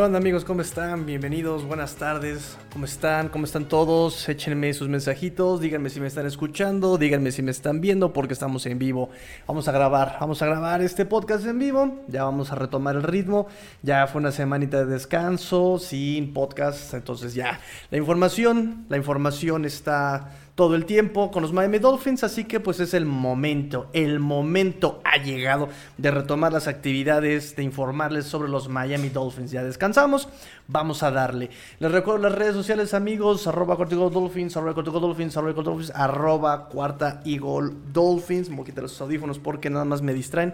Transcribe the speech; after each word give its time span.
¿Qué 0.00 0.04
onda 0.04 0.16
amigos? 0.16 0.46
¿Cómo 0.46 0.62
están? 0.62 1.04
Bienvenidos, 1.04 1.66
buenas 1.66 1.96
tardes. 1.96 2.56
¿Cómo 2.72 2.86
están? 2.86 3.28
¿Cómo 3.28 3.44
están 3.44 3.66
todos? 3.66 4.26
Échenme 4.30 4.72
sus 4.72 4.88
mensajitos, 4.88 5.60
díganme 5.60 5.90
si 5.90 6.00
me 6.00 6.06
están 6.06 6.24
escuchando, 6.24 6.96
díganme 6.96 7.30
si 7.32 7.42
me 7.42 7.50
están 7.50 7.82
viendo 7.82 8.10
porque 8.14 8.32
estamos 8.32 8.64
en 8.64 8.78
vivo. 8.78 9.10
Vamos 9.46 9.68
a 9.68 9.72
grabar, 9.72 10.16
vamos 10.18 10.40
a 10.40 10.46
grabar 10.46 10.80
este 10.80 11.04
podcast 11.04 11.44
en 11.44 11.58
vivo, 11.58 12.00
ya 12.08 12.24
vamos 12.24 12.50
a 12.50 12.54
retomar 12.54 12.96
el 12.96 13.02
ritmo. 13.02 13.46
Ya 13.82 14.06
fue 14.06 14.22
una 14.22 14.32
semanita 14.32 14.78
de 14.78 14.86
descanso, 14.86 15.78
sin 15.78 16.32
podcast, 16.32 16.94
entonces 16.94 17.34
ya 17.34 17.60
la 17.90 17.98
información, 17.98 18.86
la 18.88 18.96
información 18.96 19.66
está 19.66 20.30
todo 20.60 20.74
el 20.74 20.84
tiempo 20.84 21.30
con 21.30 21.40
los 21.40 21.54
Miami 21.54 21.78
Dolphins, 21.78 22.22
así 22.22 22.44
que 22.44 22.60
pues 22.60 22.80
es 22.80 22.92
el 22.92 23.06
momento, 23.06 23.86
el 23.94 24.20
momento 24.20 25.00
ha 25.04 25.16
llegado 25.16 25.70
de 25.96 26.10
retomar 26.10 26.52
las 26.52 26.68
actividades, 26.68 27.56
de 27.56 27.62
informarles 27.62 28.26
sobre 28.26 28.50
los 28.50 28.68
Miami 28.68 29.08
Dolphins. 29.08 29.52
Ya 29.52 29.64
descansamos, 29.64 30.28
vamos 30.68 31.02
a 31.02 31.10
darle. 31.12 31.48
Les 31.78 31.90
recuerdo 31.90 32.28
las 32.28 32.38
redes 32.38 32.52
sociales 32.52 32.92
amigos, 32.92 33.46
arroba 33.46 33.78
Cortigo 33.78 34.10
Dolphins, 34.10 34.54
arroba 34.54 34.74
Cortigo 34.74 35.00
Dolphins, 35.00 35.34
arroba 35.34 35.62
Dolphins, 35.62 35.92
arroba 35.94 36.68
Cuarta 36.68 37.22
Eagle 37.24 37.72
Dolphins. 37.90 38.50
Me 38.50 38.56
voy 38.56 38.64
a 38.64 38.66
quitar 38.66 38.82
los 38.82 39.00
audífonos 39.00 39.38
porque 39.38 39.70
nada 39.70 39.86
más 39.86 40.02
me 40.02 40.12
distraen. 40.12 40.52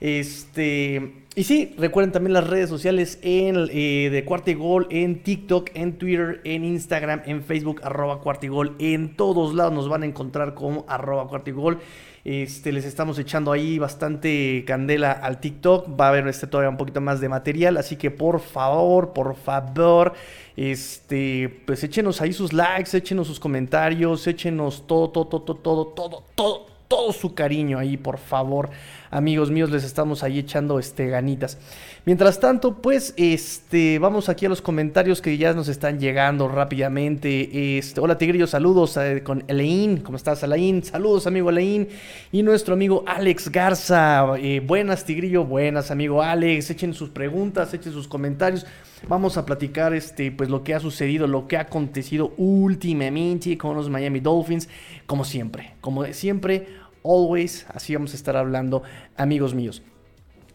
Este, 0.00 1.26
y 1.34 1.44
sí, 1.44 1.74
recuerden 1.76 2.12
también 2.12 2.32
las 2.32 2.46
redes 2.48 2.68
sociales 2.68 3.18
en, 3.22 3.68
eh, 3.70 4.08
de 4.10 4.24
Cuartigol 4.24 4.86
en 4.90 5.22
TikTok, 5.22 5.70
en 5.74 5.98
Twitter, 5.98 6.40
en 6.44 6.64
Instagram, 6.64 7.22
en 7.26 7.42
Facebook, 7.42 7.80
arroba 7.84 8.20
Cuartigol. 8.20 8.74
En 8.78 9.16
todos 9.16 9.54
lados 9.54 9.72
nos 9.72 9.88
van 9.88 10.02
a 10.02 10.06
encontrar 10.06 10.54
como 10.54 10.84
arroba 10.88 11.28
Cuartigol. 11.28 11.78
Este, 12.24 12.72
les 12.72 12.84
estamos 12.84 13.18
echando 13.18 13.52
ahí 13.52 13.78
bastante 13.78 14.64
candela 14.66 15.12
al 15.12 15.38
TikTok. 15.38 16.00
Va 16.00 16.06
a 16.06 16.08
haber 16.08 16.26
este 16.26 16.46
todavía 16.46 16.70
un 16.70 16.76
poquito 16.76 17.00
más 17.00 17.20
de 17.20 17.28
material. 17.28 17.76
Así 17.76 17.96
que 17.96 18.10
por 18.10 18.40
favor, 18.40 19.12
por 19.12 19.36
favor, 19.36 20.14
este, 20.56 21.62
pues 21.66 21.84
échenos 21.84 22.20
ahí 22.20 22.32
sus 22.32 22.52
likes, 22.52 22.96
échenos 22.96 23.26
sus 23.26 23.38
comentarios, 23.38 24.26
échenos 24.26 24.86
todo, 24.86 25.10
todo, 25.10 25.26
todo, 25.26 25.54
todo, 25.54 25.86
todo, 25.88 26.24
todo 26.34 26.75
todo 26.88 27.12
su 27.12 27.34
cariño 27.34 27.78
ahí, 27.78 27.96
por 27.96 28.18
favor, 28.18 28.70
amigos 29.10 29.50
míos, 29.50 29.70
les 29.70 29.84
estamos 29.84 30.22
ahí 30.22 30.38
echando 30.38 30.78
este 30.78 31.08
ganitas. 31.08 31.58
Mientras 32.04 32.38
tanto, 32.38 32.74
pues, 32.76 33.14
este, 33.16 33.98
vamos 33.98 34.28
aquí 34.28 34.46
a 34.46 34.48
los 34.48 34.62
comentarios 34.62 35.20
que 35.20 35.36
ya 35.36 35.52
nos 35.54 35.68
están 35.68 35.98
llegando 35.98 36.48
rápidamente. 36.48 37.78
Este, 37.78 38.00
hola 38.00 38.18
Tigrillo, 38.18 38.46
saludos 38.46 38.96
eh, 38.96 39.22
con 39.24 39.44
Elaine, 39.48 40.02
¿cómo 40.02 40.16
estás, 40.16 40.42
Elaine? 40.42 40.84
Saludos, 40.84 41.26
amigo 41.26 41.50
Elaine. 41.50 41.88
Y 42.30 42.42
nuestro 42.42 42.74
amigo 42.74 43.02
Alex 43.06 43.50
Garza, 43.50 44.26
eh, 44.38 44.60
buenas 44.60 45.04
Tigrillo, 45.04 45.44
buenas, 45.44 45.90
amigo 45.90 46.22
Alex, 46.22 46.70
echen 46.70 46.94
sus 46.94 47.08
preguntas, 47.08 47.74
echen 47.74 47.92
sus 47.92 48.06
comentarios. 48.06 48.66
Vamos 49.08 49.36
a 49.36 49.46
platicar 49.46 49.94
este, 49.94 50.32
pues, 50.32 50.50
lo 50.50 50.64
que 50.64 50.74
ha 50.74 50.80
sucedido, 50.80 51.28
lo 51.28 51.46
que 51.46 51.56
ha 51.56 51.60
acontecido 51.60 52.32
últimamente 52.36 53.56
con 53.56 53.76
los 53.76 53.88
Miami 53.88 54.18
Dolphins, 54.18 54.68
como 55.06 55.24
siempre, 55.24 55.74
como 55.80 56.04
siempre, 56.06 56.66
always, 57.04 57.66
así 57.72 57.94
vamos 57.94 58.12
a 58.14 58.16
estar 58.16 58.36
hablando, 58.36 58.82
amigos 59.16 59.54
míos. 59.54 59.82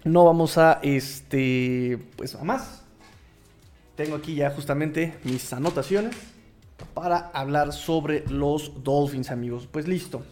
No 0.03 0.25
vamos 0.25 0.57
a, 0.57 0.79
este, 0.83 1.97
pues 2.17 2.35
a 2.35 2.43
más. 2.43 2.83
Tengo 3.95 4.15
aquí 4.15 4.35
ya 4.35 4.49
justamente 4.51 5.13
mis 5.23 5.53
anotaciones 5.53 6.15
para 6.93 7.29
hablar 7.33 7.71
sobre 7.71 8.25
los 8.27 8.83
Dolphins, 8.83 9.31
amigos. 9.31 9.67
Pues 9.71 9.87
listo. 9.87 10.23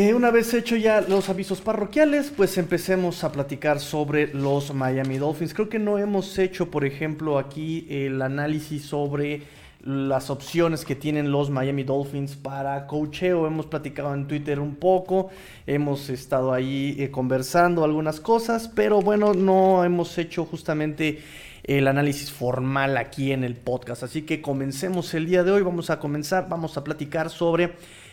Eh, 0.00 0.14
una 0.14 0.30
vez 0.30 0.54
hecho 0.54 0.76
ya 0.76 1.00
los 1.00 1.28
avisos 1.28 1.60
parroquiales, 1.60 2.32
pues 2.36 2.56
empecemos 2.56 3.24
a 3.24 3.32
platicar 3.32 3.80
sobre 3.80 4.32
los 4.32 4.72
Miami 4.72 5.18
Dolphins. 5.18 5.52
Creo 5.52 5.68
que 5.68 5.80
no 5.80 5.98
hemos 5.98 6.38
hecho, 6.38 6.70
por 6.70 6.84
ejemplo, 6.84 7.36
aquí 7.36 7.84
el 7.90 8.22
análisis 8.22 8.84
sobre 8.84 9.42
las 9.82 10.30
opciones 10.30 10.84
que 10.84 10.94
tienen 10.94 11.32
los 11.32 11.50
Miami 11.50 11.82
Dolphins 11.82 12.36
para 12.36 12.86
coacheo. 12.86 13.48
Hemos 13.48 13.66
platicado 13.66 14.14
en 14.14 14.28
Twitter 14.28 14.60
un 14.60 14.76
poco, 14.76 15.30
hemos 15.66 16.10
estado 16.10 16.52
ahí 16.52 16.94
eh, 17.00 17.10
conversando 17.10 17.82
algunas 17.82 18.20
cosas, 18.20 18.68
pero 18.68 19.02
bueno, 19.02 19.34
no 19.34 19.82
hemos 19.82 20.16
hecho 20.16 20.44
justamente 20.44 21.24
el 21.64 21.88
análisis 21.88 22.30
formal 22.30 22.96
aquí 22.98 23.32
en 23.32 23.42
el 23.42 23.56
podcast. 23.56 24.04
Así 24.04 24.22
que 24.22 24.40
comencemos 24.40 25.12
el 25.14 25.26
día 25.26 25.42
de 25.42 25.50
hoy, 25.50 25.62
vamos 25.62 25.90
a 25.90 25.98
comenzar, 25.98 26.48
vamos 26.48 26.76
a 26.76 26.84
platicar 26.84 27.30
sobre 27.30 27.72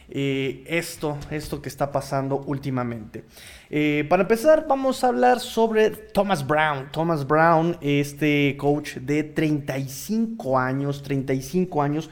eh, 0.09 0.63
esto, 0.67 1.17
esto 1.31 1.61
que 1.61 1.69
está 1.69 1.91
pasando 1.91 2.37
últimamente. 2.45 3.23
Eh, 3.69 4.05
para 4.07 4.21
empezar, 4.21 4.65
vamos 4.67 5.03
a 5.03 5.07
hablar 5.07 5.39
sobre 5.39 5.89
Thomas 5.89 6.45
Brown. 6.45 6.89
Thomas 6.91 7.25
Brown, 7.27 7.77
este 7.81 8.55
coach 8.57 8.97
de 8.97 9.23
35 9.23 10.59
años, 10.59 11.01
35 11.01 11.81
años, 11.81 12.09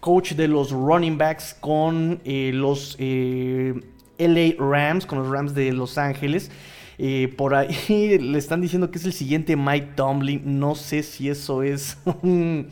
coach 0.00 0.32
de 0.32 0.48
los 0.48 0.70
running 0.70 1.18
backs 1.18 1.54
con 1.60 2.20
eh, 2.24 2.50
los 2.54 2.96
LA 2.98 4.54
Rams, 4.58 5.04
con 5.04 5.18
los 5.18 5.28
Rams 5.28 5.54
de 5.54 5.72
Los 5.72 5.98
Ángeles. 5.98 6.50
por 7.36 7.54
ahí 7.54 8.18
le 8.18 8.38
están 8.38 8.62
diciendo 8.62 8.90
que 8.90 8.98
es 8.98 9.04
el 9.04 9.12
siguiente 9.12 9.54
Mike 9.54 9.92
Tomlin. 9.96 10.58
No 10.58 10.74
sé 10.74 11.02
si 11.02 11.28
eso 11.28 11.62
es 11.62 11.98
un, 12.22 12.68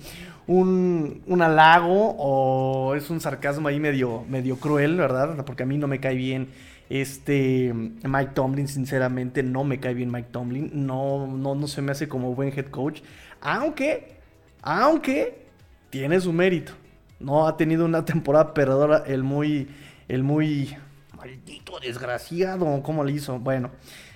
un, 0.46 1.22
un, 1.26 1.42
halago 1.42 2.14
o 2.18 2.94
es 2.94 3.10
un 3.10 3.20
sarcasmo 3.20 3.68
ahí 3.68 3.80
medio, 3.80 4.24
medio 4.28 4.56
cruel, 4.56 4.96
¿verdad? 4.96 5.44
Porque 5.44 5.62
a 5.62 5.66
mí 5.66 5.78
no 5.78 5.86
me 5.86 6.00
cae 6.00 6.14
bien 6.14 6.48
este 6.90 7.72
Mike 7.74 8.32
Tomlin, 8.34 8.68
sinceramente 8.68 9.42
no 9.42 9.64
me 9.64 9.80
cae 9.80 9.94
bien 9.94 10.10
Mike 10.10 10.28
Tomlin, 10.30 10.70
no, 10.74 11.26
no, 11.26 11.54
no 11.54 11.66
se 11.66 11.80
me 11.80 11.92
hace 11.92 12.08
como 12.08 12.34
buen 12.34 12.52
head 12.56 12.66
coach, 12.66 13.00
aunque, 13.40 14.16
aunque 14.60 15.46
tiene 15.90 16.20
su 16.20 16.32
mérito. 16.32 16.72
No 17.18 17.46
ha 17.46 17.56
tenido 17.56 17.84
una 17.84 18.04
temporada 18.04 18.52
perdedora 18.52 19.04
el 19.06 19.22
muy, 19.22 19.68
el 20.08 20.22
muy 20.22 20.76
maldito 21.16 21.78
desgraciado, 21.80 22.82
¿cómo 22.82 23.04
le 23.04 23.12
hizo? 23.12 23.38
Bueno, 23.38 23.70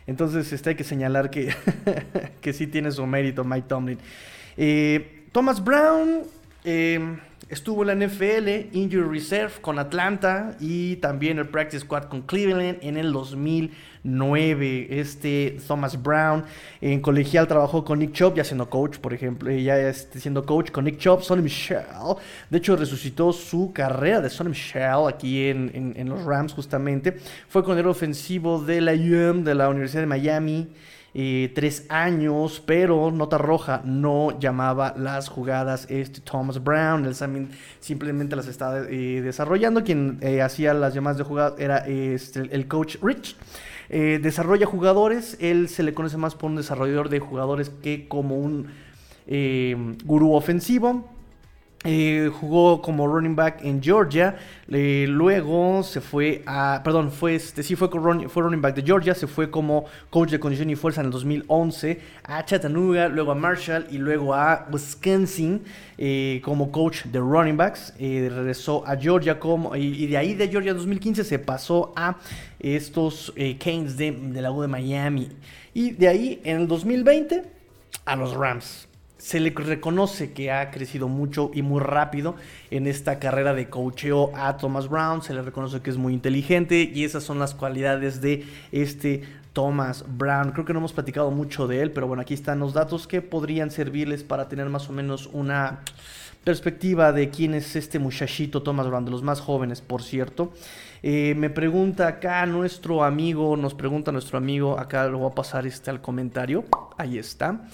entonces 0.06 0.52
este, 0.52 0.70
hay 0.70 0.76
que 0.76 0.84
señalar 0.84 1.30
que, 1.30 1.54
que 2.40 2.52
sí 2.52 2.66
tiene 2.66 2.90
su 2.90 3.06
mérito 3.06 3.44
Mike 3.44 3.68
Tomlin. 3.68 3.98
Eh, 4.56 5.15
Thomas 5.36 5.62
Brown 5.62 6.22
em, 6.64 7.18
estuvo 7.50 7.82
en 7.82 7.88
la 7.88 8.06
NFL, 8.06 8.74
Injury 8.74 9.06
Reserve 9.06 9.52
con 9.60 9.78
Atlanta 9.78 10.56
y 10.60 10.96
también 10.96 11.38
el 11.38 11.46
Practice 11.46 11.80
Squad 11.80 12.04
con 12.04 12.22
Cleveland 12.22 12.78
en 12.80 12.96
el 12.96 13.12
2009. 13.12 14.86
Este 14.98 15.58
Thomas 15.68 16.02
Brown 16.02 16.42
en 16.80 17.02
colegial 17.02 17.46
trabajó 17.46 17.84
con 17.84 17.98
Nick 17.98 18.12
Chubb, 18.12 18.36
ya 18.36 18.44
siendo 18.44 18.70
coach, 18.70 18.96
por 18.96 19.12
ejemplo, 19.12 19.50
ya 19.50 19.78
este, 19.78 20.20
siendo 20.20 20.46
coach 20.46 20.70
con 20.70 20.86
Nick 20.86 20.96
Chubb, 20.96 21.22
Sonny 21.22 21.42
Michelle. 21.42 22.16
De 22.48 22.56
hecho, 22.56 22.74
resucitó 22.74 23.30
su 23.34 23.74
carrera 23.74 24.22
de 24.22 24.30
Sonny 24.30 24.48
Michelle 24.48 25.06
aquí 25.06 25.48
en, 25.48 25.92
en, 25.94 26.08
los 26.08 26.24
Rams, 26.24 26.54
justamente. 26.54 27.14
Fue 27.50 27.62
con 27.62 27.76
el 27.76 27.86
ofensivo 27.86 28.58
de 28.58 28.80
la 28.80 28.92
UM, 28.94 29.44
de 29.44 29.54
la 29.54 29.68
Universidad 29.68 30.00
de 30.00 30.06
Miami. 30.06 30.68
Eh, 31.18 31.50
tres 31.54 31.86
años, 31.88 32.62
pero 32.66 33.10
nota 33.10 33.38
roja, 33.38 33.80
no 33.86 34.38
llamaba 34.38 34.92
las 34.98 35.30
jugadas 35.30 35.86
este 35.88 36.20
Thomas 36.20 36.62
Brown, 36.62 37.06
él 37.06 37.14
simplemente 37.80 38.36
las 38.36 38.48
estaba 38.48 38.80
eh, 38.80 39.22
desarrollando, 39.22 39.82
quien 39.82 40.18
eh, 40.20 40.42
hacía 40.42 40.74
las 40.74 40.92
llamadas 40.92 41.16
de 41.16 41.24
jugadas 41.24 41.54
era 41.58 41.78
este, 41.86 42.40
el 42.54 42.68
coach 42.68 42.96
Rich. 43.00 43.34
desarrolla 43.88 44.66
jugadores, 44.66 45.38
él 45.40 45.70
se 45.70 45.82
le 45.84 45.94
conoce 45.94 46.18
más 46.18 46.34
por 46.34 46.50
un 46.50 46.56
desarrollador 46.56 47.08
de 47.08 47.18
jugadores 47.18 47.70
que 47.70 48.08
como 48.08 48.36
un 48.36 48.66
gurú 50.04 50.34
ofensivo. 50.34 51.15
Eh, 51.88 52.30
jugó 52.32 52.82
como 52.82 53.06
running 53.06 53.36
back 53.36 53.60
en 53.62 53.80
Georgia. 53.80 54.36
Eh, 54.68 55.06
luego 55.08 55.84
se 55.84 56.00
fue 56.00 56.42
a. 56.44 56.80
Perdón, 56.82 57.12
fue 57.12 57.36
este. 57.36 57.62
Sí, 57.62 57.76
fue, 57.76 57.88
fue 57.88 58.42
running 58.42 58.60
back 58.60 58.74
de 58.74 58.82
Georgia. 58.82 59.14
Se 59.14 59.28
fue 59.28 59.50
como 59.50 59.84
coach 60.10 60.30
de 60.30 60.40
condición 60.40 60.68
y 60.68 60.74
fuerza 60.74 61.00
en 61.00 61.06
el 61.06 61.12
2011 61.12 62.00
a 62.24 62.44
Chattanooga, 62.44 63.08
luego 63.08 63.30
a 63.30 63.34
Marshall 63.36 63.86
y 63.90 63.98
luego 63.98 64.34
a 64.34 64.66
Wisconsin 64.72 65.62
eh, 65.96 66.40
como 66.44 66.72
coach 66.72 67.04
de 67.04 67.20
running 67.20 67.56
backs. 67.56 67.94
regresó 67.98 68.84
a 68.84 68.96
Georgia 68.96 69.38
como. 69.38 69.76
Y, 69.76 70.08
de 70.08 70.16
ahí 70.16 70.34
de 70.34 70.48
Georgia 70.48 70.74
2015 70.74 71.22
se 71.22 71.38
pasó 71.38 71.92
a 71.94 72.16
estos 72.58 73.32
Canes 73.60 73.96
de, 73.96 74.10
de 74.10 74.42
la 74.42 74.50
U 74.50 74.60
de 74.60 74.68
Miami. 74.68 75.28
Y 75.72 75.92
de 75.92 76.08
ahí 76.08 76.40
en 76.42 76.62
el 76.62 76.68
2020 76.68 77.44
a 78.04 78.16
los 78.16 78.34
Rams 78.34 78.88
se 79.26 79.40
le 79.40 79.50
reconoce 79.50 80.30
que 80.30 80.52
ha 80.52 80.70
crecido 80.70 81.08
mucho 81.08 81.50
y 81.52 81.62
muy 81.62 81.80
rápido 81.80 82.36
en 82.70 82.86
esta 82.86 83.18
carrera 83.18 83.54
de 83.54 83.68
coacheo 83.68 84.30
a 84.36 84.56
Thomas 84.56 84.88
Brown, 84.88 85.20
se 85.20 85.34
le 85.34 85.42
reconoce 85.42 85.80
que 85.80 85.90
es 85.90 85.96
muy 85.96 86.14
inteligente 86.14 86.88
y 86.94 87.02
esas 87.02 87.24
son 87.24 87.40
las 87.40 87.52
cualidades 87.52 88.20
de 88.20 88.46
este 88.70 89.24
Thomas 89.52 90.04
Brown. 90.06 90.52
Creo 90.52 90.64
que 90.64 90.72
no 90.72 90.78
hemos 90.78 90.92
platicado 90.92 91.32
mucho 91.32 91.66
de 91.66 91.82
él, 91.82 91.90
pero 91.90 92.06
bueno, 92.06 92.22
aquí 92.22 92.34
están 92.34 92.60
los 92.60 92.72
datos 92.72 93.08
que 93.08 93.20
podrían 93.20 93.72
servirles 93.72 94.22
para 94.22 94.48
tener 94.48 94.68
más 94.68 94.88
o 94.88 94.92
menos 94.92 95.28
una 95.32 95.80
perspectiva 96.44 97.10
de 97.10 97.28
quién 97.28 97.54
es 97.54 97.74
este 97.74 97.98
muchachito 97.98 98.62
Thomas 98.62 98.86
Brown, 98.86 99.06
de 99.06 99.10
los 99.10 99.24
más 99.24 99.40
jóvenes, 99.40 99.80
por 99.80 100.04
cierto. 100.04 100.52
Eh, 101.02 101.34
me 101.36 101.50
pregunta 101.50 102.06
acá 102.06 102.46
nuestro 102.46 103.02
amigo, 103.02 103.56
nos 103.56 103.74
pregunta 103.74 104.12
nuestro 104.12 104.38
amigo, 104.38 104.78
acá 104.78 105.08
lo 105.08 105.18
voy 105.18 105.32
a 105.32 105.34
pasar 105.34 105.66
este 105.66 105.90
al 105.90 106.00
comentario, 106.00 106.64
ahí 106.96 107.18
está. 107.18 107.66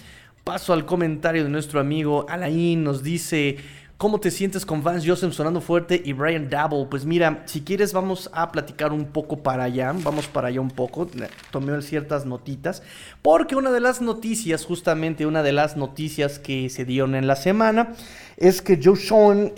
Paso 0.44 0.72
al 0.72 0.86
comentario 0.86 1.44
de 1.44 1.50
nuestro 1.50 1.80
amigo 1.80 2.26
Alain. 2.28 2.82
Nos 2.82 3.02
dice, 3.02 3.56
¿cómo 3.96 4.20
te 4.20 4.30
sientes 4.30 4.66
con 4.66 4.82
Vance 4.82 5.08
Joseph 5.08 5.32
sonando 5.32 5.60
fuerte 5.60 6.00
y 6.04 6.12
Brian 6.12 6.50
Dabble? 6.50 6.86
Pues 6.90 7.04
mira, 7.04 7.42
si 7.46 7.62
quieres 7.62 7.92
vamos 7.92 8.30
a 8.32 8.50
platicar 8.50 8.92
un 8.92 9.06
poco 9.06 9.42
para 9.42 9.64
allá. 9.64 9.92
Vamos 9.94 10.26
para 10.26 10.48
allá 10.48 10.60
un 10.60 10.70
poco. 10.70 11.08
Tomé 11.50 11.80
ciertas 11.82 12.26
notitas. 12.26 12.82
Porque 13.22 13.56
una 13.56 13.70
de 13.70 13.80
las 13.80 14.00
noticias, 14.00 14.64
justamente 14.64 15.26
una 15.26 15.42
de 15.42 15.52
las 15.52 15.76
noticias 15.76 16.38
que 16.38 16.68
se 16.70 16.84
dieron 16.84 17.14
en 17.14 17.26
la 17.26 17.36
semana, 17.36 17.94
es 18.36 18.62
que 18.62 18.80
Joe 18.82 18.96
Sean... 18.96 19.52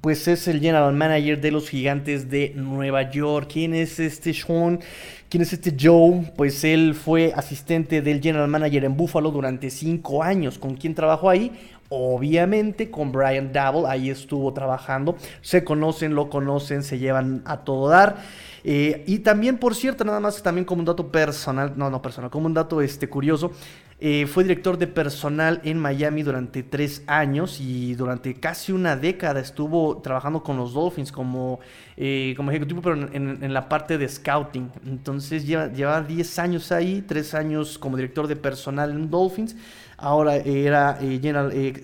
pues 0.00 0.28
es 0.28 0.46
el 0.48 0.60
general 0.60 0.94
manager 0.94 1.40
de 1.40 1.50
los 1.50 1.68
gigantes 1.68 2.30
de 2.30 2.52
Nueva 2.54 3.10
York. 3.10 3.48
¿Quién 3.52 3.74
es 3.74 3.98
este 3.98 4.32
Sean? 4.32 4.80
¿Quién 5.28 5.42
es 5.42 5.52
este 5.52 5.74
Joe? 5.78 6.32
Pues 6.36 6.64
él 6.64 6.94
fue 6.94 7.32
asistente 7.34 8.00
del 8.00 8.22
general 8.22 8.48
manager 8.48 8.84
en 8.84 8.96
Buffalo 8.96 9.30
durante 9.30 9.70
cinco 9.70 10.22
años. 10.22 10.58
¿Con 10.58 10.74
quién 10.74 10.94
trabajó 10.94 11.28
ahí? 11.28 11.52
Obviamente 11.90 12.90
con 12.90 13.12
Brian 13.12 13.52
Dabble, 13.52 13.84
ahí 13.88 14.10
estuvo 14.10 14.52
trabajando. 14.52 15.16
Se 15.40 15.64
conocen, 15.64 16.14
lo 16.14 16.30
conocen, 16.30 16.82
se 16.82 16.98
llevan 16.98 17.42
a 17.44 17.58
todo 17.64 17.88
dar. 17.88 18.16
Eh, 18.64 19.04
y 19.06 19.20
también, 19.20 19.58
por 19.58 19.74
cierto, 19.74 20.04
nada 20.04 20.20
más 20.20 20.42
también 20.42 20.64
como 20.64 20.80
un 20.80 20.86
dato 20.86 21.10
personal, 21.10 21.72
no, 21.76 21.90
no 21.90 22.02
personal, 22.02 22.30
como 22.30 22.46
un 22.46 22.54
dato 22.54 22.82
este, 22.82 23.08
curioso, 23.08 23.52
eh, 24.00 24.26
fue 24.26 24.44
director 24.44 24.78
de 24.78 24.86
personal 24.86 25.60
en 25.64 25.76
Miami 25.78 26.22
durante 26.22 26.62
tres 26.62 27.02
años 27.08 27.60
y 27.60 27.94
durante 27.94 28.34
casi 28.34 28.70
una 28.70 28.96
década 28.96 29.40
estuvo 29.40 29.98
trabajando 29.98 30.42
con 30.44 30.56
los 30.56 30.72
Dolphins 30.72 31.10
como, 31.10 31.58
eh, 31.96 32.32
como 32.36 32.52
ejecutivo, 32.52 32.80
pero 32.80 32.94
en, 33.12 33.52
la 33.52 33.68
parte 33.68 33.98
de 33.98 34.08
scouting. 34.08 34.70
Entonces 34.86 35.44
lleva, 35.44 35.72
lleva 35.72 36.00
10 36.00 36.38
años 36.38 36.70
ahí, 36.70 37.02
tres 37.06 37.34
años 37.34 37.76
como 37.76 37.96
director 37.96 38.28
de 38.28 38.36
personal 38.36 38.92
en 38.92 39.10
Dolphins. 39.10 39.56
Ahora 39.96 40.36
era 40.36 41.00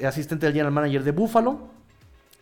asistente 0.07 0.47
del 0.47 0.53
general 0.53 0.73
manager 0.73 1.03
de 1.03 1.11
Buffalo 1.11 1.75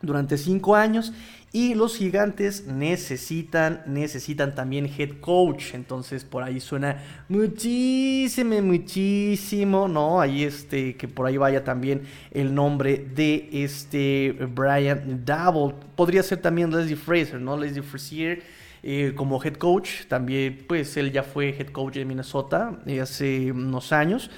durante 0.03 0.37
cinco 0.37 0.75
años 0.77 1.13
y 1.55 1.75
los 1.75 1.97
gigantes 1.97 2.67
necesitan, 2.67 3.83
necesitan 3.87 4.55
también 4.55 4.87
head 4.87 5.21
coach. 5.21 5.75
Entonces 5.75 6.25
por 6.25 6.43
ahí 6.43 6.61
suena 6.61 7.03
muchísimo, 7.29 8.63
muchísimo, 8.63 9.87
¿no? 9.87 10.21
Ahí 10.21 10.45
este, 10.45 10.97
que 10.97 11.09
por 11.09 11.27
ahí 11.27 11.37
vaya 11.37 11.63
también 11.63 12.03
el 12.31 12.55
nombre 12.55 12.97
de 13.15 13.51
este 13.53 14.35
Brian 14.55 15.23
Double. 15.25 15.75
Podría 15.95 16.23
ser 16.23 16.41
también 16.41 16.71
Leslie 16.71 16.97
Fraser, 16.97 17.41
¿no? 17.41 17.57
Leslie 17.57 17.83
Frazier. 17.83 18.43
Eh, 18.85 19.13
como 19.15 19.41
head 19.41 19.55
coach, 19.55 20.07
también 20.09 20.65
pues 20.67 20.97
él 20.97 21.13
ya 21.13 21.23
fue 21.23 21.51
head 21.51 21.69
coach 21.69 21.95
de 21.95 22.05
Minnesota 22.05 22.81
eh, 22.85 23.01
hace 23.01 23.53
unos 23.53 23.93
años. 23.93 24.29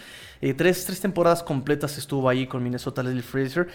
Eh, 0.42 0.52
tres, 0.52 0.84
tres 0.84 1.00
temporadas 1.00 1.42
completas 1.42 1.96
estuvo 1.96 2.28
ahí 2.28 2.46
con 2.46 2.62
Minnesota 2.62 3.02
Leslie 3.02 3.22
Fraser. 3.22 3.68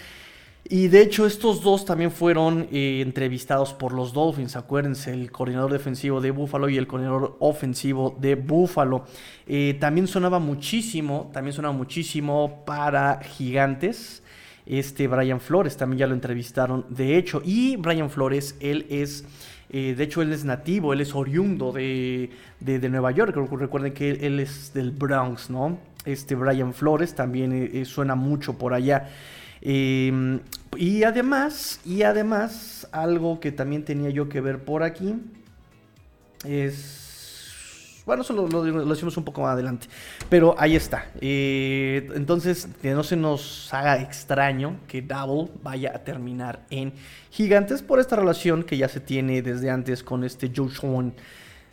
Y 0.72 0.88
de 0.88 1.02
hecho 1.02 1.26
estos 1.26 1.64
dos 1.64 1.84
también 1.86 2.12
fueron 2.12 2.68
eh, 2.72 3.02
entrevistados 3.02 3.74
por 3.74 3.92
los 3.92 4.14
Dolphins, 4.14 4.56
acuérdense, 4.56 5.12
el 5.12 5.32
coordinador 5.32 5.72
defensivo 5.72 6.22
de 6.22 6.30
Buffalo 6.30 6.70
y 6.70 6.78
el 6.78 6.86
coordinador 6.86 7.38
ofensivo 7.40 8.16
de 8.20 8.36
Buffalo. 8.36 9.06
Eh, 9.48 9.78
también 9.80 10.08
sonaba 10.08 10.38
muchísimo, 10.38 11.32
también 11.34 11.54
sonaba 11.54 11.74
muchísimo 11.74 12.64
para 12.66 13.20
Gigantes. 13.22 14.22
Este 14.68 15.08
Brian 15.08 15.40
Flores 15.40 15.76
también 15.76 16.02
ya 16.02 16.08
lo 16.08 16.14
entrevistaron, 16.14 16.86
de 16.90 17.18
hecho. 17.18 17.42
Y 17.44 17.76
Brian 17.78 18.12
Flores, 18.12 18.56
él 18.60 18.86
es, 18.92 19.26
eh, 19.72 19.96
de 19.98 20.04
hecho 20.04 20.22
él 20.22 20.32
es 20.32 20.46
nativo, 20.46 20.94
él 20.94 21.02
es 21.02 21.16
oriundo 21.16 21.72
de, 21.72 22.30
de, 22.60 22.90
Nueva 22.90 23.10
York. 23.10 23.36
Recuerden 23.36 23.94
que 23.94 24.12
él, 24.12 24.40
es 24.40 24.72
del 24.76 24.92
Bronx, 24.92 25.50
¿no? 25.50 25.80
Este 26.06 26.36
Brian 26.36 26.76
Flores 26.76 27.16
también 27.16 27.84
suena 27.88 28.14
mucho 28.14 28.56
por 28.60 28.76
allá. 28.76 29.10
Y 29.62 31.04
además, 31.04 31.80
y 31.86 32.04
además, 32.04 32.88
algo 32.92 33.40
que 33.40 33.52
también 33.52 33.84
tenía 33.84 34.10
yo 34.10 34.30
que 34.30 34.42
ver 34.42 34.64
por 34.64 34.84
aquí 34.84 35.16
es... 36.46 38.02
Bueno, 38.06 38.24
eso 38.24 38.34
lo, 38.34 38.86
decimos 38.86 39.18
un 39.18 39.24
poco 39.24 39.42
más 39.42 39.54
adelante. 39.54 39.88
Pero 40.30 40.56
ahí 40.58 40.76
está. 40.76 41.12
Eh, 41.22 42.10
entonces, 42.16 42.68
que 42.82 42.92
no 42.92 43.04
se 43.04 43.16
nos 43.16 43.72
haga 43.72 44.02
extraño 44.02 44.80
que 44.88 45.04
Double 45.04 45.52
vaya 45.62 45.92
a 45.96 46.00
terminar 46.00 46.66
en 46.72 46.92
Gigantes 47.30 47.84
por 47.84 48.00
esta 48.00 48.16
relación 48.16 48.64
que 48.64 48.78
ya 48.78 48.88
se 48.88 49.00
tiene 49.00 49.44
desde 49.44 49.70
antes 49.70 50.02
con 50.02 50.24
este 50.24 50.52
Joe 50.56 50.70
Sean 50.72 51.14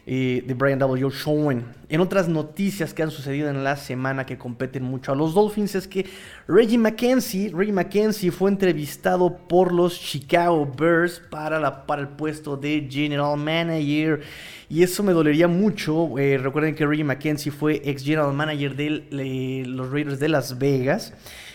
eh, 0.08 0.44
de 0.46 0.54
Brian 0.54 0.78
W. 0.78 1.10
Schoen. 1.10 1.64
En 1.88 2.00
otras 2.00 2.28
noticias 2.28 2.94
que 2.94 3.02
han 3.02 3.10
sucedido 3.10 3.50
en 3.50 3.64
la 3.64 3.76
semana 3.76 4.24
que 4.24 4.38
competen 4.38 4.84
mucho 4.84 5.10
a 5.10 5.16
los 5.16 5.34
Dolphins 5.34 5.74
es 5.74 5.88
que 5.88 6.06
Reggie 6.46 6.78
McKenzie, 6.78 7.50
Reggie 7.52 7.72
McKenzie 7.72 8.30
fue 8.30 8.50
entrevistado 8.50 9.36
por 9.36 9.72
los 9.72 10.00
Chicago 10.00 10.72
Bears 10.78 11.20
para, 11.28 11.84
el 11.98 12.08
puesto 12.10 12.56
de 12.56 12.86
General 12.88 13.36
Manager. 13.36 14.20
Y 14.68 14.84
eso 14.84 15.02
me 15.02 15.12
dolería 15.12 15.48
mucho. 15.48 16.16
Eh, 16.18 16.38
recuerden 16.38 16.76
que 16.76 16.86
Reggie 16.86 17.02
McKenzie 17.02 17.50
fue 17.50 17.82
ex 17.84 18.04
General 18.04 18.32
Manager 18.32 18.76
de 18.76 19.64
los 19.66 19.90
Raiders 19.90 20.20
de 20.20 20.28
Las 20.28 20.56
Vegas. 20.56 21.14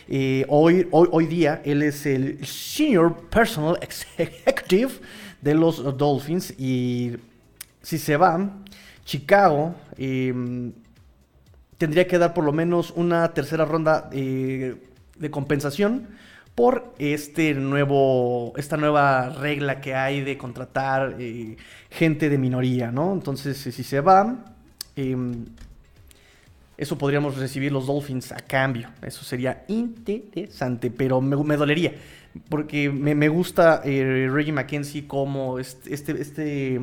Eh, 0.10 0.46
hoy, 0.50 0.90
hoy, 0.92 1.08
hoy 1.14 1.26
día 1.26 1.62
él 1.64 1.84
es 1.84 2.06
el 2.06 2.46
Senior 2.46 3.30
Personal 3.30 3.80
Executive 3.82 4.92
de 5.40 5.56
los 5.56 5.98
Dolphins 5.98 6.54
y 6.60 7.14
si 7.82 7.98
se 7.98 8.18
va, 8.18 8.62
Chicago 9.06 9.76
em, 9.98 10.74
tendría 11.78 12.08
que 12.08 12.18
dar 12.18 12.34
por 12.34 12.44
lo 12.44 12.54
menos 12.54 12.92
una 12.96 13.34
tercera 13.34 13.66
ronda 13.66 14.10
eh, 14.12 14.76
de 15.18 15.32
compensación 15.32 16.10
por 16.56 16.94
este 17.00 17.54
nuevo, 17.54 18.54
esta 18.58 18.78
nueva 18.78 19.30
regla 19.30 19.82
que 19.82 19.96
hay 19.96 20.22
de 20.22 20.38
contratar 20.38 21.16
eh, 21.20 21.58
gente 21.90 22.30
de 22.30 22.38
minoría, 22.38 22.92
¿no? 22.92 23.14
Entonces, 23.14 23.58
si 23.58 23.84
se 23.84 24.02
va, 24.02 24.46
eso 26.78 26.98
podríamos 26.98 27.38
recibir 27.38 27.72
los 27.72 27.88
Dolphins 27.88 28.32
a 28.32 28.38
cambio. 28.38 28.90
Eso 29.02 29.24
sería 29.24 29.64
interesante, 29.68 30.92
pero 30.92 31.22
me 31.22 31.56
dolería 31.56 31.94
porque 32.50 32.90
me, 32.90 33.28
gusta 33.28 33.82
eh, 33.84 34.30
Reggie 34.32 34.54
McKenzie 34.54 35.06
como 35.08 35.60
este, 35.60 35.94
este, 35.94 36.80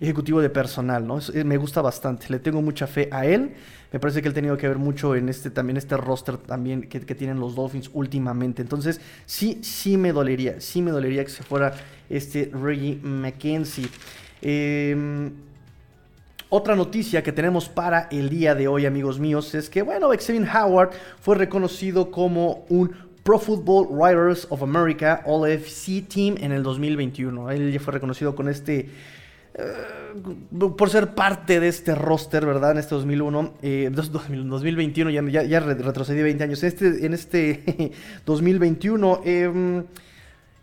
ejecutivo 0.00 0.40
de 0.40 0.48
personal, 0.48 1.06
¿no? 1.06 1.18
me 1.44 1.56
gusta 1.56 1.82
bastante, 1.82 2.26
le 2.28 2.38
tengo 2.38 2.62
mucha 2.62 2.86
fe 2.86 3.08
a 3.10 3.26
él. 3.26 3.52
Me 3.92 4.00
parece 4.00 4.22
que 4.22 4.28
él 4.28 4.32
ha 4.32 4.34
tenido 4.34 4.56
que 4.56 4.66
ver 4.66 4.78
mucho 4.78 5.14
en 5.14 5.28
este 5.28 5.50
también 5.50 5.76
este 5.76 5.98
roster 5.98 6.38
también 6.38 6.88
que, 6.88 7.00
tienen 7.14 7.38
los 7.38 7.54
Dolphins 7.54 7.90
últimamente. 7.92 8.62
Entonces, 8.62 9.00
sí, 9.26 9.58
sí 9.62 9.98
me 9.98 10.12
dolería, 10.12 10.60
sí 10.62 10.80
me 10.80 10.90
dolería 10.90 11.22
que 11.24 11.30
se 11.30 11.42
fuera 11.42 11.74
este 12.08 12.50
Reggie 12.54 12.98
McKenzie. 13.02 13.88
Em, 14.40 15.30
otra 16.48 16.74
noticia 16.74 17.22
que 17.22 17.32
tenemos 17.32 17.68
para 17.68 18.08
el 18.10 18.30
día 18.30 18.54
de 18.54 18.66
hoy, 18.66 18.86
amigos 18.86 19.18
míos, 19.18 19.54
es 19.54 19.68
que, 19.68 19.82
bueno, 19.82 20.08
Xavier 20.08 20.48
Howard 20.56 20.90
fue 21.20 21.36
reconocido 21.36 22.10
como 22.10 22.64
un 22.70 23.11
Pro 23.22 23.38
Football 23.38 23.86
Writers 23.90 24.46
of 24.50 24.62
America 24.62 25.22
All 25.26 25.48
FC 25.48 26.02
Team 26.02 26.36
en 26.40 26.52
el 26.52 26.62
2021. 26.62 27.50
Él 27.50 27.72
ya 27.72 27.80
fue 27.80 27.92
reconocido 27.92 28.34
con 28.34 28.48
este. 28.48 28.88
Eh, 29.54 29.72
por 30.58 30.90
ser 30.90 31.14
parte 31.14 31.60
de 31.60 31.68
este 31.68 31.94
roster, 31.94 32.44
¿verdad? 32.44 32.72
En 32.72 32.78
este 32.78 32.94
2001, 32.94 33.52
2021, 33.60 35.10
eh, 35.10 35.30
ya, 35.30 35.42
ya, 35.44 35.60
retrocedí 35.60 36.22
20 36.22 36.44
años. 36.44 36.62
Este, 36.64 37.06
en 37.06 37.14
este 37.14 37.92
2021 38.26 39.20
em, 39.24 39.84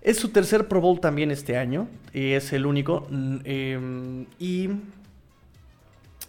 es 0.01 0.17
su 0.17 0.29
tercer 0.29 0.67
Pro 0.67 0.81
Bowl 0.81 0.99
también 0.99 1.31
este 1.31 1.55
año. 1.55 1.87
es 2.13 2.51
el 2.51 2.65
único. 2.65 3.07
Mm, 3.09 3.37
em, 3.45 4.25
y 4.37 4.69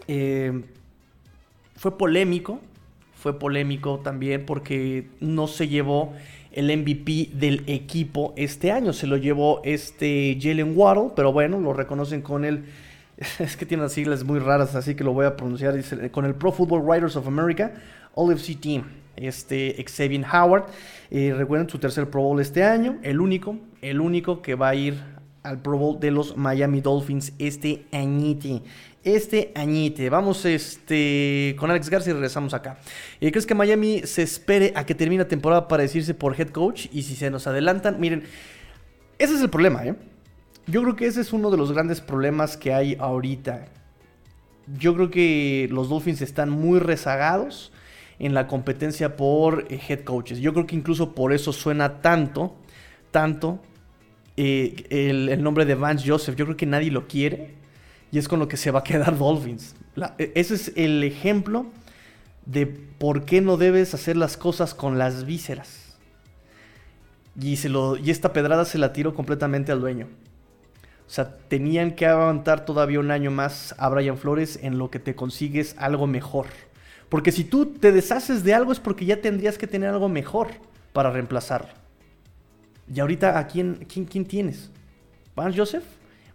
em, 0.06 0.62
fue 1.74 1.98
polémico 1.98 2.60
fue 3.20 3.38
polémico 3.38 4.00
también 4.00 4.46
porque 4.46 5.08
no 5.20 5.46
se 5.46 5.68
llevó 5.68 6.14
el 6.52 6.74
MVP 6.74 7.30
del 7.34 7.64
equipo 7.66 8.32
este 8.36 8.72
año. 8.72 8.94
Se 8.94 9.06
lo 9.06 9.18
llevó 9.18 9.60
este 9.62 10.38
Jalen 10.40 10.72
Waddle, 10.74 11.10
pero 11.14 11.32
bueno, 11.32 11.60
lo 11.60 11.72
reconocen 11.72 12.22
con 12.22 12.44
el... 12.44 12.64
Es 13.38 13.58
que 13.58 13.66
tiene 13.66 13.86
siglas 13.90 14.24
muy 14.24 14.38
raras, 14.38 14.74
así 14.74 14.94
que 14.94 15.04
lo 15.04 15.12
voy 15.12 15.26
a 15.26 15.36
pronunciar. 15.36 15.74
Dice, 15.74 16.10
con 16.10 16.24
el 16.24 16.34
Pro 16.34 16.50
Football 16.50 16.80
Writers 16.80 17.16
of 17.16 17.26
America, 17.26 17.72
All 18.14 18.32
FC 18.32 18.54
Team. 18.54 18.84
Este 19.16 19.84
Xavier 19.86 20.24
Howard. 20.32 20.64
Eh, 21.10 21.34
recuerden 21.36 21.68
su 21.68 21.78
tercer 21.78 22.08
Pro 22.08 22.22
Bowl 22.22 22.40
este 22.40 22.64
año. 22.64 22.96
El 23.02 23.20
único, 23.20 23.58
el 23.82 24.00
único 24.00 24.40
que 24.40 24.54
va 24.54 24.70
a 24.70 24.74
ir 24.74 24.94
al 25.42 25.60
Pro 25.60 25.76
Bowl 25.76 26.00
de 26.00 26.10
los 26.10 26.38
Miami 26.38 26.80
Dolphins 26.80 27.34
este 27.38 27.84
añite 27.92 28.62
este 29.04 29.52
añite. 29.54 30.10
Vamos 30.10 30.44
este, 30.44 31.56
con 31.58 31.70
Alex 31.70 31.88
García 31.88 32.10
y 32.10 32.14
regresamos 32.14 32.54
acá. 32.54 32.78
Eh, 33.20 33.30
¿Crees 33.30 33.46
que 33.46 33.54
Miami 33.54 34.02
se 34.04 34.22
espere 34.22 34.72
a 34.74 34.84
que 34.84 34.94
termine 34.94 35.22
la 35.22 35.28
temporada 35.28 35.68
para 35.68 35.82
decirse 35.82 36.14
por 36.14 36.38
head 36.38 36.48
coach? 36.48 36.86
Y 36.92 37.02
si 37.02 37.16
se 37.16 37.30
nos 37.30 37.46
adelantan, 37.46 38.00
miren, 38.00 38.24
ese 39.18 39.34
es 39.34 39.40
el 39.40 39.50
problema, 39.50 39.84
¿eh? 39.84 39.94
Yo 40.66 40.82
creo 40.82 40.96
que 40.96 41.06
ese 41.06 41.22
es 41.22 41.32
uno 41.32 41.50
de 41.50 41.56
los 41.56 41.72
grandes 41.72 42.00
problemas 42.00 42.56
que 42.56 42.72
hay 42.72 42.96
ahorita. 42.98 43.66
Yo 44.78 44.94
creo 44.94 45.10
que 45.10 45.68
los 45.70 45.88
Dolphins 45.88 46.22
están 46.22 46.50
muy 46.50 46.78
rezagados 46.78 47.72
en 48.18 48.34
la 48.34 48.46
competencia 48.46 49.16
por 49.16 49.66
eh, 49.68 49.80
head 49.88 50.00
coaches. 50.00 50.38
Yo 50.38 50.52
creo 50.52 50.66
que 50.66 50.76
incluso 50.76 51.14
por 51.14 51.32
eso 51.32 51.52
suena 51.52 52.02
tanto, 52.02 52.54
tanto 53.10 53.60
eh, 54.36 54.86
el, 54.90 55.42
nombre 55.42 55.64
de 55.64 55.74
Vance 55.74 56.08
Joseph. 56.08 56.36
Yo 56.36 56.44
creo 56.44 56.56
que 56.56 56.66
nadie 56.66 56.90
lo 56.90 57.08
quiere 57.08 57.59
y 58.12 58.18
es 58.18 58.28
con 58.28 58.38
lo 58.38 58.48
que 58.48 58.56
se 58.56 58.70
va 58.70 58.80
a 58.80 58.84
quedar 58.84 59.16
Dolphins. 59.18 59.74
E, 60.18 60.32
ese 60.34 60.54
es 60.54 60.72
el 60.76 61.02
ejemplo 61.04 61.66
de 62.46 62.66
por 62.66 63.24
qué 63.24 63.40
no 63.40 63.56
debes 63.56 63.94
hacer 63.94 64.16
las 64.16 64.36
cosas 64.36 64.74
con 64.74 64.98
las 64.98 65.24
vísceras. 65.24 65.96
Y, 67.40 67.56
se 67.56 67.68
lo, 67.68 67.96
y 67.96 68.10
esta 68.10 68.32
pedrada 68.32 68.64
se 68.64 68.78
la 68.78 68.92
tiro 68.92 69.14
completamente 69.14 69.72
al 69.72 69.80
dueño. 69.80 70.08
O 71.06 71.12
sea, 71.12 71.36
tenían 71.48 71.92
que 71.92 72.06
aguantar 72.06 72.64
todavía 72.64 73.00
un 73.00 73.10
año 73.10 73.30
más 73.30 73.74
a 73.78 73.88
Brian 73.88 74.18
Flores 74.18 74.58
en 74.62 74.78
lo 74.78 74.90
que 74.90 74.98
te 74.98 75.14
consigues 75.14 75.74
algo 75.78 76.06
mejor. 76.06 76.46
Porque 77.08 77.32
si 77.32 77.44
tú 77.44 77.66
te 77.66 77.90
deshaces 77.90 78.44
de 78.44 78.54
algo 78.54 78.72
es 78.72 78.78
porque 78.78 79.04
ya 79.04 79.20
tendrías 79.20 79.58
que 79.58 79.66
tener 79.66 79.90
algo 79.90 80.08
mejor 80.08 80.48
para 80.92 81.10
reemplazarlo. 81.10 81.70
Y 82.92 83.00
ahorita, 83.00 83.38
¿a 83.38 83.46
quién, 83.46 83.86
quién, 83.88 84.04
quién 84.04 84.24
tienes? 84.24 84.70
¿Vance 85.34 85.58
Joseph? 85.58 85.84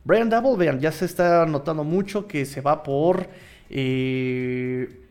Brian 0.06 0.30
Double, 0.30 0.56
vean, 0.56 0.80
ya 0.80 0.92
se 0.92 1.06
está 1.06 1.46
notando 1.48 1.84
mucho 1.84 2.28
que 2.28 2.46
se 2.46 2.62
va 2.62 2.84
por... 2.84 3.28
Eh, 3.72 5.02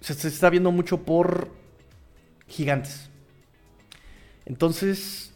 se, 0.00 0.28
está 0.28 0.48
viendo 0.48 0.72
mucho 0.72 1.02
por 1.02 1.50
gigantes. 2.48 3.10
Entonces, 4.46 5.34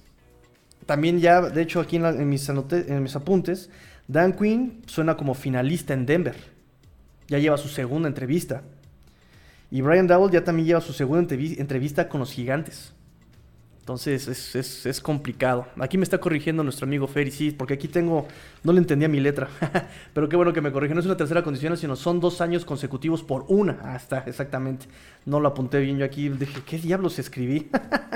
también 0.86 1.20
ya, 1.20 1.42
de 1.42 1.60
hecho, 1.60 1.80
aquí 1.80 1.96
en, 1.96 2.28
mis, 2.28 2.48
en 2.48 3.02
mis 3.02 3.16
apuntes, 3.16 3.68
Dan 4.08 4.32
Quinn 4.32 4.82
suena 4.86 5.16
como 5.16 5.34
finalista 5.34 5.92
en 5.92 6.06
Denver. 6.06 6.36
Ya 7.28 7.38
lleva 7.38 7.58
su 7.58 7.68
segunda 7.68 8.08
entrevista. 8.08 8.62
Y 9.70 9.82
Brian 9.82 10.06
Dowell 10.06 10.32
ya 10.32 10.42
también 10.42 10.66
lleva 10.66 10.80
su 10.80 10.94
segunda 10.94 11.34
entrevista 11.34 12.08
con 12.08 12.20
los 12.20 12.32
gigantes. 12.32 12.94
Entonces 13.80 14.54
es, 14.86 15.00
complicado. 15.00 15.66
Aquí 15.78 15.98
me 15.98 16.04
está 16.04 16.18
corrigiendo 16.18 16.62
nuestro 16.62 16.86
amigo 16.86 17.08
Ferry, 17.08 17.30
sí, 17.30 17.50
porque 17.50 17.74
aquí 17.74 17.88
tengo, 17.88 18.28
no 18.62 18.72
le 18.72 18.78
entendía 18.78 19.08
mi 19.08 19.18
letra, 19.18 19.48
pero 20.14 20.28
qué 20.28 20.36
bueno 20.36 20.52
que 20.52 20.60
me 20.60 20.70
corrige. 20.70 20.94
No 20.94 21.00
es 21.00 21.06
una 21.06 21.16
tercera 21.16 21.42
condición, 21.42 21.76
sino 21.76 21.96
son 21.96 22.20
dos 22.20 22.40
años 22.40 22.64
consecutivos 22.64 23.22
por 23.22 23.46
una. 23.48 23.80
Ah, 23.82 23.96
está, 23.96 24.18
exactamente. 24.26 24.86
No 25.24 25.40
lo 25.40 25.48
apunté 25.48 25.80
bien 25.80 25.98
yo 25.98 26.04
aquí. 26.04 26.28
Dije, 26.28 26.60
¿qué 26.64 26.78
diablos 26.78 27.18
escribí? 27.18 27.68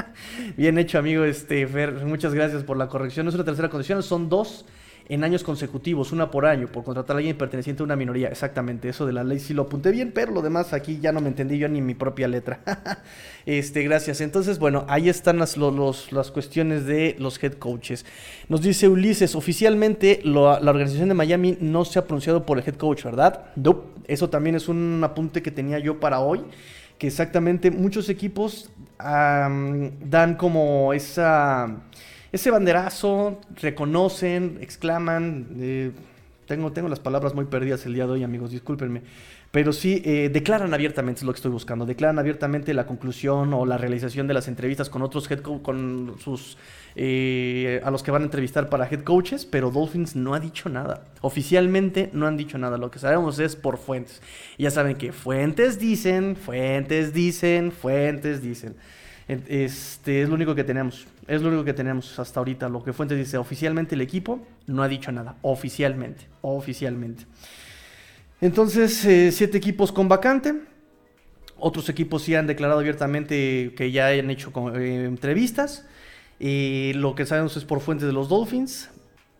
bien 0.56 0.78
hecho, 0.78 0.99
amigo 0.99 1.25
este, 1.25 1.66
Fer. 1.66 2.04
Muchas 2.04 2.35
gracias 2.35 2.62
por 2.62 2.76
la 2.76 2.88
corrección. 2.88 3.26
No 3.26 3.30
es 3.30 3.35
una 3.35 3.44
tercera 3.44 3.68
condición, 3.68 4.02
son 4.02 4.28
dos 4.28 4.66
en 5.08 5.25
años 5.25 5.44
consecutivos, 5.44 6.12
una 6.12 6.30
por 6.30 6.46
año, 6.46 6.66
por 6.68 6.84
contratar 6.84 7.16
a 7.16 7.18
alguien 7.18 7.37
perteneciente 7.37 7.82
a 7.82 7.84
una 7.84 7.96
minoría. 7.96 8.28
Exactamente, 8.28 8.88
eso 8.88 9.06
de 9.06 9.12
la 9.12 9.25
ley 9.25 9.38
sí 9.38 9.52
lo 9.52 9.62
apunté 9.62 9.90
bien, 9.90 10.12
pero 10.14 10.32
lo 10.32 10.40
demás 10.40 10.73
aquí 10.73 10.99
ya 11.00 11.12
no 11.12 11.20
me 11.20 11.28
entendí 11.28 11.58
yo 11.58 11.68
ni 11.68 11.80
mi 11.80 11.94
propia 11.94 12.26
letra. 12.26 12.61
este, 13.46 13.82
gracias. 13.82 14.20
Entonces, 14.20 14.58
bueno, 14.58 14.84
ahí 14.88 15.08
están 15.08 15.38
las, 15.38 15.56
las 15.56 16.30
cuestiones 16.30 16.87
de 16.87 17.16
los 17.18 17.42
head 17.42 17.54
coaches. 17.54 18.06
Nos 18.49 18.62
dice 18.62 18.88
Ulises, 18.88 19.34
oficialmente 19.34 20.20
la 20.25 20.58
organización 20.58 21.08
de 21.08 21.14
Miami 21.14 21.58
no 21.61 21.84
se 21.84 21.99
ha 21.99 22.04
pronunciado 22.04 22.46
por 22.46 22.58
el 22.58 22.64
head 22.66 22.76
coach, 22.76 23.04
¿verdad? 23.04 23.46
Eso 24.06 24.30
también 24.30 24.56
es 24.56 24.68
un 24.68 25.00
apunte 25.04 25.42
que 25.42 25.50
tenía 25.50 25.78
yo 25.78 26.00
para 26.00 26.20
hoy 26.20 26.42
que 26.99 27.08
exactamente 27.08 27.70
muchos 27.70 28.08
equipos 28.08 28.70
dan 28.99 30.37
como 30.38 30.92
esa 30.92 31.80
ese 32.34 32.50
banderazo, 32.50 33.40
reconocen, 33.62 34.58
exclaman. 34.60 35.46
Eh, 35.60 35.92
tengo, 36.48 36.72
tengo 36.72 36.88
las 36.88 36.98
palabras 36.98 37.32
muy 37.32 37.44
perdidas 37.44 37.86
el 37.86 37.94
día 37.94 38.06
de 38.06 38.12
hoy, 38.12 38.24
amigos, 38.24 38.50
discúlpenme. 38.50 39.02
Pero 39.52 39.72
sí, 39.72 40.02
eh, 40.04 40.30
declaran 40.32 40.74
abiertamente, 40.74 41.20
es 41.20 41.24
lo 41.24 41.32
que 41.32 41.36
estoy 41.36 41.52
buscando, 41.52 41.86
declaran 41.86 42.18
abiertamente 42.18 42.74
la 42.74 42.86
conclusión 42.86 43.54
o 43.54 43.64
la 43.64 43.78
realización 43.78 44.26
de 44.26 44.34
las 44.34 44.48
entrevistas 44.48 44.90
con 44.90 45.02
otros 45.02 45.30
head 45.30 45.42
coaches, 45.42 45.62
con 45.62 46.16
sus, 46.18 46.58
eh, 46.96 47.80
a 47.84 47.92
los 47.92 48.02
que 48.02 48.10
van 48.10 48.22
a 48.22 48.24
entrevistar 48.24 48.68
para 48.68 48.88
head 48.90 49.04
coaches, 49.04 49.46
pero 49.46 49.70
Dolphins 49.70 50.16
no 50.16 50.34
ha 50.34 50.40
dicho 50.40 50.68
nada. 50.68 51.04
Oficialmente 51.20 52.10
no 52.12 52.26
han 52.26 52.36
dicho 52.36 52.58
nada, 52.58 52.78
lo 52.78 52.90
que 52.90 52.98
sabemos 52.98 53.38
es 53.38 53.54
por 53.54 53.78
fuentes. 53.78 54.20
Y 54.58 54.64
ya 54.64 54.72
saben 54.72 54.96
que 54.96 55.12
fuentes 55.12 55.78
dicen, 55.78 56.34
fuentes 56.34 57.14
dicen, 57.14 57.70
fuentes 57.70 58.42
dicen. 58.42 58.74
Este 59.28 60.22
es 60.22 60.28
lo 60.28 60.34
único 60.34 60.56
que 60.56 60.64
tenemos. 60.64 61.06
Es 61.26 61.43
lo 61.43 61.49
único 61.49 61.64
que 61.64 61.73
tenemos 61.73 62.19
hasta 62.19 62.40
ahorita. 62.40 62.69
Lo 62.69 62.83
que 62.83 62.93
Fuentes 62.93 63.19
dice, 63.19 63.38
oficialmente 63.38 63.95
el 63.95 64.00
equipo 64.00 64.47
no 64.66 64.83
ha 64.83 64.88
dicho 64.88 65.12
nada. 65.12 65.37
Oficialmente. 65.43 66.26
Oficialmente. 66.43 67.25
Entonces, 68.40 69.04
eh, 69.04 69.33
siete 69.33 69.59
equipos 69.59 69.93
con 69.93 70.09
vacante. 70.09 70.54
Otros 71.57 71.88
equipos 71.88 72.23
sí 72.23 72.35
han 72.35 72.47
declarado 72.47 72.81
abiertamente 72.81 73.73
que 73.76 73.90
ya 73.90 74.09
han 74.09 74.31
hecho 74.31 74.52
eh, 74.76 75.04
entrevistas. 75.07 75.87
Y 76.38 76.93
lo 76.95 77.14
que 77.14 77.26
sabemos 77.26 77.57
es 77.57 77.64
por 77.64 77.81
fuentes 77.81 78.07
de 78.07 78.12
los 78.12 78.28
Dolphins 78.28 78.90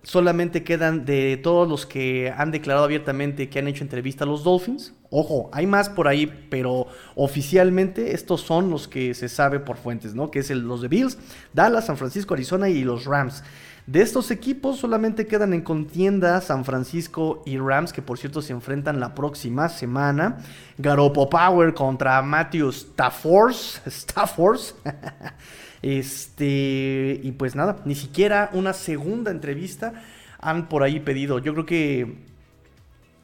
solamente 0.05 0.63
quedan 0.63 1.05
de 1.05 1.39
todos 1.39 1.69
los 1.69 1.87
que 1.87 2.33
han 2.37 2.51
declarado 2.51 2.85
abiertamente 2.85 3.49
que 3.49 3.59
han 3.59 3.69
hecho 3.69 3.83
entrevista 3.83 4.25
a 4.25 4.27
los 4.27 4.45
Dolphins. 4.45 4.95
Ojo, 5.17 5.49
hay 5.53 5.65
más 5.65 5.89
por 5.89 6.09
ahí, 6.09 6.27
pero 6.51 6.89
oficialmente 7.15 8.15
estos 8.15 8.41
son 8.41 8.69
los 8.69 8.89
que 8.89 9.15
se 9.15 9.29
sabe 9.29 9.61
por 9.61 9.77
fuentes, 9.77 10.13
¿no? 10.13 10.33
Que 10.33 10.41
es 10.41 10.51
los 10.51 10.83
de 10.83 10.89
Bills, 10.89 11.19
Dallas, 11.53 11.87
San 11.87 11.97
Francisco, 11.97 12.35
Arizona 12.35 12.69
y 12.69 12.83
los 12.83 13.05
Rams. 13.05 13.45
De 13.87 14.03
estos 14.03 14.33
equipos 14.33 14.79
solamente 14.79 15.29
quedan 15.29 15.55
en 15.55 15.63
contienda 15.63 16.41
San 16.41 16.65
Francisco 16.65 17.45
y 17.47 17.59
Rams, 17.59 17.93
que 17.93 18.03
por 18.03 18.19
cierto 18.19 18.43
se 18.43 18.55
enfrentan 18.55 18.99
la 18.99 19.15
próxima 19.15 19.69
semana. 19.69 20.39
Garopo 20.79 21.31
Power 21.31 21.75
contra 21.75 22.21
Matthew 22.21 22.71
Stafford. 22.71 23.55
Stafford. 23.87 24.61
Este, 25.83 27.21
y 27.23 27.33
pues 27.33 27.55
nada, 27.55 27.83
ni 27.85 27.95
siquiera 27.95 28.49
una 28.55 28.73
segunda 28.73 29.31
entrevista 29.31 29.93
han 30.41 30.67
por 30.71 30.83
ahí 30.83 30.99
pedido. 30.99 31.41
Yo 31.41 31.53
creo 31.53 31.67
que 31.67 32.25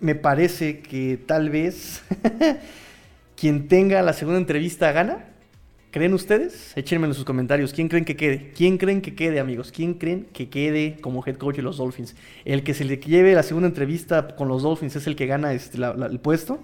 me 0.01 0.15
parece 0.15 0.81
que 0.81 1.19
tal 1.27 1.51
vez 1.51 2.03
quien 3.37 3.69
tenga 3.69 4.03
la 4.03 4.13
segunda 4.13 4.39
entrevista 4.39 4.93
gana. 4.93 5.27
¿Creen 5.91 6.15
ustedes? 6.15 6.73
Échenme 6.77 7.09
en 7.09 7.15
sus 7.15 7.25
comentarios. 7.25 7.73
¿Quién 7.73 7.89
creen 7.89 8.05
que 8.05 8.17
quede? 8.17 8.53
¿Quién 8.57 8.79
creen 8.79 9.03
que 9.03 9.17
quede, 9.17 9.41
amigos? 9.41 9.73
¿Quién 9.73 9.95
creen 9.95 10.29
que 10.33 10.49
quede 10.49 10.99
como 11.01 11.25
head 11.27 11.37
coach 11.37 11.57
de 11.57 11.63
los 11.63 11.79
Dolphins? 11.79 12.15
El 12.45 12.63
que 12.63 12.75
se 12.75 12.85
le 12.85 12.99
lleve 12.99 13.35
la 13.35 13.43
segunda 13.43 13.67
entrevista 13.67 14.37
con 14.37 14.47
los 14.47 14.63
Dolphins 14.63 14.95
es 14.95 15.09
el 15.09 15.17
que 15.17 15.27
gana 15.27 15.53
este, 15.53 15.79
el 15.79 16.21
puesto. 16.21 16.61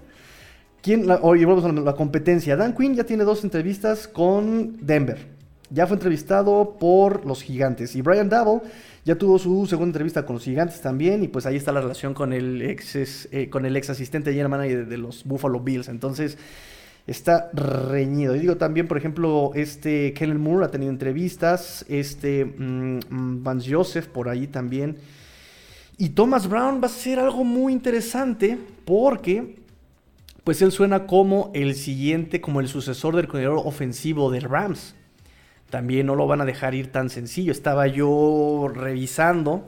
¿Quién? 0.81 1.07
oye, 1.21 1.45
vamos 1.45 1.65
a 1.65 1.71
la 1.73 1.93
competencia. 1.93 2.55
Dan 2.55 2.73
Quinn 2.73 2.95
ya 2.95 3.03
tiene 3.03 3.25
dos 3.25 3.43
entrevistas 3.43 4.07
con 4.07 4.77
Denver. 4.85 5.36
Ya 5.69 5.85
fue 5.85 5.95
entrevistado 5.95 6.77
por 6.79 7.25
los 7.25 7.43
gigantes. 7.43 7.95
Y 7.95 8.01
Brian 8.01 8.29
Double 8.29 8.61
ya 9.03 9.15
tuvo 9.15 9.37
su 9.37 9.65
segunda 9.67 9.89
entrevista 9.89 10.25
con 10.25 10.35
los 10.35 10.43
gigantes 10.43 10.81
también. 10.81 11.23
Y 11.23 11.27
pues 11.27 11.45
ahí 11.45 11.57
está 11.57 11.71
la 11.71 11.81
relación 11.81 12.13
con 12.13 12.31
el 12.31 12.61
ex, 12.61 13.27
eh, 13.31 13.49
con 13.49 13.65
el 13.65 13.75
ex 13.75 13.89
asistente 13.89 14.31
general 14.31 14.49
manager 14.49 14.87
de 14.87 14.97
los 14.97 15.23
Buffalo 15.25 15.59
Bills. 15.59 15.89
Entonces 15.89 16.37
está 17.05 17.49
reñido. 17.53 18.35
Y 18.35 18.39
digo 18.39 18.55
también, 18.57 18.87
por 18.87 18.97
ejemplo, 18.97 19.51
este 19.55 20.13
Kellen 20.13 20.39
Moore 20.39 20.65
ha 20.65 20.71
tenido 20.71 20.91
entrevistas. 20.91 21.85
Este 21.89 22.45
mm, 22.45 23.43
Vance 23.43 23.73
Joseph 23.73 24.07
por 24.07 24.29
ahí 24.29 24.47
también. 24.47 24.97
Y 25.97 26.09
Thomas 26.09 26.47
Brown 26.47 26.79
va 26.81 26.85
a 26.85 26.91
ser 26.91 27.19
algo 27.19 27.43
muy 27.43 27.73
interesante 27.73 28.57
porque 28.85 29.57
pues 30.43 30.61
él 30.61 30.71
suena 30.71 31.07
como 31.07 31.51
el 31.53 31.75
siguiente, 31.75 32.39
como 32.39 32.61
el 32.61 32.69
sucesor 32.69 33.17
del 33.17 33.27
coordinador 33.27 33.63
ofensivo 33.65 34.31
de 34.31 34.39
Rams 34.39 34.95
también 35.69 36.05
no 36.07 36.15
lo 36.15 36.27
van 36.27 36.41
a 36.41 36.45
dejar 36.45 36.75
ir 36.75 36.91
tan 36.91 37.09
sencillo. 37.09 37.51
Estaba 37.51 37.87
yo 37.87 38.69
revisando. 38.73 39.65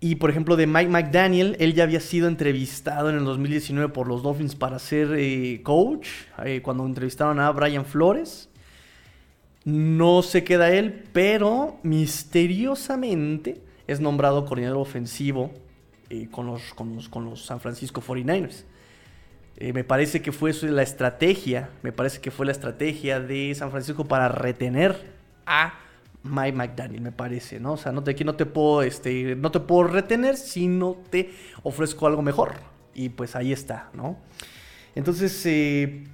Y 0.00 0.16
por 0.16 0.30
ejemplo, 0.30 0.56
de 0.56 0.66
Mike 0.66 0.90
McDaniel, 0.90 1.56
él 1.60 1.72
ya 1.72 1.84
había 1.84 2.00
sido 2.00 2.28
entrevistado 2.28 3.08
en 3.08 3.16
el 3.16 3.24
2019 3.24 3.92
por 3.92 4.06
los 4.06 4.22
Dolphins 4.22 4.54
para 4.54 4.78
ser 4.78 5.14
eh, 5.16 5.62
coach, 5.62 6.08
eh, 6.44 6.60
cuando 6.62 6.84
entrevistaron 6.84 7.40
a 7.40 7.50
Brian 7.52 7.86
Flores. 7.86 8.50
No 9.64 10.22
se 10.22 10.44
queda 10.44 10.70
él, 10.70 11.04
pero 11.14 11.78
misteriosamente 11.82 13.62
es 13.86 14.00
nombrado 14.00 14.44
coordinador 14.44 14.78
ofensivo 14.78 15.52
eh, 16.10 16.28
con, 16.30 16.46
los, 16.46 17.44
San 17.44 17.60
Francisco 17.60 18.02
49ers. 18.02 18.64
Eh, 19.56 19.72
me 19.72 19.84
parece 19.84 20.20
que 20.20 20.32
fue 20.32 20.52
la 20.62 20.82
estrategia, 20.82 21.70
me 21.82 21.92
parece 21.92 22.20
que 22.20 22.30
fue 22.30 22.46
la 22.46 22.52
estrategia 22.52 23.20
de 23.20 23.54
San 23.54 23.70
Francisco 23.70 24.04
para 24.04 24.28
retener 24.28 25.14
a 25.46 25.74
Mike 26.24 26.56
McDaniel, 26.56 27.02
me 27.02 27.12
parece, 27.12 27.60
¿no? 27.60 27.74
O 27.74 27.76
sea, 27.76 27.92
no 27.92 28.02
te, 28.02 28.24
no 28.24 28.34
te 28.34 28.46
puedo, 28.46 28.82
este, 28.82 29.36
no 29.36 29.50
te 29.50 29.60
puedo 29.60 29.84
retener 29.84 30.36
si 30.36 30.66
no 30.66 30.96
te 31.10 31.30
ofrezco 31.62 32.06
algo 32.06 32.22
mejor. 32.22 32.54
Y 32.94 33.10
pues 33.10 33.36
ahí 33.36 33.52
está, 33.52 33.90
¿no? 33.92 34.16
Entonces, 34.94 35.44
eh, 35.46 36.04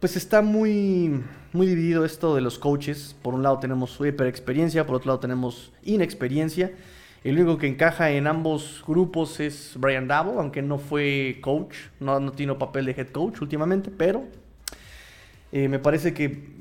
pues 0.00 0.16
está 0.16 0.42
muy, 0.42 1.22
muy 1.52 1.66
dividido 1.66 2.04
esto 2.04 2.34
de 2.34 2.40
los 2.40 2.58
coaches. 2.58 3.14
Por 3.22 3.34
un 3.34 3.42
lado 3.42 3.58
tenemos 3.58 3.90
su 3.90 4.06
hiper 4.06 4.26
experiencia, 4.26 4.86
por 4.86 4.96
otro 4.96 5.08
lado 5.08 5.20
tenemos 5.20 5.72
inexperiencia. 5.84 6.72
El 7.24 7.38
único 7.38 7.56
que 7.58 7.68
encaja 7.68 8.10
en 8.10 8.26
ambos 8.26 8.82
grupos 8.86 9.38
es 9.38 9.74
Brian 9.76 10.08
Dabo, 10.08 10.40
aunque 10.40 10.60
no 10.60 10.78
fue 10.78 11.38
coach, 11.40 11.76
no, 12.00 12.18
no 12.18 12.32
tiene 12.32 12.54
papel 12.54 12.86
de 12.86 12.92
head 12.92 13.08
coach 13.08 13.40
últimamente, 13.40 13.90
pero 13.96 14.24
eh, 15.54 15.68
me 15.68 15.78
parece 15.78 16.14
que 16.14 16.56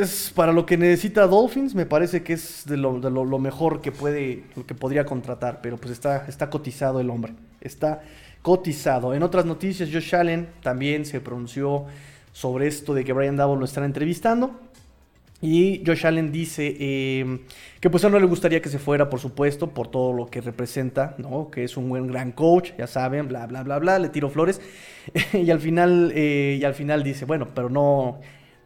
es 0.00 0.32
para 0.32 0.52
lo 0.52 0.64
que 0.64 0.76
necesita 0.76 1.26
Dolphins, 1.26 1.74
me 1.74 1.84
parece 1.84 2.22
que 2.22 2.34
es 2.34 2.62
de 2.64 2.76
lo, 2.76 3.38
mejor 3.40 3.80
que 3.80 3.90
puede, 3.90 4.44
que 4.66 4.74
podría 4.74 5.04
contratar, 5.04 5.60
pero 5.60 5.76
pues 5.78 5.90
está, 5.90 6.26
está 6.28 6.48
cotizado 6.48 7.00
el 7.00 7.10
hombre, 7.10 7.34
está 7.60 8.02
cotizado. 8.42 9.14
En 9.14 9.24
otras 9.24 9.46
noticias, 9.46 9.90
Josh 9.92 10.14
Allen 10.14 10.48
también 10.62 11.04
se 11.04 11.20
pronunció 11.20 11.86
sobre 12.32 12.68
esto 12.68 12.94
de 12.94 13.04
que 13.04 13.12
Brian 13.12 13.36
Dabo 13.36 13.56
lo 13.56 13.64
están 13.64 13.82
entrevistando. 13.82 14.60
Y 15.46 15.80
Josh 15.86 16.04
Allen 16.04 16.32
dice 16.32 16.76
em, 16.80 17.38
que 17.78 17.88
pues 17.88 18.02
a 18.02 18.08
él 18.08 18.14
no 18.14 18.18
le 18.18 18.26
gustaría 18.26 18.60
que 18.60 18.68
se 18.68 18.80
fuera, 18.80 19.08
por 19.08 19.20
supuesto, 19.20 19.70
por 19.70 19.86
todo 19.86 20.12
lo 20.12 20.26
que 20.26 20.40
representa, 20.40 21.14
¿no? 21.18 21.52
Que 21.52 21.62
es 21.62 21.76
un 21.76 21.88
buen 21.88 22.08
gran 22.08 22.32
coach, 22.32 22.72
ya 22.76 22.88
saben, 22.88 23.28
bla, 23.28 23.46
bla, 23.46 23.62
bla, 23.62 23.78
bla, 23.78 24.00
le 24.00 24.08
tiro 24.08 24.28
flores. 24.28 24.60
y 25.32 25.48
al 25.52 25.60
final, 25.60 26.10
eh, 26.16 26.58
y 26.60 26.64
al 26.64 26.74
final 26.74 27.04
dice, 27.04 27.26
bueno, 27.26 27.46
pero 27.54 27.70
no, 27.70 28.18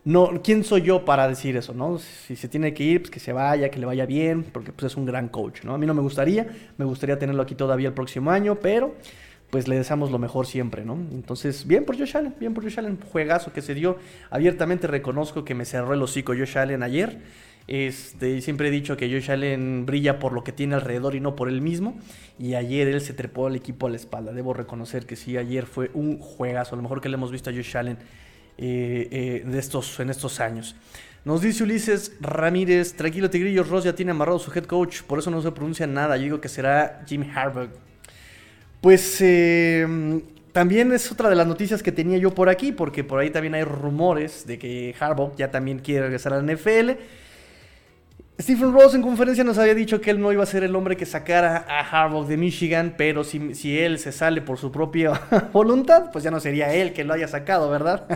no, 0.07 0.41
¿quién 0.43 0.65
soy 0.65 0.81
yo 0.81 1.05
para 1.05 1.29
decir 1.29 1.55
eso, 1.55 1.75
no? 1.75 1.99
Si 1.99 2.35
se 2.35 2.49
tiene 2.49 2.73
que 2.73 2.83
ir, 2.83 3.01
pues 3.03 3.11
que 3.11 3.21
se 3.21 3.35
vaya, 3.35 3.71
que 3.71 3.79
le 3.79 3.85
vaya 3.85 4.07
bien, 4.07 4.43
porque 4.43 4.73
pues 4.73 4.91
es 4.91 4.97
un 4.97 5.05
gran 5.05 5.29
coach, 5.29 5.65
¿no? 5.65 5.75
A 5.75 5.79
mí 5.79 5.85
no 5.85 5.93
me 5.93 6.01
gustaría, 6.01 6.47
me 6.79 6.87
gustaría 6.87 7.19
tenerlo 7.19 7.43
aquí 7.43 7.55
todavía 7.55 7.89
el 7.89 7.95
próximo 7.95 8.31
año, 8.31 8.55
pero 8.55 8.95
pues 9.50 9.66
le 9.66 9.76
deseamos 9.76 10.11
lo 10.11 10.19
mejor 10.19 10.47
siempre, 10.47 10.85
¿no? 10.85 10.95
Entonces, 10.95 11.66
bien 11.66 11.85
por 11.85 11.99
Josh 11.99 12.16
Allen, 12.16 12.35
bien 12.38 12.54
por 12.54 12.64
Josh 12.64 12.78
Allen, 12.78 12.99
juegazo 13.00 13.52
que 13.52 13.62
se 13.62 13.75
dio. 13.75 13.99
Abiertamente 14.30 14.87
reconozco 14.87 15.45
que 15.45 15.54
me 15.54 15.64
cerró 15.64 15.92
el 15.92 16.02
hocico 16.02 16.33
Josh 16.33 16.57
Allen 16.57 16.83
ayer. 16.83 17.19
Este, 17.66 18.40
siempre 18.40 18.69
he 18.69 18.71
dicho 18.71 18.97
que 18.97 19.11
Josh 19.12 19.30
Allen 19.30 19.87
brilla 19.87 20.19
por 20.19 20.33
lo 20.33 20.42
que 20.45 20.52
tiene 20.52 20.76
alrededor 20.76 21.14
y 21.14 21.21
no 21.21 21.37
por 21.37 21.49
él 21.49 21.61
mismo. 21.61 21.99
Y 22.38 22.54
ayer 22.54 22.88
él 22.88 23.00
se 23.00 23.12
trepó 23.12 23.49
al 23.49 23.57
equipo 23.57 23.87
a 23.87 23.90
la 23.90 23.97
espalda. 23.97 24.33
Debo 24.33 24.54
reconocer 24.54 25.04
que 25.04 25.16
sí, 25.16 25.37
ayer 25.37 25.66
fue 25.66 25.90
un 25.95 26.19
juegazo, 26.19 26.76
lo 26.76 26.83
mejor 26.83 27.00
que 27.00 27.09
le 27.09 27.16
hemos 27.16 27.33
visto 27.33 27.50
a 27.50 27.52
Josh 27.52 27.76
Allen 27.76 27.99
eh, 28.57 29.09
eh, 29.11 29.45
de 29.45 29.59
estos, 29.59 29.99
en 30.00 30.11
estos 30.11 30.38
años. 30.40 30.76
Nos 31.25 31.42
dice 31.42 31.64
Ulises 31.64 32.16
Ramírez, 32.21 32.95
tranquilo 32.95 33.28
Tigrillo, 33.28 33.62
Ross 33.62 33.85
ya 33.85 33.95
tiene 33.95 34.12
amarrado 34.12 34.38
su 34.38 34.50
head 34.52 34.64
coach, 34.64 35.02
por 35.02 35.19
eso 35.19 35.30
no 35.30 35.42
se 35.42 35.52
pronuncia 35.52 35.87
nada. 35.87 36.16
Yo 36.16 36.23
digo 36.23 36.40
que 36.40 36.49
será 36.49 37.02
Jim 37.07 37.25
Harbaugh. 37.35 37.90
Pues 38.81 39.19
eh, 39.21 39.87
también 40.53 40.93
es 40.93 41.13
otra 41.13 41.29
de 41.29 41.37
las 41.37 41.47
noticias 41.47 41.83
que 41.83 41.93
tenía 41.93 42.19
yo 42.19 42.35
por 42.35 42.49
aquí, 42.49 42.73
porque 42.73 43.05
por 43.05 43.21
ahí 43.21 43.31
también 43.31 43.55
hay 43.55 43.65
rumores 43.65 44.47
de 44.47 44.59
que 44.59 44.95
Harbaugh 44.99 45.37
ya 45.37 45.51
también 45.51 45.79
quiere 45.79 46.03
regresar 46.03 46.33
a 46.33 46.43
la 46.43 46.53
NFL. 46.53 46.93
Stephen 48.41 48.73
Ross 48.73 48.95
en 48.95 49.03
conferencia 49.03 49.45
nos 49.45 49.59
había 49.59 49.75
dicho 49.75 50.01
que 50.01 50.11
él 50.11 50.19
no 50.21 50.33
iba 50.33 50.43
a 50.43 50.47
ser 50.47 50.65
el 50.65 50.75
hombre 50.75 50.97
que 50.97 51.05
sacara 51.05 51.67
a 51.69 51.81
Harbaugh 51.81 52.27
de 52.27 52.39
Michigan, 52.39 52.95
pero 52.97 53.23
si, 53.23 53.55
si 53.55 53.79
él 53.79 53.99
se 53.99 54.13
sale 54.13 54.41
por 54.41 54.57
su 54.57 54.73
propia 54.73 55.13
voluntad, 55.53 56.11
pues 56.11 56.25
ya 56.25 56.31
no 56.31 56.41
sería 56.41 56.73
él 56.73 56.95
que 56.95 57.05
lo 57.05 57.13
haya 57.13 57.29
sacado, 57.29 57.69
¿verdad? 57.69 58.07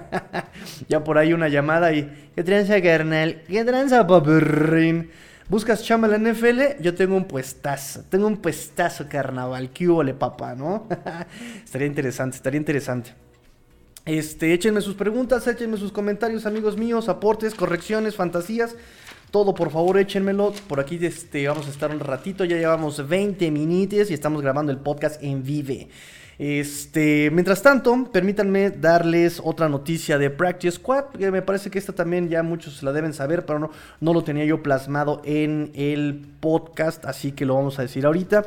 ya 0.88 1.04
por 1.04 1.18
ahí 1.18 1.34
una 1.34 1.48
llamada 1.48 1.92
y... 1.92 2.10
¿Qué 2.34 2.42
tranza, 2.42 2.80
carnal? 2.80 3.42
¿Qué 3.46 3.64
tranza, 3.64 4.06
papurrín? 4.06 5.10
¿Buscas 5.48 5.82
chamba 5.82 6.14
en 6.14 6.24
la 6.24 6.32
NFL? 6.32 6.82
Yo 6.82 6.94
tengo 6.94 7.16
un 7.16 7.26
puestazo, 7.26 8.02
tengo 8.08 8.26
un 8.26 8.38
puestazo, 8.38 9.06
carnaval. 9.08 9.70
¿Qué 9.70 9.88
hubo, 9.88 10.04
papá, 10.18 10.54
no? 10.54 10.88
estaría 11.64 11.86
interesante, 11.86 12.36
estaría 12.36 12.58
interesante. 12.58 13.14
Este, 14.04 14.52
échenme 14.52 14.80
sus 14.80 14.94
preguntas, 14.94 15.46
échenme 15.46 15.76
sus 15.76 15.92
comentarios, 15.92 16.46
amigos 16.46 16.76
míos, 16.76 17.08
aportes, 17.08 17.54
correcciones, 17.54 18.16
fantasías 18.16 18.76
todo, 19.34 19.52
por 19.52 19.72
favor, 19.72 19.98
échenmelo. 19.98 20.52
Por 20.68 20.78
aquí 20.78 20.96
este, 21.04 21.48
vamos 21.48 21.66
a 21.66 21.70
estar 21.70 21.90
un 21.90 21.98
ratito. 21.98 22.44
Ya 22.44 22.56
llevamos 22.56 23.08
20 23.08 23.50
minutos 23.50 24.08
y 24.08 24.14
estamos 24.14 24.40
grabando 24.40 24.70
el 24.70 24.78
podcast 24.78 25.20
en 25.24 25.42
vive. 25.42 25.88
Este, 26.38 27.30
mientras 27.32 27.62
tanto, 27.62 28.10
permítanme 28.10 28.70
darles 28.70 29.40
otra 29.42 29.68
noticia 29.68 30.18
de 30.18 30.30
Practice 30.30 30.76
Squad, 30.76 31.14
me 31.14 31.42
parece 31.42 31.70
que 31.70 31.78
esta 31.78 31.92
también 31.92 32.28
ya 32.28 32.42
muchos 32.42 32.82
la 32.82 32.92
deben 32.92 33.12
saber, 33.12 33.46
pero 33.46 33.58
no, 33.58 33.70
no 34.00 34.12
lo 34.12 34.24
tenía 34.24 34.44
yo 34.44 34.62
plasmado 34.62 35.22
en 35.24 35.70
el 35.74 36.26
podcast, 36.40 37.04
así 37.04 37.32
que 37.32 37.46
lo 37.46 37.54
vamos 37.54 37.78
a 37.78 37.82
decir 37.82 38.04
ahorita. 38.04 38.46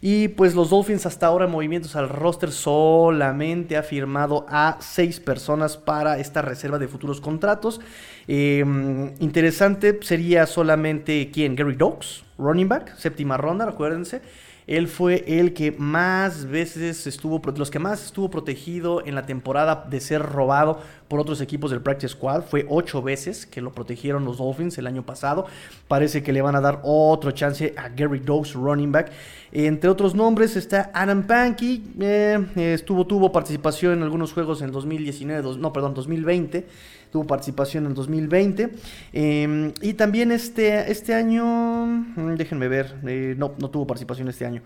Y 0.00 0.28
pues 0.28 0.54
los 0.54 0.70
Dolphins 0.70 1.06
hasta 1.06 1.26
ahora 1.26 1.46
en 1.46 1.50
movimientos 1.50 1.96
al 1.96 2.10
roster 2.10 2.52
solamente 2.52 3.76
ha 3.76 3.82
firmado 3.82 4.44
a 4.50 4.76
seis 4.80 5.18
personas 5.18 5.78
para 5.78 6.18
esta 6.18 6.42
reserva 6.42 6.78
de 6.78 6.88
futuros 6.88 7.22
contratos. 7.22 7.80
Em, 8.28 9.14
interesante 9.20 9.98
sería 10.02 10.46
solamente 10.46 11.30
quién, 11.32 11.56
Gary 11.56 11.74
Dogs, 11.74 12.22
running 12.36 12.68
back, 12.68 12.94
séptima 12.96 13.38
ronda, 13.38 13.66
acuérdense. 13.66 14.20
Él 14.66 14.88
fue 14.88 15.24
el 15.26 15.52
que 15.52 15.72
más 15.72 16.46
veces 16.46 17.06
estuvo, 17.06 17.40
los 17.56 17.70
que 17.70 17.78
más 17.78 18.04
estuvo 18.04 18.30
protegido 18.30 19.04
en 19.04 19.14
la 19.14 19.26
temporada 19.26 19.86
de 19.88 20.00
ser 20.00 20.22
robado 20.22 20.80
por 21.08 21.20
otros 21.20 21.40
equipos 21.42 21.70
del 21.70 21.82
Practice 21.82 22.14
Squad. 22.14 22.44
Fue 22.44 22.64
ocho 22.68 23.02
veces 23.02 23.44
que 23.44 23.60
lo 23.60 23.72
protegieron 23.72 24.24
los 24.24 24.38
Dolphins 24.38 24.78
el 24.78 24.86
año 24.86 25.04
pasado. 25.04 25.46
Parece 25.86 26.22
que 26.22 26.32
le 26.32 26.40
van 26.40 26.56
a 26.56 26.60
dar 26.60 26.80
otro 26.82 27.30
chance 27.32 27.74
a 27.76 27.90
Gary 27.90 28.20
Dogs, 28.20 28.54
running 28.54 28.90
back. 28.90 29.12
Entre 29.52 29.90
otros 29.90 30.14
nombres 30.14 30.56
está 30.56 30.90
Adam 30.94 31.26
Pankey. 31.26 31.82
Eh, 32.00 32.72
estuvo, 32.74 33.06
tuvo 33.06 33.30
participación 33.30 33.92
en 33.92 34.02
algunos 34.02 34.32
juegos 34.32 34.62
en 34.62 34.72
2019, 34.72 35.56
no, 35.58 35.72
perdón, 35.72 35.94
2020 35.94 36.66
tuvo 37.14 37.28
participación 37.28 37.86
en 37.86 37.94
2020. 37.94 38.70
Em, 39.12 39.72
y 39.80 39.94
también 39.94 40.32
este, 40.32 40.90
este 40.90 41.14
año, 41.14 41.86
mm, 41.86 42.34
déjenme 42.34 42.66
ver, 42.66 42.96
eh, 43.06 43.36
no, 43.38 43.54
no 43.56 43.70
tuvo 43.70 43.86
participación 43.86 44.26
este 44.26 44.44
año. 44.44 44.62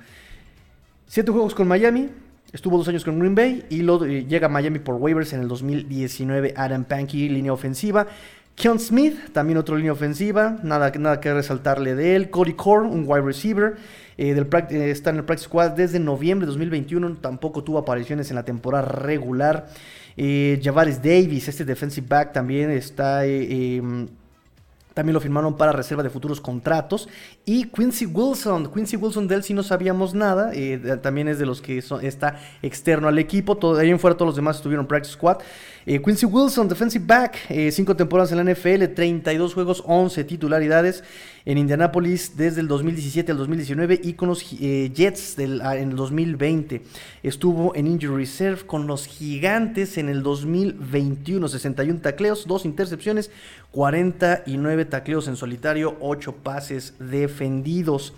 Siete 1.07 1.31
juegos 1.31 1.55
con 1.55 1.69
Miami, 1.69 2.09
Estuvo 2.51 2.79
dos 2.79 2.89
años 2.89 3.05
con 3.05 3.19
Green 3.19 3.35
Bay 3.35 3.67
y 3.69 3.83
eh, 3.83 4.25
llega 4.27 4.47
a 4.47 4.49
Miami 4.49 4.79
por 4.79 4.95
waivers 4.95 5.35
en 5.35 5.43
el 5.43 5.49
2019. 5.49 6.55
Adam 6.57 6.85
Pankey, 6.85 7.29
línea 7.29 7.53
ofensiva. 7.53 8.07
Keon 8.59 8.81
Smith, 8.81 9.33
también 9.33 9.57
otra 9.57 9.77
línea 9.77 9.93
ofensiva. 9.93 10.59
Nada, 10.65 10.91
nada 10.99 11.21
que 11.21 11.33
resaltarle 11.33 11.95
de 11.95 12.17
él. 12.17 12.29
Cody 12.29 12.55
Core, 12.55 12.89
un 12.89 13.05
wide 13.07 13.23
receiver. 13.23 13.77
Eh, 14.17 14.35
del, 14.35 14.49
está 14.91 15.11
en 15.11 15.17
el 15.17 15.25
practice 15.25 15.49
squad 15.49 15.71
desde 15.71 16.01
noviembre 16.01 16.45
de 16.45 16.51
2021. 16.51 17.19
Tampoco 17.19 17.63
tuvo 17.63 17.79
apariciones 17.79 18.31
en 18.31 18.35
la 18.35 18.45
temporada 18.45 18.85
regular. 18.85 19.69
Eh, 20.17 20.61
Davis, 20.63 21.47
este 21.47 21.65
defensive 21.65 22.07
back 22.09 22.33
también 22.33 22.73
está... 22.73 23.23
Eh, 24.99 24.99
también 24.99 25.15
lo 25.15 25.21
firmaron 25.21 25.57
para 25.57 25.73
reserva 25.73 26.03
de 26.03 26.11
futuros 26.11 26.41
contratos. 26.41 27.09
Y 27.45 27.67
Quincy 27.67 28.07
Wilson, 28.07 28.73
Quincy 28.73 28.97
Wilson 28.97 29.29
de 29.29 29.37
él 29.37 29.43
sí 29.45 29.55
no 29.55 29.63
sabíamos 29.63 30.15
nada. 30.15 30.51
Eh, 30.55 30.99
también 31.03 31.29
es 31.29 31.39
de 31.39 31.47
los 31.47 31.61
que 31.61 31.79
está 32.03 32.41
externo 32.63 33.09
al 33.09 33.19
equipo. 33.19 33.57
Todo, 33.57 33.79
ahí 33.79 33.91
en 33.91 33.99
fuera 33.99 34.17
todos 34.17 34.29
los 34.29 34.37
demás 34.37 34.57
estuvieron 34.57 34.87
practice 34.87 35.15
squad. 35.15 35.39
Eh, 35.87 36.03
Quincy 36.03 36.27
Wilson, 36.27 36.69
defensive 36.69 37.05
back, 37.07 37.39
eh, 37.49 37.73
cinco 37.73 37.97
temporadas 37.97 38.31
en 38.33 38.45
la 38.45 38.53
NFL, 38.53 38.93
32 38.95 39.55
juegos, 39.55 39.83
11 39.87 40.23
titularidades 40.25 41.03
en 41.49 41.57
Indianapolis 41.57 42.37
desde 42.37 42.61
el 42.61 42.69
2017 42.69 43.33
al 43.33 43.39
2019 43.39 44.01
y 44.05 44.13
con 44.13 44.29
los 44.29 44.45
eh, 44.61 44.93
Jets 44.95 45.39
ah, 45.63 45.79
en 45.79 45.91
el 45.91 45.97
2020. 45.97 46.83
Estuvo 47.23 47.75
en 47.75 47.87
Injury 47.87 48.25
Reserve 48.25 48.67
con 48.67 48.87
los 48.87 49.07
Gigantes 49.07 49.97
en 49.97 50.11
el 50.11 50.23
2021, 50.23 51.49
61 51.49 52.01
tacleos, 52.01 52.47
2 52.47 52.67
intercepciones, 52.67 53.31
49 53.71 54.85
tacleos 54.85 55.27
en 55.27 55.37
solitario, 55.37 55.97
8 56.01 56.37
pases 56.43 56.93
defendidos 56.99 58.13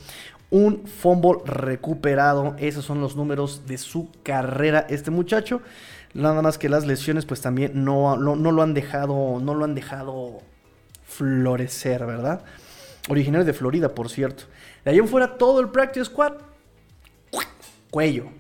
un 0.50 0.84
fumble 0.84 1.38
recuperado. 1.44 2.56
Esos 2.58 2.84
son 2.84 3.00
los 3.00 3.14
números 3.14 3.62
de 3.68 3.78
su 3.78 4.08
carrera. 4.24 4.84
Este 4.90 5.12
muchacho 5.12 5.62
Nada 6.12 6.42
más 6.42 6.58
que 6.58 6.68
las 6.68 6.86
lesiones 6.86 7.24
pues 7.24 7.40
también 7.40 7.84
no, 7.84 8.16
no, 8.16 8.34
lo 8.34 8.62
han 8.62 8.74
dejado, 8.74 9.38
no 9.40 9.54
lo 9.54 9.64
han 9.64 9.76
dejado 9.76 10.40
florecer, 11.04 12.04
¿verdad? 12.04 12.42
Originario 13.10 13.44
de 13.44 13.52
Florida, 13.52 13.92
por 13.92 14.08
cierto. 14.08 14.44
De 14.84 14.92
ahí 14.92 14.98
en 14.98 15.08
fuera 15.08 15.36
todo 15.36 15.58
el 15.58 15.70
practice 15.70 16.04
squad, 16.04 16.34
cuello. 17.90 18.30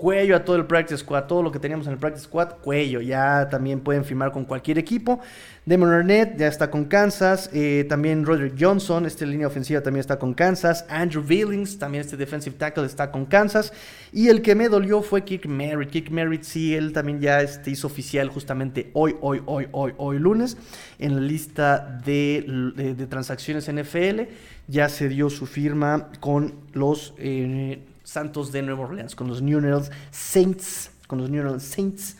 Cuello 0.00 0.34
a 0.34 0.46
todo 0.46 0.56
el 0.56 0.64
practice 0.64 0.96
squad, 0.96 1.24
todo 1.24 1.42
lo 1.42 1.52
que 1.52 1.58
teníamos 1.58 1.86
en 1.86 1.92
el 1.92 1.98
practice 1.98 2.24
squad, 2.24 2.54
cuello. 2.62 3.02
Ya 3.02 3.50
también 3.50 3.80
pueden 3.80 4.02
firmar 4.02 4.32
con 4.32 4.46
cualquier 4.46 4.78
equipo. 4.78 5.20
Damon 5.66 5.90
Arnett 5.90 6.38
ya 6.38 6.46
está 6.46 6.70
con 6.70 6.86
Kansas. 6.86 7.50
Eh, 7.52 7.84
también 7.86 8.24
Roderick 8.24 8.54
Johnson, 8.58 9.04
esta 9.04 9.26
línea 9.26 9.46
ofensiva 9.46 9.82
también 9.82 10.00
está 10.00 10.18
con 10.18 10.32
Kansas. 10.32 10.86
Andrew 10.88 11.22
Billings, 11.22 11.78
también 11.78 12.00
este 12.00 12.16
defensive 12.16 12.56
tackle 12.56 12.86
está 12.86 13.10
con 13.10 13.26
Kansas. 13.26 13.74
Y 14.10 14.28
el 14.28 14.40
que 14.40 14.54
me 14.54 14.70
dolió 14.70 15.02
fue 15.02 15.22
Kick 15.22 15.44
Merritt. 15.44 15.90
Kick 15.90 16.10
Merritt, 16.10 16.44
sí, 16.44 16.74
él 16.74 16.94
también 16.94 17.20
ya 17.20 17.42
este, 17.42 17.70
hizo 17.70 17.86
oficial 17.86 18.30
justamente 18.30 18.90
hoy, 18.94 19.16
hoy, 19.20 19.42
hoy, 19.44 19.68
hoy, 19.72 19.92
hoy 19.98 20.18
lunes 20.18 20.56
en 20.98 21.16
la 21.16 21.20
lista 21.20 22.00
de, 22.06 23.06
transacciones 23.10 23.70
NFL. 23.70 24.22
Ya 24.66 24.88
se 24.88 25.10
dio 25.10 25.28
su 25.28 25.44
firma 25.44 26.08
con 26.20 26.54
los 26.72 27.12
eh, 27.18 27.80
Santos 28.10 28.50
de 28.50 28.62
Nueva 28.62 28.82
Orleans, 28.82 29.14
con 29.14 29.28
los 29.28 29.40
New 29.40 29.58
Orleans 29.58 29.90
Saints. 30.10 30.90
Con 31.06 31.20
los 31.20 31.30
New 31.30 31.40
Orleans 31.42 31.62
Saints. 31.62 32.16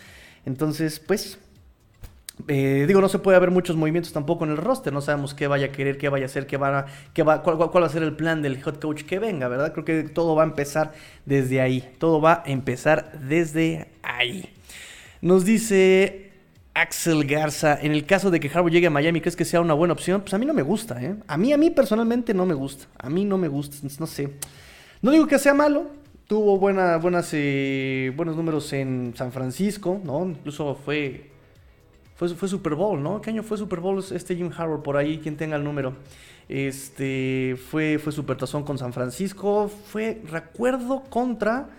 Entonces, 0.46 1.00
pues 1.00 1.38
Eh, 2.48 2.85
digo, 2.88 3.03
no 3.03 3.09
se 3.11 3.18
puede 3.18 3.37
haber 3.37 3.50
muchos 3.50 3.76
movimientos 3.76 4.14
tampoco 4.14 4.44
en 4.44 4.53
el 4.53 4.57
roster. 4.57 4.92
No 4.94 5.03
sabemos 5.03 5.35
qué 5.35 5.46
vaya 5.46 5.66
a 5.66 5.72
querer, 5.72 5.98
qué 5.98 6.09
vaya 6.09 6.24
a 6.24 6.26
hacer, 6.26 6.46
qué 6.46 6.57
va, 6.57 6.87
qué 7.12 7.22
va, 7.22 7.42
cuál, 7.42 7.59
cuál, 7.59 7.83
va 7.83 7.87
a 7.87 7.90
ser 7.90 8.03
el 8.03 8.16
plan 8.16 8.40
del 8.40 8.55
head 8.55 8.76
coach 8.76 9.03
que 9.03 9.18
venga, 9.18 9.46
¿verdad? 9.48 9.72
Creo 9.74 9.85
que 9.85 10.05
todo 10.05 10.35
va 10.35 10.44
a 10.44 10.46
empezar 10.46 10.92
desde 11.26 11.61
ahí. 11.61 11.85
Todo 11.98 12.20
va 12.20 12.42
a 12.46 12.50
empezar 12.50 13.12
desde 13.20 13.88
ahí. 14.03 14.48
Nos 15.20 15.44
dice 15.44 16.31
Axel 16.72 17.26
Garza, 17.26 17.79
en 17.79 17.92
el 17.92 18.07
caso 18.07 18.31
de 18.31 18.40
que 18.40 18.48
Harbaugh 18.48 18.70
llegue 18.70 18.87
a 18.87 18.90
Miami, 18.90 19.20
¿crees 19.20 19.37
que 19.37 19.44
sea 19.44 19.61
una 19.61 19.74
buena 19.74 19.92
opción? 19.92 20.22
Pues 20.22 20.33
a 20.33 20.38
mí 20.38 20.46
no 20.46 20.55
me 20.55 20.62
gusta, 20.62 21.03
¿eh? 21.03 21.16
A 21.26 21.37
mí, 21.37 21.53
a 21.53 21.59
mí 21.59 21.68
personalmente 21.70 22.33
no 22.33 22.46
me 22.46 22.55
gusta. 22.55 22.87
A 22.96 23.11
mí 23.11 23.26
no 23.26 23.37
me 23.37 23.48
gusta, 23.48 23.76
no 23.98 24.07
sé. 24.07 24.31
No 25.03 25.11
digo 25.11 25.27
que 25.27 25.39
sea 25.39 25.55
malo, 25.55 25.87
tuvo 26.27 26.59
buena, 26.59 26.97
buenas, 26.99 27.31
eh, 27.33 28.13
buenos 28.17 28.37
números 28.37 28.73
en 28.73 29.15
San 29.17 29.33
Francisco, 29.33 30.01
¿no? 30.05 30.27
Incluso 30.27 30.75
fue 30.75 31.31
fue, 32.29 32.49
Super 32.49 32.75
Bowl, 32.75 33.03
¿no? 33.03 33.23
¿Qué 33.23 33.31
año 33.31 33.43
fue 33.43 33.57
Super 33.57 33.81
Bowl 33.81 34.05
este 34.13 34.37
Jim 34.37 34.51
Harbaugh? 34.55 34.83
Por 34.83 34.99
ahí, 34.99 35.19
quien 35.21 35.39
tenga 35.39 35.57
el 35.57 35.65
número. 35.65 35.95
Este, 36.51 37.59
fue, 37.71 37.99
fue 37.99 38.13
Super 38.13 38.37
Tazón 38.37 38.63
con 38.63 38.77
San 38.77 38.93
Francisco. 38.93 39.69
Fue, 39.69 40.21
recuerdo, 40.31 41.05
contra, 41.09 41.71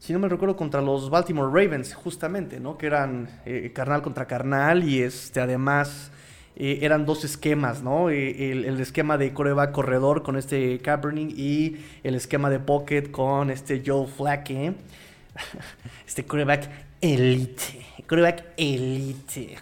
si 0.00 0.12
no 0.12 0.18
me 0.18 0.28
recuerdo, 0.28 0.56
contra 0.56 0.82
los 0.82 1.10
Baltimore 1.10 1.46
Ravens, 1.46 1.94
justamente, 1.94 2.58
¿no? 2.58 2.76
Que 2.76 2.86
eran 2.86 3.28
eh, 3.46 3.70
carnal 3.72 4.02
contra 4.02 4.26
carnal 4.26 4.82
y 4.82 5.00
este, 5.00 5.40
además... 5.40 6.10
Eh, 6.56 6.80
eran 6.82 7.04
dos 7.04 7.24
esquemas, 7.24 7.82
¿no? 7.82 8.10
Eh, 8.10 8.52
el, 8.52 8.80
esquema 8.80 9.18
de 9.18 9.32
coreback 9.32 9.72
corredor 9.72 10.22
con 10.22 10.36
este 10.36 10.78
Kaepernick 10.78 11.36
y 11.36 11.78
el 12.04 12.14
esquema 12.14 12.48
de 12.48 12.60
pocket 12.60 13.10
con 13.10 13.50
este 13.50 13.82
Joe 13.84 14.06
Flacco. 14.06 14.54
Este 16.06 16.24
coreback 16.24 16.70
elite. 17.00 17.84
Coreback 18.06 18.44
elite. 18.56 19.56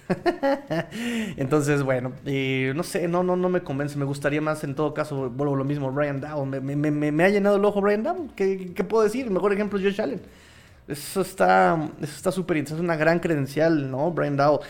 Entonces, 1.38 1.83
bueno, 1.83 2.12
eh, 2.26 2.72
no 2.76 2.83
sé, 2.83 3.09
no, 3.09 3.22
no, 3.22 3.37
no 3.37 3.48
me 3.48 3.62
convence. 3.62 3.96
Me 3.96 4.05
gustaría 4.05 4.42
más, 4.42 4.62
en 4.64 4.74
todo 4.74 4.92
caso, 4.92 5.31
vuelvo 5.31 5.57
lo 5.57 5.64
mismo, 5.64 5.90
Brian 5.92 6.20
Dowell. 6.20 6.61
Me, 6.61 7.24
ha 7.24 7.28
llenado 7.31 7.57
el 7.57 7.64
ojo 7.64 7.81
Brian 7.81 8.02
Dowell. 8.02 8.31
¿Qué, 8.37 8.85
puedo 8.85 9.05
decir? 9.05 9.31
Mejor 9.31 9.52
ejemplo 9.55 9.78
es 9.78 9.85
Josh 9.85 10.00
Allen. 10.02 10.20
Eso 10.87 11.22
está 11.22 11.88
eso 12.02 12.16
está 12.16 12.31
interesante. 12.38 12.74
Es 12.74 12.81
una 12.81 12.96
gran 12.96 13.18
credencial, 13.18 13.90
¿no? 13.90 14.11
Brian 14.11 14.37
Dowell. 14.37 14.61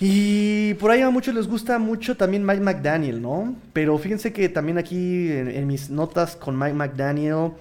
Y 0.00 0.74
por 0.74 0.90
ahí 0.90 1.02
a 1.02 1.10
muchos 1.10 1.34
les 1.34 1.46
gusta 1.46 1.78
mucho 1.78 2.16
también 2.16 2.44
Mike 2.44 2.62
McDaniel, 2.62 3.20
¿no? 3.20 3.54
Pero 3.74 3.98
fíjense 3.98 4.32
que 4.32 4.48
también 4.48 4.78
aquí 4.78 5.30
en 5.30 5.66
mis 5.66 5.90
notas 5.90 6.36
con 6.36 6.58
Mike 6.58 6.74
McDaniel 6.74 7.52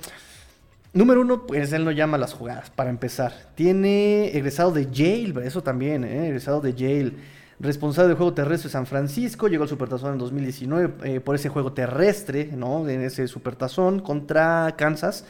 Número 0.91 1.21
uno, 1.21 1.45
pues 1.45 1.71
él 1.71 1.86
no 1.86 1.91
llama 1.91 2.17
las 2.17 2.34
jugadas, 2.34 2.71
para 2.71 2.89
empezar. 2.89 3.32
Tiene 3.54 4.30
egresado 4.30 4.71
de 4.71 4.89
Yale, 4.91 5.45
eso 5.45 5.62
también, 5.62 6.04
¿eh? 6.04 6.28
egresado 6.28 6.62
de 6.62 6.73
Yale. 6.73 7.13
Responsable 7.60 8.08
del 8.08 8.17
juego 8.17 8.34
terrestre 8.34 8.69
de 8.69 8.71
San 8.71 8.88
Francisco, 8.88 9.47
llegó 9.47 9.63
al 9.63 9.69
Supertazón 9.69 10.13
en 10.13 10.17
2019 10.17 10.93
eh, 11.04 11.19
por 11.19 11.36
ese 11.36 11.49
juego 11.49 11.73
terrestre, 11.73 12.49
¿no? 12.54 12.88
En 12.89 13.02
ese 13.02 13.28
Supertazón 13.28 13.99
contra 13.99 14.73
Kansas. 14.78 15.25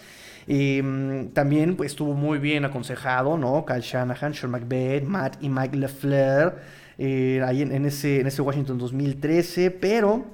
Mm, 0.47 1.27
también 1.33 1.75
pues, 1.75 1.91
estuvo 1.91 2.13
muy 2.13 2.39
bien 2.39 2.63
aconsejado, 2.63 3.37
¿no? 3.37 3.65
Kyle 3.65 3.81
Shanahan, 3.81 4.33
Sean 4.33 4.51
McVay, 4.51 5.01
Matt 5.01 5.43
y 5.43 5.49
Mike 5.49 5.75
LeFleur, 5.75 6.55
eh, 6.99 7.41
ahí 7.45 7.61
en, 7.61 7.85
ese, 7.85 8.19
en 8.19 8.27
ese 8.27 8.41
Washington 8.41 8.77
2013. 8.77 9.71
Pero, 9.71 10.25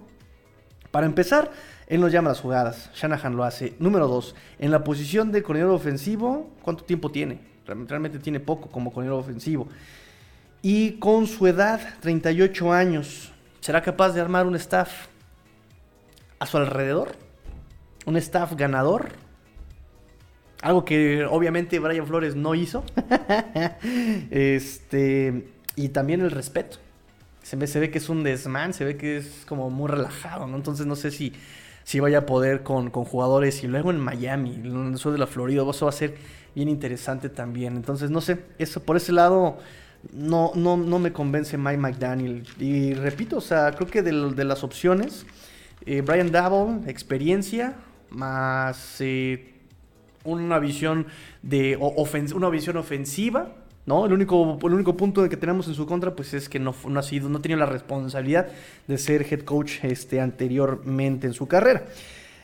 para 0.92 1.06
empezar, 1.06 1.52
él 1.88 2.02
nos 2.02 2.12
llama 2.12 2.30
las 2.30 2.42
jugadas. 2.42 2.90
Shanahan 2.96 3.36
lo 3.38 3.44
hace. 3.44 3.76
Número 3.80 4.08
dos, 4.08 4.36
en 4.58 4.72
la 4.72 4.84
posición 4.84 5.32
de 5.32 5.44
coordinador 5.44 5.76
ofensivo, 5.76 6.50
¿cuánto 6.64 6.84
tiempo 6.84 7.12
tiene? 7.12 7.40
Realmente 7.66 8.20
tiene 8.20 8.40
poco 8.40 8.70
como 8.70 8.92
coordinador 8.92 9.22
ofensivo. 9.22 9.68
Y 10.62 10.94
con 10.94 11.28
su 11.28 11.46
edad, 11.46 11.80
38 12.02 12.74
años, 12.74 13.32
¿será 13.62 13.84
capaz 13.84 14.14
de 14.14 14.22
armar 14.22 14.48
un 14.48 14.56
staff 14.56 15.08
a 16.40 16.48
su 16.48 16.58
alrededor? 16.58 17.12
¿Un 18.08 18.18
staff 18.18 18.54
ganador? 18.56 19.10
Algo 20.64 20.84
que 20.84 21.26
obviamente 21.26 21.78
Brian 21.78 22.08
Flores 22.08 22.36
no 22.36 22.56
hizo. 22.56 22.84
este, 24.32 25.55
y 25.76 25.90
también 25.90 26.22
el 26.22 26.32
respeto. 26.32 26.78
Se 27.44 27.56
ve, 27.58 27.92
que 27.92 28.00
es 28.00 28.10
un 28.10 28.24
desmán, 28.24 28.74
se 28.74 28.86
ve 28.86 28.98
que 28.98 29.18
es 29.18 29.46
como 29.48 29.70
muy 29.70 29.88
relajado, 29.88 30.48
¿no? 30.48 30.58
Entonces 30.58 30.88
no 30.88 30.96
sé 30.96 31.12
si 31.12 31.34
si 31.86 32.00
vaya 32.00 32.20
a 32.20 32.26
poder 32.26 32.64
con, 32.64 32.90
jugadores 32.90 33.64
y 33.64 33.68
luego 33.68 33.92
en 33.92 34.00
Miami, 34.00 34.56
en 34.56 34.94
el 34.94 34.98
sur 34.98 35.12
de 35.12 35.20
la 35.20 35.28
Florida, 35.28 35.64
eso 35.70 35.86
va 35.86 35.90
a 35.90 35.94
ser 35.94 36.16
bien 36.56 36.68
interesante 36.68 37.30
también. 37.30 37.76
Entonces, 37.76 38.10
no 38.10 38.22
sé, 38.22 38.40
eso 38.58 38.82
por 38.82 38.98
ese 38.98 39.12
lado 39.12 39.60
no, 40.12 40.52
no, 40.56 40.78
no 40.78 40.98
me 40.98 41.14
convence 41.14 41.60
Mike 41.60 41.78
McDaniel. 41.78 42.44
Y 42.60 42.96
repito, 42.96 43.38
o 43.38 43.42
sea, 43.42 43.72
creo 43.74 43.88
que 43.88 44.02
de, 44.02 44.12
las 44.44 44.64
opciones, 44.64 45.28
eh, 45.86 46.02
Brian 46.02 46.32
Dabble, 46.32 46.90
experiencia, 46.90 47.76
más 48.10 49.00
eh, 49.00 49.54
una 50.24 50.58
visión 50.58 51.06
de 51.44 51.78
una 51.78 52.50
visión 52.50 52.78
ofensiva 52.78 53.54
¿no? 53.86 54.06
El 54.06 54.14
único, 54.14 54.58
el 54.64 54.74
único 54.74 54.98
punto 54.98 55.28
que 55.30 55.38
tenemos 55.38 55.68
en 55.68 55.76
su 55.76 55.86
contra, 55.86 56.16
pues 56.16 56.34
es 56.34 56.50
que 56.50 56.60
no, 56.60 56.74
no 56.88 57.00
ha 57.00 57.04
sido, 57.04 57.30
no 57.30 57.40
la 57.44 57.66
responsabilidad 57.66 58.48
de 58.88 58.98
ser 58.98 59.26
head 59.32 59.42
coach 59.42 59.84
este, 59.84 60.20
anteriormente 60.20 61.28
en 61.28 61.34
su 61.34 61.48
carrera. 61.48 61.86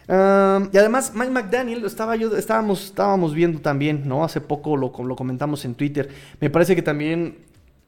y 0.08 0.77
además, 0.77 1.13
Mike 1.15 1.32
McDaniel, 1.32 1.86
estaba 1.86 2.15
yo, 2.15 2.36
estábamos, 2.36 2.86
estábamos 2.86 3.34
viendo 3.34 3.60
también, 3.60 4.08
¿no? 4.08 4.23
Hace 4.23 4.41
poco 4.41 4.77
lo, 4.77 4.91
lo 5.04 5.15
comentamos 5.15 5.65
en 5.65 5.75
Twitter. 5.75 6.10
Me 6.39 6.49
parece 6.49 6.75
que 6.75 6.82
también 6.82 7.38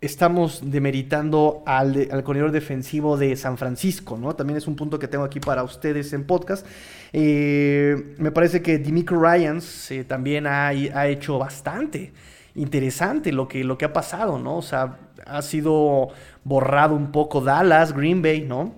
estamos 0.01 0.59
demeritando 0.65 1.63
al, 1.65 2.09
al 2.11 2.23
corredor 2.23 2.51
defensivo 2.51 3.17
de 3.17 3.35
San 3.37 3.57
Francisco, 3.57 4.17
¿no? 4.17 4.35
También 4.35 4.57
es 4.57 4.67
un 4.67 4.75
punto 4.75 4.99
que 4.99 5.07
tengo 5.07 5.23
aquí 5.23 5.39
para 5.39 5.63
ustedes 5.63 6.11
en 6.11 6.25
podcast. 6.25 6.65
Eh, 7.13 8.15
me 8.17 8.31
parece 8.31 8.61
que 8.61 8.79
Dimico 8.79 9.15
Ryans 9.15 9.91
eh, 9.91 10.03
también 10.03 10.45
ha, 10.45 10.67
ha 10.67 11.07
hecho 11.07 11.37
bastante 11.37 12.11
interesante 12.55 13.31
lo 13.31 13.47
que, 13.47 13.63
lo 13.63 13.77
que 13.77 13.85
ha 13.85 13.93
pasado, 13.93 14.39
¿no? 14.39 14.57
O 14.57 14.61
sea, 14.61 14.99
ha 15.25 15.41
sido 15.41 16.09
borrado 16.43 16.95
un 16.95 17.11
poco 17.11 17.41
Dallas, 17.41 17.93
Green 17.93 18.21
Bay, 18.21 18.41
¿no? 18.41 18.73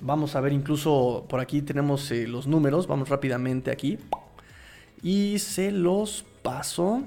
Vamos 0.00 0.34
a 0.34 0.40
ver, 0.40 0.52
incluso 0.52 1.26
por 1.28 1.40
aquí 1.40 1.62
tenemos 1.62 2.10
eh, 2.10 2.26
los 2.26 2.46
números, 2.46 2.86
vamos 2.86 3.08
rápidamente 3.08 3.70
aquí. 3.70 3.98
Y 5.02 5.38
se 5.38 5.70
los 5.70 6.24
paso. 6.42 7.02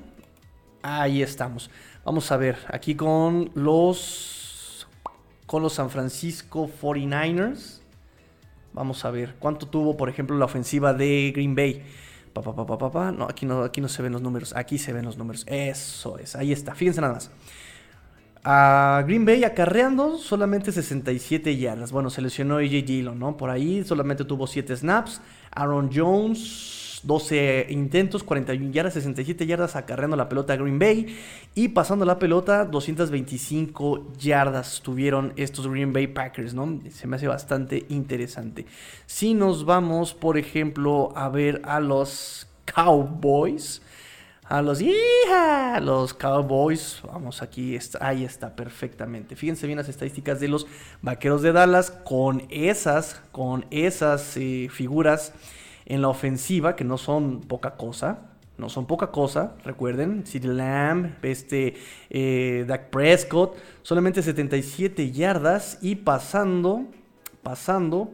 Ahí 0.81 1.21
estamos. 1.21 1.69
Vamos 2.05 2.31
a 2.31 2.37
ver, 2.37 2.57
aquí 2.69 2.95
con 2.95 3.51
los 3.53 4.87
con 5.45 5.63
los 5.63 5.73
San 5.73 5.89
Francisco 5.89 6.69
49ers. 6.81 7.81
Vamos 8.71 9.03
a 9.03 9.11
ver 9.11 9.35
cuánto 9.39 9.67
tuvo, 9.67 9.97
por 9.97 10.07
ejemplo, 10.07 10.37
la 10.37 10.45
ofensiva 10.45 10.93
de 10.93 11.31
Green 11.35 11.55
Bay. 11.55 11.83
No, 12.41 13.25
aquí 13.25 13.45
no, 13.45 13.63
aquí 13.63 13.81
no 13.81 13.87
se 13.87 14.01
ven 14.01 14.13
los 14.13 14.21
números. 14.21 14.55
Aquí 14.55 14.77
se 14.77 14.93
ven 14.93 15.05
los 15.05 15.17
números. 15.17 15.45
Eso 15.47 16.17
es. 16.17 16.35
Ahí 16.35 16.51
está. 16.51 16.75
Fíjense 16.75 17.01
nada 17.01 17.13
más. 17.13 17.31
A 18.43 19.03
Green 19.05 19.25
Bay 19.25 19.43
acarreando 19.43 20.17
solamente 20.17 20.71
67 20.71 21.57
yardas. 21.57 21.91
Bueno, 21.91 22.09
se 22.09 22.21
lesionó 22.21 22.57
AJ 22.57 22.85
Dillon, 22.85 23.19
¿no? 23.19 23.35
Por 23.35 23.49
ahí 23.49 23.83
solamente 23.83 24.23
tuvo 24.23 24.47
7 24.47 24.75
snaps. 24.77 25.21
Aaron 25.51 25.89
Jones 25.93 26.88
12 27.03 27.67
intentos, 27.69 28.23
41 28.23 28.71
yardas, 28.71 28.93
67 28.93 29.45
yardas 29.45 29.75
acarreando 29.75 30.17
la 30.17 30.29
pelota 30.29 30.53
a 30.53 30.55
Green 30.57 30.79
Bay 30.79 31.17
y 31.55 31.69
pasando 31.69 32.05
la 32.05 32.19
pelota 32.19 32.65
225 32.65 34.13
yardas 34.17 34.81
tuvieron 34.81 35.33
estos 35.35 35.67
Green 35.67 35.93
Bay 35.93 36.07
Packers, 36.07 36.53
¿no? 36.53 36.79
Se 36.89 37.07
me 37.07 37.15
hace 37.15 37.27
bastante 37.27 37.85
interesante. 37.89 38.65
Si 39.05 39.33
nos 39.33 39.65
vamos, 39.65 40.13
por 40.13 40.37
ejemplo, 40.37 41.11
a 41.15 41.29
ver 41.29 41.61
a 41.65 41.79
los 41.79 42.47
Cowboys, 42.65 43.81
a 44.49 44.61
los 44.61 44.81
los 45.81 46.13
Cowboys, 46.15 47.01
vamos 47.05 47.41
aquí, 47.41 47.75
está, 47.75 48.05
ahí 48.05 48.25
está 48.25 48.55
perfectamente. 48.55 49.35
Fíjense 49.35 49.67
bien 49.67 49.77
las 49.77 49.89
estadísticas 49.89 50.39
de 50.39 50.47
los 50.47 50.65
Vaqueros 51.01 51.41
de 51.43 51.51
Dallas 51.51 51.91
con 51.91 52.43
esas, 52.49 53.21
con 53.31 53.65
esas 53.69 54.35
eh, 54.37 54.67
figuras 54.71 55.33
en 55.89 56.01
la 56.01 56.07
ofensiva, 56.07 56.75
que 56.75 56.85
no 56.85 56.97
son 56.97 57.41
poca 57.41 57.75
cosa. 57.75 58.29
No 58.57 58.67
son 58.67 58.87
poca 58.87 59.07
cosa, 59.07 59.55
recuerden, 59.63 60.25
CeeDee 60.25 60.49
Lamb, 60.49 61.15
este, 61.21 61.75
eh, 62.09 62.65
Dak 62.67 62.89
Prescott, 62.89 63.55
solamente 63.83 64.21
77 64.21 65.11
yardas 65.11 65.77
y 65.81 65.95
pasando, 65.95 66.85
pasando, 67.41 68.11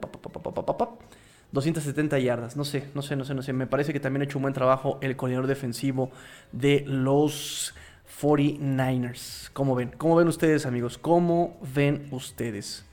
270 1.51 2.19
yardas. 2.19 2.55
No 2.55 2.63
sé, 2.63 2.89
no 2.93 3.01
sé, 3.01 3.15
no 3.15 3.25
sé, 3.25 3.33
no 3.33 3.41
sé. 3.41 3.53
Me 3.53 3.65
parece 3.65 3.91
que 3.91 3.99
también 3.99 4.21
ha 4.21 4.25
hecho 4.25 4.37
un 4.37 4.43
buen 4.43 4.53
trabajo 4.53 4.99
el 5.01 5.15
coordinador 5.15 5.47
defensivo 5.47 6.11
de 6.51 6.83
los 6.85 7.73
49ers. 8.21 9.49
¿Cómo 9.51 9.73
ven? 9.73 9.95
¿Cómo 9.97 10.15
ven 10.15 10.27
ustedes, 10.27 10.67
amigos? 10.67 10.99
¿Cómo 10.99 11.57
ven 11.73 12.07
ustedes? 12.11 12.85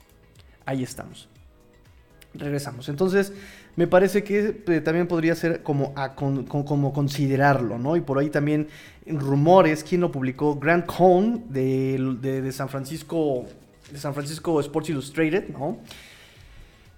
Ahí 0.64 0.83
estamos. 0.83 1.29
Regresamos. 2.35 2.88
Entonces, 2.88 3.35
me 3.74 3.87
parece 3.87 4.22
que 4.22 4.62
eh, 4.66 4.80
también 4.80 5.06
podría 5.06 5.35
ser 5.35 5.62
como, 5.62 5.94
considerarlo, 6.92 7.78
¿no? 7.78 7.96
Y 7.96 8.02
por 8.02 8.18
ahí 8.18 8.28
también 8.28 8.68
rumores, 9.06 9.82
¿quién 9.82 10.02
lo 10.02 10.12
publicó? 10.12 10.56
Grant 10.56 10.87
Cohn 10.87 11.44
de, 11.48 12.50
San 12.52 12.68
Francisco, 12.68 13.46
de 13.90 13.98
San 13.98 14.12
Francisco 14.12 14.61
Sports 14.61 14.90
Illustrated, 14.90 15.48
¿no? 15.48 15.78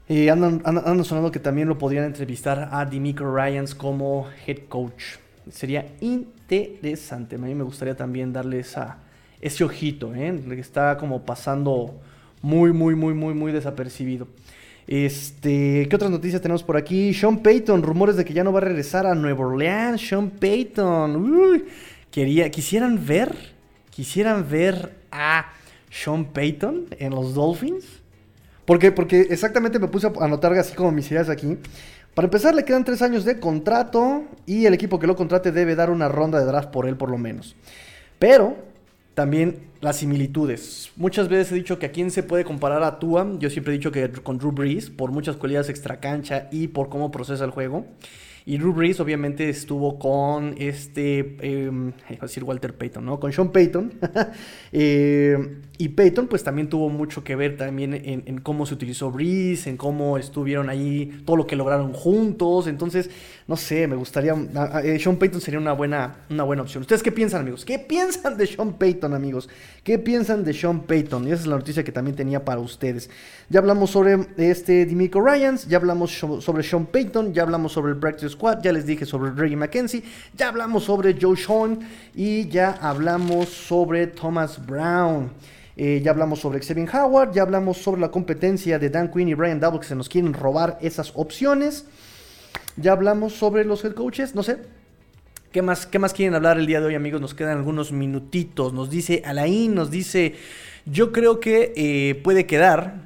Eh, 0.08 0.28
andan, 0.30 1.04
sonando 1.04 1.30
que 1.30 1.38
también 1.38 1.68
lo 1.68 1.78
podrían 1.78 2.04
entrevistar 2.04 2.68
a 2.72 2.84
Dimico 2.84 3.24
Ryans 3.24 3.74
como 3.74 4.26
head 4.46 4.66
coach. 4.68 5.16
Sería 5.50 5.87
interesante. 6.00 7.37
A 7.37 7.38
mí 7.38 7.54
me 7.54 7.64
gustaría 7.64 7.96
también 7.96 8.32
darle 8.32 8.64
ese 9.40 9.64
ojito, 9.64 10.14
¿eh? 10.14 10.42
Está 10.58 10.98
como 10.98 11.24
pasando 11.24 11.94
muy, 12.42 12.72
muy, 12.72 12.96
muy, 12.96 13.14
muy, 13.14 13.32
muy 13.32 13.52
desapercibido. 13.52 14.26
Este, 14.87 15.87
¿qué 15.88 15.97
otras 15.97 16.11
noticias 16.11 16.42
tenemos 16.42 16.62
por 16.62 16.77
aquí? 16.77 17.14
Sean 17.14 17.38
Payton, 17.38 17.83
rumores 17.83 18.16
de 18.16 18.25
que 18.25 18.35
ya 18.35 18.44
no 18.44 18.53
va 18.53 18.59
a 18.59 18.62
regresar 18.62 19.07
a 19.07 19.14
Nueva 19.14 19.47
Orleans. 19.47 20.01
Sean 20.01 20.31
Payton, 20.31 21.16
uy, 21.16 21.64
quería, 22.11 22.51
quisieran 22.51 23.05
ver, 23.07 23.35
quisieran 23.90 24.47
ver 24.49 24.94
a 25.11 25.53
Sean 25.90 26.27
Payton 26.27 26.87
en 26.99 27.14
los 27.14 27.35
Dolphins. 27.35 27.87
¿Por 28.66 28.79
qué? 28.79 28.92
Porque 28.92 29.23
exactamente 29.31 29.79
me 29.79 29.88
puse 29.88 30.07
a 30.07 30.12
anotar 30.20 30.53
así 30.55 30.75
como 30.75 30.92
mis 30.92 31.11
ideas 31.11 31.29
aquí. 31.29 31.59
Para 32.14 32.27
empezar, 32.27 32.55
le 32.55 32.64
quedan 32.64 32.85
tres 32.85 33.03
años 33.03 33.25
de 33.25 33.40
contrato 33.40 34.25
y 34.47 34.66
el 34.66 34.75
equipo 34.75 34.99
que 34.99 35.07
lo 35.07 35.16
contrate 35.16 35.51
debe 35.51 35.75
dar 35.75 35.90
una 35.90 36.09
ronda 36.09 36.38
de 36.38 36.47
draft 36.47 36.70
por 36.70 36.87
él 36.87 36.97
por 36.97 37.11
lo 37.11 37.18
menos. 37.18 37.57
Pero 38.18 38.57
también 39.14 39.59
las 39.81 39.96
similitudes. 39.98 40.90
Muchas 40.96 41.29
veces 41.29 41.53
he 41.53 41.55
dicho 41.57 41.79
que 41.79 41.87
a 41.87 41.92
quién 41.92 42.11
se 42.11 42.22
puede 42.22 42.44
comparar 42.44 42.83
a 42.83 42.98
Tua. 42.98 43.37
Yo 43.38 43.50
siempre 43.50 43.72
he 43.72 43.77
dicho 43.79 43.92
que 43.92 44.11
con 44.11 44.38
Drew 44.38 44.53
Brees, 44.53 44.90
por 44.90 45.12
muchas 45.12 45.37
cualidades 45.37 45.68
extracancha 45.68 46.48
y 46.50 46.68
por 46.68 46.88
cómo 46.88 47.11
procesa 47.11 47.44
el 47.44 47.50
juego. 47.50 47.87
Y 48.46 48.59
Drew 48.59 48.74
Brees 48.74 49.00
obviamente 49.00 49.48
estuvo 49.48 49.98
con 49.98 50.55
este, 50.59 51.37
eh, 51.40 51.92
decir 52.20 52.44
Walter 52.44 52.74
Payton, 52.74 53.03
¿no? 53.03 53.18
Con 53.18 53.33
Sean 53.33 53.50
Payton. 53.50 53.94
eh, 54.72 55.62
y 55.79 55.88
Payton 55.88 56.27
pues 56.27 56.44
también 56.44 56.68
tuvo 56.68 56.90
mucho 56.90 57.24
que 57.24 57.37
ver 57.37 57.57
también 57.57 57.94
en, 57.94 58.40
cómo 58.42 58.66
se 58.66 58.74
utilizó 58.74 59.11
Breeze, 59.11 59.70
en 59.70 59.79
cómo 59.79 60.18
estuvieron 60.18 60.68
ahí, 60.68 61.22
todo 61.24 61.37
lo 61.37 61.46
que 61.46 61.57
lograron 61.57 61.94
juntos. 61.94 62.66
Entonces, 62.66 63.09
no 63.46 63.57
sé, 63.59 63.87
me 63.87 63.94
gustaría... 63.94 64.35
Eh, 64.83 64.98
Sean 64.98 65.16
Payton 65.16 65.40
sería 65.40 65.61
una 65.61 65.74
buena, 65.74 66.16
una 66.30 66.44
buena 66.44 66.62
opción. 66.62 66.80
¿Ustedes 66.80 67.02
qué 67.02 67.12
piensan, 67.12 67.42
amigos? 67.42 67.62
¿Qué 67.66 67.78
piensan 67.78 68.38
de 68.38 68.46
Sean 68.46 68.72
Payton, 68.72 69.12
amigos? 69.12 69.50
¿Qué 69.83 69.98
piensan 69.98 70.44
de 70.44 70.54
Sean 70.54 70.80
Payton? 70.80 71.28
Y 71.28 71.33
esa 71.33 71.42
es 71.42 71.46
la 71.46 71.57
noticia 71.57 71.85
que 71.85 71.92
también 71.92 72.16
tenía 72.16 72.42
para 72.42 72.61
ustedes. 72.61 73.11
Ya 73.50 73.61
hablamos 73.61 73.90
sobre 73.90 74.28
este 74.38 74.87
Dimico 74.87 75.20
Ryans, 75.20 75.68
ya 75.68 75.76
hablamos 75.76 76.11
sobre 76.12 76.62
Sean 76.62 76.87
Payton, 76.87 77.35
ya 77.35 77.42
hablamos 77.42 77.72
sobre 77.72 77.92
el 77.92 77.98
Practice 77.98 78.30
Squad, 78.30 78.62
ya 78.62 78.72
les 78.72 78.87
dije 78.87 79.04
sobre 79.04 79.30
Reggie 79.33 79.57
McKenzie, 79.57 80.02
ya 80.35 80.48
hablamos 80.48 80.85
sobre 80.85 81.14
Joe 81.20 81.37
Sean 81.37 81.80
y 82.14 82.48
ya 82.48 82.70
hablamos 82.80 83.50
sobre 83.50 84.07
Thomas 84.07 84.64
Brown. 84.64 85.30
Eh, 85.76 86.00
ya 86.02 86.12
hablamos 86.12 86.40
sobre 86.40 86.61
Xavier 86.61 86.88
Howard, 86.94 87.35
ya 87.35 87.42
hablamos 87.42 87.76
sobre 87.76 88.00
la 88.00 88.11
competencia 88.11 88.78
de 88.78 88.88
Dan 88.88 89.11
Quinn 89.11 89.28
y 89.28 89.35
Brian 89.35 89.61
Double 89.61 89.80
que 89.80 89.87
se 89.87 89.94
nos 89.94 90.09
quieren 90.09 90.33
robar 90.33 90.78
esas 90.80 91.12
opciones. 91.14 91.85
Ya 92.76 92.92
hablamos 92.92 93.34
sobre 93.34 93.64
los 93.64 93.84
head 93.84 93.94
coaches, 93.94 94.34
no 94.34 94.42
sé. 94.42 94.58
¿Qué 95.52 95.62
más, 95.62 95.87
¿Qué 95.87 96.00
más 96.00 96.12
quieren 96.12 96.34
hablar 96.34 96.58
el 96.58 96.66
día 96.66 96.80
de 96.80 96.87
hoy, 96.87 96.94
amigos? 96.96 97.20
Nos 97.20 97.34
quedan 97.34 97.58
algunos 97.58 97.92
minutitos. 97.92 98.72
Nos 98.72 98.90
dice 98.90 99.22
Alain, 99.24 99.72
nos 99.72 99.90
dice, 99.90 100.34
yo 100.84 101.12
creo 101.12 101.38
que 101.38 101.72
eh, 101.76 102.16
puede 102.24 102.46
quedar 102.46 103.02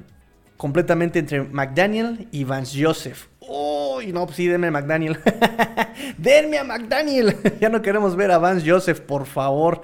completamente 0.57 1.19
entre 1.19 1.43
McDaniel 1.43 2.27
y 2.31 2.45
Vance 2.45 2.83
Joseph. 2.83 3.27
Uy, 3.39 4.11
no, 4.11 4.25
pues 4.25 4.37
sí, 4.37 4.47
denme 4.47 4.67
a 4.67 4.71
McDaniel. 4.71 5.19
denme 6.17 6.57
a 6.57 6.63
McDaniel. 6.63 7.35
ya 7.61 7.69
no 7.69 7.81
queremos 7.83 8.15
ver 8.15 8.31
a 8.31 8.39
Vance 8.39 8.67
Joseph, 8.67 8.99
por 8.99 9.27
favor. 9.27 9.83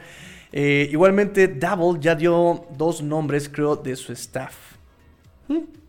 Eh, 0.51 0.89
igualmente, 0.91 1.47
Double 1.47 1.99
ya 1.99 2.15
dio 2.15 2.65
dos 2.75 3.03
nombres, 3.03 3.47
creo, 3.47 3.75
de 3.75 3.95
su 3.95 4.11
staff. 4.13 4.55
¿Mm? 5.47 5.84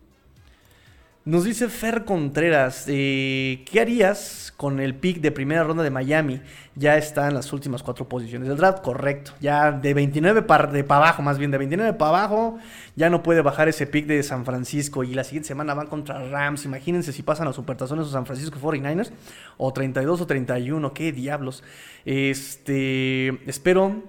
Nos 1.27 1.43
dice 1.43 1.67
Fer 1.67 2.05
Contreras, 2.05 2.85
eh, 2.87 3.65
¿qué 3.69 3.81
harías 3.81 4.53
con 4.55 4.79
el 4.79 4.95
pick 4.95 5.19
de 5.19 5.33
primera 5.33 5.61
ronda 5.65 5.83
de 5.83 5.89
Miami? 5.89 6.39
Ya 6.73 6.95
está 6.95 7.27
en 7.27 7.33
las 7.33 7.51
últimas 7.51 7.83
cuatro 7.83 8.07
posiciones 8.07 8.47
del 8.47 8.55
draft, 8.55 8.81
correcto. 8.81 9.33
Ya 9.41 9.73
de 9.73 9.93
29 9.93 10.43
para 10.43 10.69
abajo, 10.69 11.21
más 11.21 11.37
bien 11.37 11.51
de 11.51 11.57
29 11.57 11.95
para 11.95 12.11
abajo, 12.11 12.59
ya 12.95 13.09
no 13.09 13.23
puede 13.23 13.41
bajar 13.41 13.67
ese 13.67 13.85
pick 13.87 14.05
de 14.05 14.23
San 14.23 14.45
Francisco. 14.45 15.03
Y 15.03 15.15
la 15.15 15.25
siguiente 15.25 15.49
semana 15.49 15.73
van 15.73 15.87
contra 15.87 16.29
Rams. 16.29 16.63
Imagínense 16.63 17.11
si 17.11 17.23
pasan 17.23 17.49
a 17.49 17.51
Supertazones 17.51 18.07
o 18.07 18.09
San 18.09 18.25
Francisco 18.25 18.57
49ers, 18.57 19.11
o 19.57 19.73
32 19.73 20.21
o 20.21 20.27
31, 20.27 20.93
qué 20.93 21.11
diablos. 21.11 21.61
Este, 22.05 23.49
espero 23.49 24.01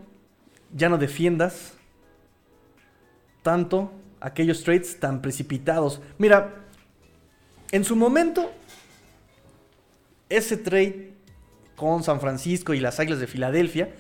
ya 0.72 0.88
no 0.88 0.98
defiendas 0.98 1.76
tanto 3.42 3.90
aquellos 4.20 4.62
trades 4.62 5.00
tan 5.00 5.20
precipitados. 5.20 6.00
Mira, 6.16 6.67
en 7.72 7.84
su 7.84 7.96
momento, 7.96 8.50
ese 10.28 10.56
trade 10.56 11.12
con 11.76 12.02
San 12.02 12.20
Francisco 12.20 12.74
y 12.74 12.80
las 12.80 12.98
Águilas 13.00 13.20
de 13.20 13.26
Filadelfia 13.26 13.90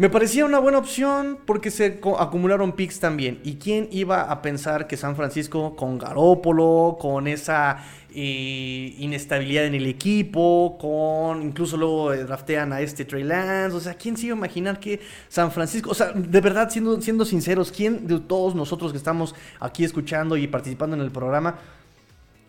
me 0.00 0.08
parecía 0.08 0.46
una 0.46 0.58
buena 0.58 0.78
opción 0.78 1.40
porque 1.44 1.70
se 1.70 2.00
acumularon 2.18 2.72
picks 2.72 3.00
también. 3.00 3.38
¿Y 3.44 3.56
quién 3.56 3.86
iba 3.90 4.22
a 4.22 4.40
pensar 4.40 4.86
que 4.86 4.96
San 4.96 5.14
Francisco 5.14 5.76
con 5.76 5.98
Garópolo, 5.98 6.96
con 6.98 7.26
esa 7.28 7.84
eh, 8.14 8.94
inestabilidad 8.96 9.66
en 9.66 9.74
el 9.74 9.86
equipo, 9.86 10.78
con 10.80 11.42
incluso 11.42 11.76
luego 11.76 12.16
draftean 12.16 12.72
a 12.72 12.80
este 12.80 13.04
Trey 13.04 13.24
Lance, 13.24 13.76
o 13.76 13.80
sea, 13.80 13.92
¿quién 13.92 14.16
se 14.16 14.24
iba 14.28 14.34
a 14.36 14.38
imaginar 14.38 14.80
que 14.80 15.00
San 15.28 15.52
Francisco, 15.52 15.90
o 15.90 15.94
sea, 15.94 16.12
de 16.12 16.40
verdad, 16.40 16.70
siendo, 16.70 16.98
siendo 17.02 17.26
sinceros, 17.26 17.70
¿quién 17.70 18.06
de 18.06 18.20
todos 18.20 18.54
nosotros 18.54 18.92
que 18.92 18.96
estamos 18.96 19.34
aquí 19.58 19.84
escuchando 19.84 20.38
y 20.38 20.46
participando 20.46 20.96
en 20.96 21.02
el 21.02 21.10
programa, 21.10 21.58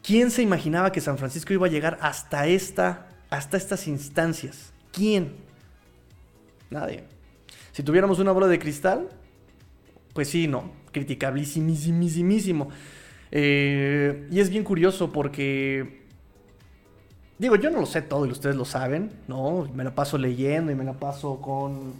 quién 0.03 0.31
se 0.31 0.41
imaginaba 0.41 0.91
que 0.91 1.01
San 1.01 1.17
Francisco 1.17 1.53
iba 1.53 1.67
a 1.67 1.69
llegar 1.69 1.97
hasta 2.01 2.47
esta, 2.47 3.07
hasta 3.29 3.57
estas 3.57 3.87
instancias? 3.87 4.73
¿Quién? 4.91 5.35
Nadie. 6.69 7.03
Si 7.71 7.83
tuviéramos 7.83 8.19
una 8.19 8.31
bola 8.31 8.47
de 8.47 8.59
cristal, 8.59 9.09
pues 10.13 10.29
sí, 10.29 10.47
no, 10.47 10.71
criticabilísimísimo. 10.91 12.69
Eh, 13.31 14.27
y 14.29 14.39
es 14.39 14.49
bien 14.49 14.63
curioso 14.63 15.11
porque, 15.11 16.01
digo, 17.37 17.55
yo 17.55 17.69
no 17.69 17.79
lo 17.79 17.85
sé 17.85 18.01
todo 18.01 18.25
y 18.25 18.31
ustedes 18.31 18.55
lo 18.55 18.65
saben, 18.65 19.11
¿no? 19.27 19.69
Me 19.73 19.83
la 19.83 19.95
paso 19.95 20.17
leyendo 20.17 20.71
y 20.71 20.75
me 20.75 20.83
la 20.83 20.93
paso 20.93 21.39
con 21.39 21.93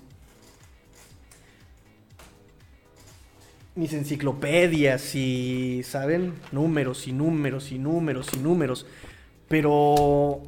mis 3.81 3.93
enciclopedias 3.93 5.15
y, 5.15 5.81
¿saben? 5.83 6.35
Números 6.51 7.07
y 7.07 7.13
números 7.13 7.71
y 7.71 7.79
números 7.79 8.27
y 8.31 8.37
números. 8.37 8.85
Pero 9.47 10.43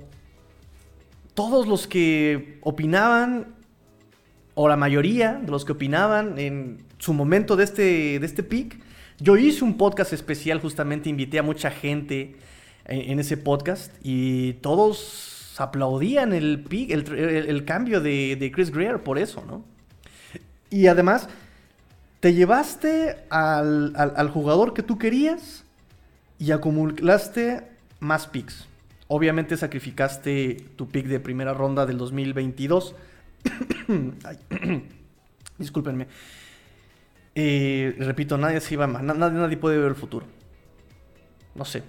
todos 1.34 1.68
los 1.68 1.88
que 1.88 2.60
opinaban 2.62 3.56
o 4.54 4.70
la 4.70 4.78
mayoría 4.78 5.42
de 5.44 5.52
los 5.52 5.66
que 5.66 5.72
opinaban 5.72 6.38
en 6.38 6.84
su 7.00 7.12
momento 7.16 7.56
de 7.56 7.64
este, 7.64 8.20
de 8.20 8.26
este 8.26 8.44
pick, 8.44 8.80
yo 9.20 9.36
hice 9.36 9.64
un 9.64 9.78
podcast 9.78 10.14
especial, 10.14 10.62
justamente 10.62 11.10
invité 11.10 11.40
a 11.40 11.44
mucha 11.44 11.72
gente 11.72 12.36
en, 12.86 13.20
ese 13.20 13.36
podcast 13.36 13.92
y 14.04 14.54
todos 14.62 15.56
aplaudían 15.58 16.34
el, 16.34 16.64
pick, 16.64 16.92
el, 16.92 17.66
cambio 17.66 18.00
de, 18.00 18.52
Chris 18.54 18.70
Greer 18.70 19.02
por 19.02 19.18
eso, 19.18 19.44
¿no? 19.48 19.66
Y 20.70 20.86
además, 20.86 21.30
te 22.24 22.34
llevaste 22.34 23.18
al, 23.30 23.92
al 23.98 24.30
jugador 24.30 24.74
que 24.74 24.82
tú 24.82 24.98
querías 24.98 25.66
y 26.40 26.52
acumulaste 26.52 27.68
más 28.00 28.28
picks. 28.28 28.66
Obviamente 29.10 29.58
sacrificaste 29.58 30.70
tu 30.78 30.88
pick 30.88 31.08
de 31.08 31.20
primera 31.20 31.54
ronda 31.54 31.86
del 31.86 31.98
2022 31.98 32.96
discúlpenme. 35.58 36.08
Eh, 37.36 37.94
repito, 38.00 38.38
nadie 38.38 38.62
se 38.62 38.76
iba 38.76 38.88
más. 38.88 39.04
Nadie, 39.04 39.38
nadie 39.38 39.58
puede 39.58 39.78
ver 39.78 39.90
el 39.90 39.96
futuro. 39.96 40.26
No 41.56 41.66
sé. 41.66 41.84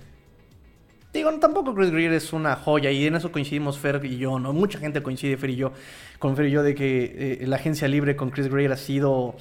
Digo, 1.12 1.32
tampoco 1.38 1.76
Chris 1.76 1.92
Greer 1.92 2.12
es 2.12 2.32
una 2.32 2.56
joya 2.56 2.90
y 2.90 3.06
en 3.06 3.14
eso 3.14 3.30
coincidimos 3.30 3.78
Fer 3.78 4.04
y 4.04 4.18
yo, 4.18 4.40
¿no? 4.40 4.52
Mucha 4.52 4.80
gente 4.80 5.00
coincide, 5.00 5.36
Fer 5.36 5.50
y 5.50 5.54
yo, 5.54 5.72
con 6.18 6.34
Fer 6.34 6.46
y 6.46 6.50
yo, 6.50 6.64
de 6.64 6.74
que 6.74 7.38
eh, 7.40 7.46
la 7.46 7.54
agencia 7.54 7.86
libre 7.86 8.16
con 8.16 8.30
Chris 8.30 8.48
Greer 8.48 8.72
ha 8.72 8.76
sido... 8.76 9.36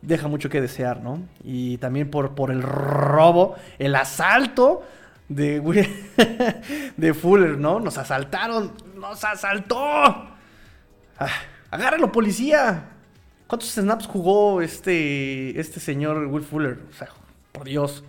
Deja 0.00 0.28
mucho 0.28 0.48
que 0.48 0.60
desear, 0.60 1.02
¿no? 1.02 1.20
Y 1.42 1.78
también 1.78 2.10
por, 2.10 2.34
por 2.34 2.50
el 2.50 2.62
robo, 2.62 3.56
el 3.78 3.94
asalto 3.96 4.82
de, 5.28 5.60
de 6.96 7.14
Fuller, 7.14 7.58
¿no? 7.58 7.80
Nos 7.80 7.98
asaltaron, 7.98 8.72
nos 8.96 9.24
asaltó. 9.24 9.76
Ah, 9.76 11.28
agárralo, 11.70 12.12
policía. 12.12 12.84
¿Cuántos 13.46 13.70
snaps 13.70 14.06
jugó 14.06 14.60
este, 14.60 15.58
este 15.58 15.80
señor 15.80 16.26
Will 16.26 16.44
Fuller? 16.44 16.80
O 16.90 16.92
sea, 16.92 17.08
por 17.52 17.64
Dios. 17.64 18.04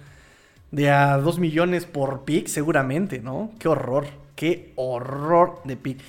De 0.72 0.92
a 0.92 1.18
2 1.18 1.40
millones 1.40 1.86
por 1.86 2.26
pick, 2.26 2.48
seguramente, 2.48 3.20
¿no? 3.20 3.52
Qué 3.58 3.68
horror, 3.68 4.06
qué 4.36 4.74
horror 4.76 5.62
de 5.64 5.78
pick. 5.78 6.00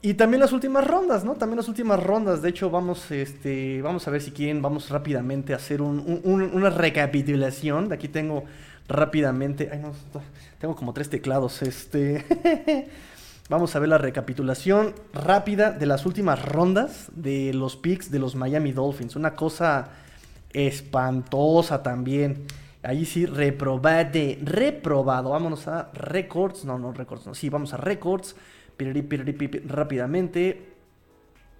Y 0.00 0.14
también 0.14 0.40
las 0.40 0.52
últimas 0.52 0.86
rondas, 0.86 1.24
¿no? 1.24 1.34
También 1.34 1.56
las 1.56 1.68
últimas 1.68 2.00
rondas. 2.00 2.40
De 2.40 2.50
hecho, 2.50 2.70
vamos, 2.70 3.10
este, 3.10 3.82
vamos 3.82 4.06
a 4.06 4.12
ver 4.12 4.22
si 4.22 4.30
quieren, 4.30 4.62
vamos 4.62 4.90
rápidamente 4.90 5.52
a 5.54 5.56
hacer 5.56 5.82
una 5.82 6.70
recapitulación. 6.70 7.88
De 7.88 7.96
aquí 7.96 8.06
tengo 8.06 8.44
rápidamente. 8.86 9.68
Ay, 9.72 9.80
no, 9.80 9.92
tengo 10.60 10.76
como 10.76 10.92
tres 10.92 11.10
teclados. 11.10 11.62
Este. 11.62 12.24
vamos 13.48 13.74
a 13.74 13.80
ver 13.80 13.88
la 13.88 13.98
recapitulación 13.98 14.94
rápida 15.12 15.72
de 15.72 15.86
las 15.86 16.06
últimas 16.06 16.44
rondas 16.44 17.08
de 17.12 17.52
los 17.52 17.76
picks 17.76 18.10
de 18.12 18.20
los 18.20 18.36
Miami 18.36 18.70
Dolphins. 18.70 19.16
Una 19.16 19.34
cosa 19.34 19.88
espantosa 20.52 21.82
también. 21.82 22.44
Ahí 22.84 23.04
sí, 23.04 23.26
reprobade, 23.26 24.38
reprobado. 24.42 25.30
Vámonos 25.30 25.66
a 25.66 25.90
records. 25.92 26.64
No, 26.64 26.78
no, 26.78 26.92
records, 26.92 27.26
no. 27.26 27.34
Sí, 27.34 27.48
vamos 27.48 27.74
a 27.74 27.78
records 27.78 28.36
rápidamente. 29.66 30.72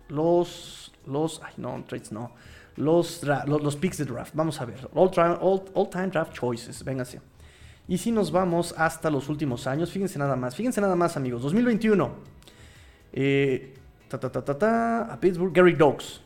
Los, 0.09 0.92
los, 1.07 1.42
ay 1.42 1.54
no, 1.59 1.85
trades 1.87 2.12
no. 2.12 2.33
Los, 2.76 3.22
los, 3.24 3.76
picks 3.76 3.98
de 3.98 4.04
draft. 4.04 4.33
Vamos 4.35 4.61
a 4.61 4.64
ver. 4.64 4.88
All, 4.94 5.11
time 5.11 6.09
draft 6.09 6.33
choices. 6.33 6.85
Véngase. 6.85 7.20
Y 7.88 7.98
si 7.98 8.12
nos 8.12 8.31
vamos 8.31 8.74
hasta 8.76 9.11
los 9.11 9.28
últimos 9.28 9.66
años, 9.66 9.90
fíjense 9.90 10.18
nada 10.18 10.37
más, 10.37 10.54
fíjense 10.54 10.81
nada 10.81 10.94
más, 10.94 11.16
amigos. 11.16 11.42
2021. 11.42 12.11
Eh, 13.12 13.74
ta, 14.09 14.18
ta, 14.20 14.31
ta, 14.31 15.12
a 15.12 15.18
Pittsburgh, 15.18 15.52
Gary 15.52 15.74
Dogs. 15.74 16.20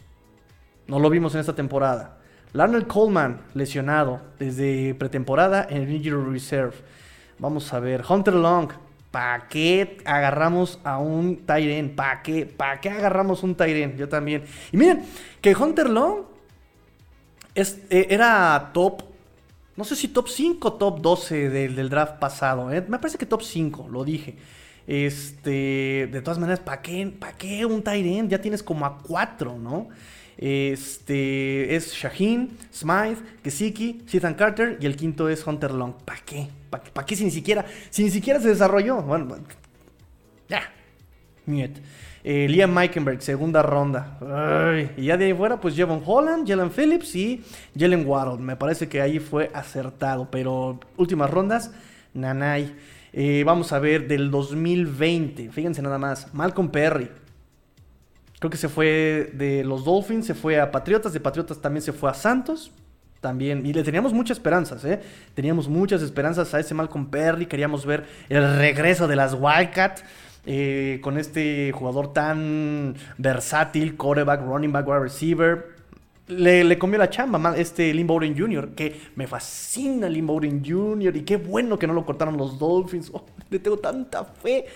No 0.87 0.98
lo 0.98 1.09
vimos 1.09 1.35
en 1.35 1.40
esta 1.40 1.55
temporada. 1.55 2.18
Larnell 2.52 2.87
Coleman, 2.87 3.40
lesionado 3.55 4.20
desde 4.38 4.94
pretemporada 4.94 5.66
en 5.70 5.83
el 5.83 5.90
Injury 5.90 6.33
Reserve. 6.33 6.74
Vamos 7.38 7.72
a 7.72 7.81
ver. 7.81 8.05
Hunter 8.07 8.35
Long, 8.35 8.70
¿Para 9.12 9.46
qué 9.46 9.98
agarramos 10.07 10.81
a 10.85 10.98
un 10.98 11.44
Tyren? 11.44 11.94
¿Para 11.94 12.22
qué? 12.22 12.46
¿Para 12.46 12.81
qué 12.81 12.88
agarramos 12.88 13.42
un 13.42 13.55
Tyren? 13.55 13.96
Yo 13.98 14.09
también. 14.09 14.44
Y 14.72 14.77
miren, 14.79 15.05
que 15.42 15.55
Hunter 15.55 15.90
Long 15.90 16.22
es, 17.55 17.79
e, 17.90 18.07
era 18.09 18.70
top, 18.72 19.03
no 19.77 19.85
sé 19.85 19.96
si 19.96 20.09
top 20.09 20.29
5 20.29 20.72
top 20.72 21.03
12 21.03 21.51
del, 21.51 21.90
draft 21.90 22.18
pasado. 22.18 22.72
¿eh? 22.72 22.83
Me 22.88 22.98
parece 22.98 23.18
que 23.18 23.27
top 23.27 23.42
5, 23.42 23.88
lo 23.90 24.03
dije. 24.03 24.37
Este, 24.87 26.09
de 26.11 26.22
todas 26.22 26.38
maneras, 26.38 26.61
¿para 26.61 26.81
qué, 26.81 27.07
¿para 27.07 27.37
qué 27.37 27.66
un 27.66 27.83
Tyren? 27.83 28.31
Ya 28.31 28.40
tienes 28.40 28.62
como 28.62 28.87
a 28.87 28.98
4, 28.98 29.59
¿no? 29.59 29.88
Este 30.38 31.74
es 31.74 31.92
Shaheen, 31.92 32.56
Smythe, 32.72 33.22
Kesiki, 33.42 34.04
Ethan 34.12 34.34
Carter 34.34 34.78
y 34.80 34.86
el 34.86 34.96
quinto 34.96 35.28
es 35.28 35.46
Hunter 35.46 35.72
Long. 35.72 35.94
¿Para 36.04 36.20
qué? 36.20 36.48
¿Para 36.70 37.06
qué 37.06 37.16
si 37.16 37.24
ni 37.24 37.30
siquiera, 37.30 37.64
si 37.90 38.02
ni 38.02 38.10
siquiera 38.10 38.40
se 38.40 38.48
desarrolló? 38.48 39.02
Bueno, 39.02 39.36
ya. 40.48 40.62
Niet. 41.46 41.78
Eh, 42.24 42.46
Liam 42.48 42.72
Meikenberg, 42.72 43.20
segunda 43.20 43.62
ronda. 43.62 44.18
y 44.96 45.04
ya 45.06 45.16
de 45.16 45.26
ahí 45.26 45.34
fuera, 45.34 45.60
pues 45.60 45.74
Jevon 45.74 46.02
Holland, 46.04 46.48
Jalen 46.48 46.70
Phillips 46.70 47.14
y 47.16 47.42
Jalen 47.76 48.06
Waddle. 48.06 48.42
Me 48.42 48.56
parece 48.56 48.88
que 48.88 49.00
ahí 49.00 49.18
fue 49.18 49.50
acertado. 49.52 50.28
Pero 50.30 50.78
últimas 50.96 51.30
rondas, 51.30 51.72
Nanay. 52.14 52.74
Eh, 53.12 53.42
vamos 53.44 53.72
a 53.72 53.78
ver 53.78 54.06
del 54.06 54.30
2020. 54.30 55.50
Fíjense 55.50 55.82
nada 55.82 55.98
más. 55.98 56.32
Malcolm 56.32 56.70
Perry. 56.70 57.10
Creo 58.42 58.50
que 58.50 58.57
se 58.57 58.68
fue 58.68 59.31
de 59.35 59.62
los 59.62 59.85
Dolphins, 59.85 60.26
se 60.26 60.35
fue 60.35 60.59
a 60.59 60.72
Patriotas. 60.72 61.12
De 61.12 61.20
Patriotas 61.20 61.61
también 61.61 61.81
se 61.81 61.92
fue 61.92 62.11
a 62.11 62.14
Santos 62.14 62.72
también. 63.20 63.64
Y 63.64 63.72
le 63.72 63.85
teníamos 63.85 64.12
muchas 64.12 64.38
esperanzas, 64.38 64.85
¿eh? 64.85 65.00
Teníamos 65.35 65.68
muchas 65.68 66.02
esperanzas 66.02 66.52
a 66.52 66.59
ese 66.59 66.74
Malcolm 66.74 67.07
Perry. 67.07 67.46
Queríamos 67.46 67.87
ver 67.87 68.05
el 68.28 68.57
regreso 68.57 69.07
de 69.07 69.14
las 69.14 69.35
Wildcats. 69.35 70.02
Eh, 70.44 70.98
con 71.05 71.18
este 71.18 71.70
jugador 71.70 72.12
tan 72.12 72.96
versátil, 73.16 73.96
quarterback, 73.96 74.40
running 74.40 74.72
back, 74.72 74.88
wide 74.88 74.98
receiver. 74.98 75.76
Le, 76.26 76.76
comió 76.78 76.98
la 76.98 77.11
chamba 77.11 77.57
este 77.57 77.94
Lynn 77.94 78.09
Bowden 78.09 78.37
Jr., 78.37 78.70
que 78.70 79.02
me 79.14 79.28
fascina 79.28 80.09
Lynn 80.09 80.26
Bowden 80.26 80.64
Jr. 80.64 81.14
Y 81.14 81.22
qué 81.22 81.37
bueno 81.37 81.78
que 81.78 81.87
no 81.87 81.92
lo 81.92 82.05
cortaron 82.05 82.37
los 82.37 82.59
Dolphins. 82.59 83.09
Oh, 83.14 83.24
le 83.50 83.61
tengo 83.61 83.78
tanta 83.78 84.24
fe. 84.24 84.66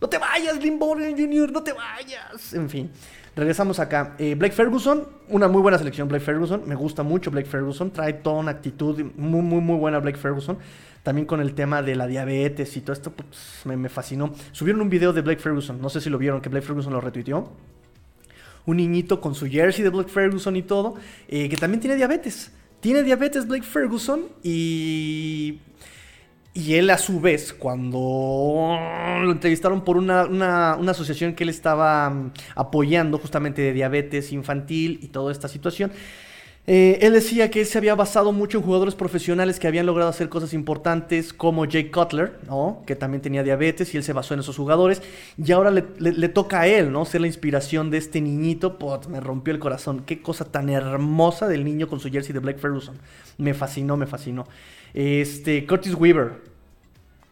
No 0.00 0.08
te 0.08 0.18
vayas, 0.18 0.62
Lynn 0.62 0.78
Bowden 0.78 1.16
Jr., 1.16 1.52
no 1.52 1.62
te 1.62 1.72
vayas. 1.72 2.54
En 2.54 2.70
fin. 2.70 2.90
Regresamos 3.36 3.78
acá. 3.78 4.16
Eh, 4.18 4.34
Blake 4.34 4.54
Ferguson, 4.54 5.06
una 5.28 5.46
muy 5.46 5.62
buena 5.62 5.78
selección, 5.78 6.08
Blake 6.08 6.24
Ferguson. 6.24 6.62
Me 6.66 6.74
gusta 6.74 7.02
mucho 7.02 7.30
Blake 7.30 7.48
Ferguson. 7.48 7.90
Trae 7.92 8.14
toda 8.14 8.40
una 8.40 8.50
actitud 8.50 9.00
muy, 9.16 9.42
muy, 9.42 9.60
muy 9.60 9.78
buena 9.78 9.98
Blake 9.98 10.18
Ferguson. 10.18 10.58
También 11.02 11.26
con 11.26 11.40
el 11.40 11.54
tema 11.54 11.82
de 11.82 11.94
la 11.94 12.06
diabetes 12.06 12.76
y 12.76 12.80
todo 12.80 12.92
esto, 12.92 13.12
pues, 13.12 13.62
me, 13.64 13.88
fascinó. 13.88 14.34
Subieron 14.52 14.82
un 14.82 14.90
video 14.90 15.12
de 15.12 15.22
Blake 15.22 15.40
Ferguson, 15.40 15.80
no 15.80 15.88
sé 15.88 16.00
si 16.00 16.10
lo 16.10 16.18
vieron, 16.18 16.40
que 16.40 16.48
Blake 16.48 16.66
Ferguson 16.66 16.92
lo 16.92 17.00
retuiteó. 17.00 17.50
Un 18.66 18.76
niñito 18.76 19.20
con 19.20 19.34
su 19.34 19.46
jersey 19.46 19.82
de 19.82 19.90
Blake 19.90 20.10
Ferguson 20.10 20.56
y 20.56 20.62
todo, 20.62 20.96
eh, 21.28 21.48
que 21.48 21.56
también 21.56 21.80
tiene 21.80 21.96
diabetes. 21.96 22.52
Tiene 22.80 23.02
diabetes 23.02 23.46
Blake 23.46 23.64
Ferguson 23.64 24.24
y 24.42 25.60
y 26.60 26.74
él 26.74 26.90
a 26.90 26.98
su 26.98 27.20
vez, 27.20 27.52
cuando 27.52 28.76
lo 29.22 29.32
entrevistaron 29.32 29.82
por 29.82 29.96
una, 29.96 30.72
asociación 30.72 31.34
que 31.34 31.44
él 31.44 31.50
estaba 31.50 32.10
mm, 32.10 32.32
apoyando 32.54 33.18
justamente 33.18 33.62
de 33.62 33.72
diabetes 33.72 34.32
infantil 34.32 34.98
y 35.02 35.08
toda 35.08 35.32
esta 35.32 35.48
situación, 35.48 35.90
eh, 36.66 36.98
él 37.00 37.14
decía 37.14 37.50
que 37.50 37.64
se 37.64 37.78
había 37.78 37.94
basado 37.94 38.32
mucho 38.32 38.58
en 38.58 38.64
jugadores 38.64 38.94
profesionales 38.94 39.58
que 39.58 39.66
habían 39.66 39.86
logrado 39.86 40.10
hacer 40.10 40.28
cosas 40.28 40.52
importantes 40.52 41.32
como 41.32 41.64
Jake 41.64 41.90
Cutler, 41.90 42.38
que 42.86 42.94
también 42.94 43.22
tenía 43.22 43.42
diabetes 43.42 43.92
y 43.94 43.96
él 43.96 44.04
se 44.04 44.12
basó 44.12 44.34
en 44.34 44.40
esos 44.40 44.56
jugadores. 44.56 45.02
Y 45.36 45.50
ahora 45.52 45.70
le, 45.70 46.28
toca 46.28 46.60
a 46.60 46.66
él 46.66 46.92
¿no? 46.92 47.04
ser 47.06 47.22
la 47.22 47.26
inspiración 47.26 47.90
de 47.90 47.98
este 47.98 48.20
niñito. 48.20 48.78
Me 49.08 49.20
rompió 49.20 49.54
el 49.54 49.58
corazón. 49.58 50.02
Qué 50.06 50.20
cosa 50.20 50.44
tan 50.44 50.68
hermosa 50.68 51.48
del 51.48 51.64
niño 51.64 51.88
con 51.88 51.98
su 51.98 52.10
jersey 52.10 52.32
de 52.32 52.40
Black 52.40 52.58
Ferguson. 52.58 52.98
Me 53.38 53.54
fascinó, 53.54 53.96
me 53.96 54.06
fascinó. 54.06 54.46
Este, 54.92 55.66
Curtis 55.66 55.94
Weaver. 55.94 56.49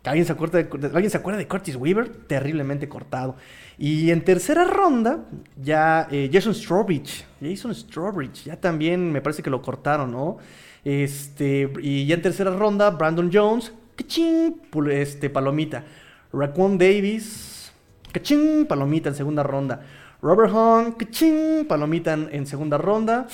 ¿Alguien 0.09 0.27
se, 0.27 0.33
acuerda 0.33 0.63
de, 0.63 0.87
¿Alguien 0.87 1.11
se 1.11 1.17
acuerda 1.17 1.39
de 1.39 1.47
Curtis 1.47 1.77
Weaver? 1.77 2.09
Terriblemente 2.27 2.89
cortado. 2.89 3.37
Y 3.79 4.11
en 4.11 4.25
tercera 4.25 4.65
ronda, 4.65 5.25
ya 5.57 6.09
eh, 6.11 6.31
Jason 6.33 6.55
Strawbridge. 6.55 7.25
Jason 7.41 7.75
Strawbridge, 7.75 8.45
ya 8.45 8.57
también 8.57 9.13
me 9.13 9.21
parece 9.21 9.43
que 9.43 9.51
lo 9.51 9.63
cortaron, 9.63 10.11
¿no? 10.11 10.39
Este, 10.85 11.71
y 11.81 12.07
ya 12.07 12.15
en 12.15 12.23
tercera 12.23 12.51
ronda, 12.51 12.91
Brandon 12.91 13.31
Jones, 13.33 13.73
¡cachín! 13.97 14.61
Este, 14.91 15.31
palomita. 15.31 15.85
Raquan 16.33 16.79
Davis, 16.79 17.73
¡cachín! 18.13 18.67
Palomita 18.67 19.11
en 19.11 19.15
segunda 19.15 19.43
ronda. 19.43 19.81
Robert 20.21 20.53
Hunt, 20.53 20.97
¡cachín! 20.97 21.67
Palomita 21.69 22.13
en, 22.13 22.29
en 22.33 22.47
segunda 22.47 22.79
ronda. 22.79 23.27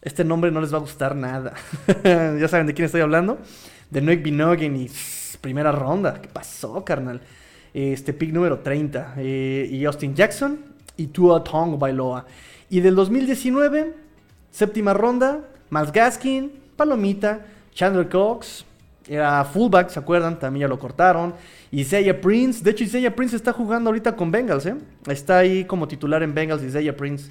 Este 0.00 0.22
nombre 0.22 0.50
no 0.50 0.60
les 0.60 0.72
va 0.72 0.78
a 0.78 0.80
gustar 0.80 1.16
nada. 1.16 1.54
ya 2.04 2.48
saben 2.48 2.66
de 2.66 2.74
quién 2.74 2.86
estoy 2.86 3.00
hablando. 3.00 3.38
De 3.90 4.00
Noik 4.00 4.22
Binogen 4.22 4.76
y 4.76 4.88
primera 5.36 5.72
ronda. 5.72 6.20
¿Qué 6.20 6.28
pasó, 6.28 6.84
carnal? 6.84 7.20
Este 7.72 8.12
pick 8.12 8.32
número 8.32 8.60
30. 8.60 9.14
Eh, 9.18 9.68
y 9.70 9.84
Austin 9.84 10.14
Jackson 10.14 10.58
y 10.96 11.08
Tua 11.08 11.42
Tong 11.42 11.78
Bailoa. 11.78 12.26
Y 12.70 12.80
del 12.80 12.94
2019, 12.94 13.94
séptima 14.50 14.94
ronda, 14.94 15.40
Miles 15.70 15.92
Gaskin, 15.92 16.52
Palomita, 16.76 17.46
Chandler 17.72 18.08
Cox. 18.08 18.64
Era 19.06 19.44
fullback, 19.44 19.90
¿se 19.90 19.98
acuerdan? 19.98 20.38
También 20.38 20.62
ya 20.62 20.68
lo 20.68 20.78
cortaron. 20.78 21.34
Isaiah 21.70 22.18
Prince. 22.18 22.64
De 22.64 22.70
hecho, 22.70 22.84
Isaiah 22.84 23.14
Prince 23.14 23.36
está 23.36 23.52
jugando 23.52 23.90
ahorita 23.90 24.16
con 24.16 24.30
Bengals, 24.30 24.64
¿eh? 24.66 24.76
Está 25.06 25.38
ahí 25.38 25.64
como 25.64 25.86
titular 25.86 26.22
en 26.22 26.32
Bengals, 26.32 26.62
Isaiah 26.62 26.96
Prince. 26.96 27.30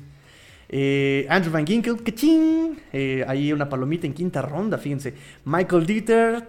Eh, 0.69 1.25
Andrew 1.29 1.51
Van 1.51 1.65
Ginkel, 1.65 2.01
que 2.03 2.13
eh, 2.93 3.25
ahí 3.27 3.53
una 3.53 3.69
palomita 3.69 4.07
en 4.07 4.13
quinta 4.13 4.41
ronda, 4.41 4.77
fíjense. 4.77 5.13
Michael 5.45 5.85
Dieter 5.85 6.47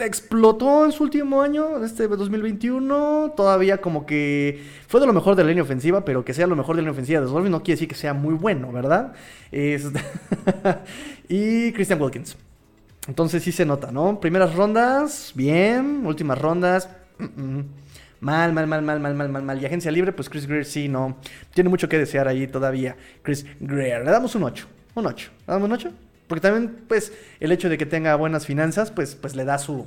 explotó 0.00 0.84
en 0.84 0.92
su 0.92 1.04
último 1.04 1.42
año, 1.42 1.84
este 1.84 2.08
2021. 2.08 3.34
Todavía 3.36 3.78
como 3.78 4.06
que 4.06 4.62
fue 4.88 5.00
de 5.00 5.06
lo 5.06 5.12
mejor 5.12 5.36
de 5.36 5.44
la 5.44 5.48
línea 5.48 5.62
ofensiva, 5.62 6.04
pero 6.04 6.24
que 6.24 6.34
sea 6.34 6.46
lo 6.46 6.56
mejor 6.56 6.76
de 6.76 6.82
la 6.82 6.88
línea 6.88 6.92
ofensiva 6.92 7.20
de 7.20 7.26
Dolphins 7.26 7.50
no 7.50 7.62
quiere 7.62 7.76
decir 7.76 7.88
que 7.88 7.94
sea 7.94 8.14
muy 8.14 8.34
bueno, 8.34 8.72
¿verdad? 8.72 9.12
y 11.28 11.72
Christian 11.72 12.00
Wilkins. 12.00 12.36
Entonces 13.06 13.42
sí 13.42 13.52
se 13.52 13.66
nota, 13.66 13.92
¿no? 13.92 14.18
Primeras 14.20 14.54
rondas, 14.54 15.32
bien. 15.34 16.06
Últimas 16.06 16.38
rondas, 16.38 16.88
Mal, 18.24 18.54
mal, 18.54 18.66
mal, 18.66 18.80
mal, 18.80 19.00
mal, 19.00 19.14
mal, 19.14 19.28
mal, 19.28 19.42
mal. 19.42 19.62
Y 19.62 19.66
agencia 19.66 19.90
libre, 19.90 20.10
pues 20.12 20.30
Chris 20.30 20.46
Greer 20.46 20.64
sí, 20.64 20.88
no. 20.88 21.18
Tiene 21.52 21.68
mucho 21.68 21.90
que 21.90 21.98
desear 21.98 22.26
ahí 22.26 22.46
todavía. 22.46 22.96
Chris 23.20 23.44
Greer. 23.60 24.02
Le 24.02 24.10
damos 24.10 24.34
un 24.34 24.44
8. 24.44 24.66
Un 24.94 25.06
8. 25.06 25.30
¿Le 25.46 25.52
damos 25.52 25.66
un 25.66 25.72
8? 25.72 25.92
Porque 26.26 26.40
también, 26.40 26.76
pues, 26.88 27.12
el 27.40 27.52
hecho 27.52 27.68
de 27.68 27.78
que 27.78 27.86
tenga 27.86 28.14
buenas 28.16 28.46
finanzas, 28.46 28.90
pues, 28.90 29.14
pues 29.14 29.36
le 29.36 29.44
da 29.44 29.58
su. 29.58 29.86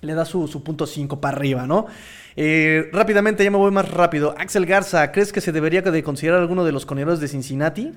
Le 0.00 0.14
da 0.14 0.24
su, 0.24 0.62
punto 0.64 0.86
5 0.86 1.20
para 1.20 1.36
arriba, 1.36 1.66
¿no? 1.66 1.86
Eh, 2.34 2.90
rápidamente, 2.92 3.44
ya 3.44 3.52
me 3.52 3.56
voy 3.56 3.70
más 3.70 3.88
rápido. 3.88 4.34
Axel 4.36 4.66
Garza, 4.66 5.12
¿crees 5.12 5.32
que 5.32 5.40
se 5.40 5.52
debería 5.52 5.80
de 5.80 6.02
considerar 6.02 6.40
alguno 6.40 6.64
de 6.64 6.72
los 6.72 6.84
corredores 6.84 7.20
de 7.20 7.28
Cincinnati? 7.28 7.92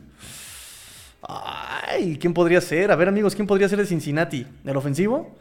Ay, 1.27 2.19
¿quién 2.19 2.35
podría 2.35 2.61
ser? 2.61 2.91
A 2.91 2.95
ver, 2.95 3.07
amigos, 3.07 3.33
¿quién 3.33 3.47
podría 3.47 3.67
ser 3.67 3.79
de 3.79 3.87
Cincinnati? 3.87 4.45
¿El 4.63 4.77
ofensivo? 4.77 5.35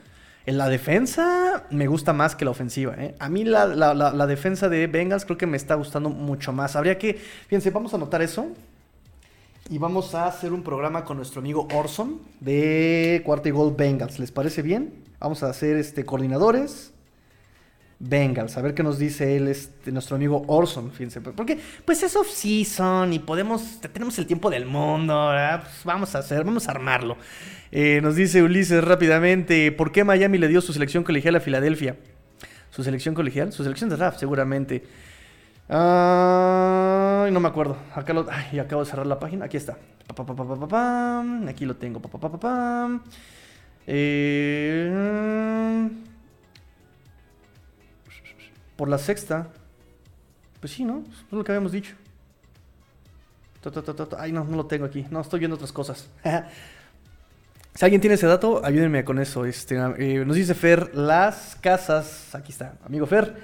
En 0.47 0.59
la 0.59 0.69
defensa 0.69 1.65
me 1.71 1.87
gusta 1.87 2.13
más 2.13 2.37
que 2.37 2.45
la 2.45 2.51
ofensiva. 2.51 2.95
¿eh? 2.99 3.15
A 3.19 3.29
mí 3.29 3.45
la, 3.45 3.67
la, 3.67 3.95
la, 3.95 4.27
defensa 4.27 4.69
de 4.69 4.87
Bengals 4.87 5.25
creo 5.25 5.39
que 5.39 5.47
me 5.47 5.57
está 5.57 5.75
gustando 5.75 6.11
mucho 6.11 6.53
más. 6.53 6.77
Habría 6.77 6.99
que, 6.99 7.15
fíjense, 7.15 7.71
vamos 7.71 7.93
a 7.93 7.97
anotar 7.97 8.21
eso. 8.21 8.49
Y 9.71 9.79
vamos 9.79 10.15
a 10.15 10.27
hacer 10.27 10.53
un 10.53 10.62
programa 10.62 11.05
con 11.05 11.17
nuestro 11.17 11.41
amigo 11.41 11.67
Orson 11.73 12.21
de 12.41 13.23
Cuarta 13.25 13.49
y 13.49 13.53
Gol 13.53 13.75
Bengals. 13.75 14.19
¿Les 14.19 14.31
parece 14.31 14.61
bien? 14.61 14.93
Vamos 15.19 15.43
a 15.43 15.49
hacer 15.49 15.79
este, 15.79 16.05
coordinadores. 16.05 16.93
Bengals, 17.99 18.59
a 18.59 18.61
ver 18.61 18.75
qué 18.75 18.83
nos 18.83 18.99
dice 18.99 19.37
él, 19.37 19.49
este, 19.49 19.91
nuestro 19.91 20.17
amigo 20.17 20.43
Orson, 20.49 20.91
fíjense, 20.91 21.23
porque 21.23 21.59
pues 21.87 22.03
es 22.03 22.15
off-season 22.17 23.12
y 23.15 23.21
podemos, 23.21 23.81
tenemos 23.81 24.19
el 24.19 24.27
tiempo 24.27 24.51
del 24.51 24.67
mundo, 24.67 25.31
pues 25.62 25.85
vamos 25.85 26.15
a 26.15 26.19
hacer, 26.19 26.45
vamos 26.45 26.69
a 26.69 26.73
armarlo. 26.73 27.17
Eh, 27.71 28.01
nos 28.03 28.17
dice 28.17 28.43
Ulises 28.43 28.85
rápidamente, 28.85 29.73
¿por 29.73 29.93
qué 29.93 30.05
Miami 30.05 30.37
le 30.37 30.49
dio 30.49 30.61
su 30.61 30.75
selección 30.75 31.05
colegial 31.05 31.37
a 31.37 31.41
Filadelfia? 31.41 31.97
¿Su 32.69 32.85
selección 32.85 33.15
colegial? 33.15 33.53
Su 33.53 33.62
selección 33.62 33.89
de 33.89 33.97
draft, 33.97 34.19
seguramente. 34.19 34.83
No 35.69 37.41
me 37.41 37.49
acuerdo. 37.49 37.77
Acá 37.95 38.12
lo, 38.12 38.27
acabo 38.61 38.85
de 38.85 38.91
cerrar 38.91 39.07
la 39.07 39.19
página. 39.19 39.47
Aquí 39.47 39.57
está. 39.57 39.77
Aquí 41.49 41.65
lo 41.65 41.77
tengo. 41.77 42.01
Eh, 43.87 44.91
por 48.77 48.89
la 48.89 48.99
sexta. 48.99 49.49
Pues 50.61 50.73
sí, 50.73 50.85
¿no? 50.85 51.05
Es 51.27 51.33
lo 51.33 51.45
que 51.45 51.53
habíamos 51.53 51.73
dicho. 51.73 51.95
Ay, 54.19 54.33
no, 54.33 54.45
no 54.45 54.57
lo 54.57 54.67
tengo 54.67 54.85
aquí. 54.85 55.07
No, 55.11 55.21
estoy 55.21 55.39
viendo 55.39 55.57
otras 55.57 55.73
cosas. 55.73 56.09
Si 57.77 57.85
alguien 57.85 58.01
tiene 58.01 58.15
ese 58.15 58.29
dato, 58.29 58.65
ayúdenme 58.65 59.03
con 59.03 59.19
eso. 59.19 59.45
Este, 59.45 59.75
eh, 59.75 60.25
nos 60.25 60.37
dice 60.37 60.55
Fer, 60.55 60.95
las 60.95 61.57
casas, 61.61 62.33
aquí 62.33 62.53
está, 62.53 62.75
amigo 62.87 63.05
Fer. 63.05 63.35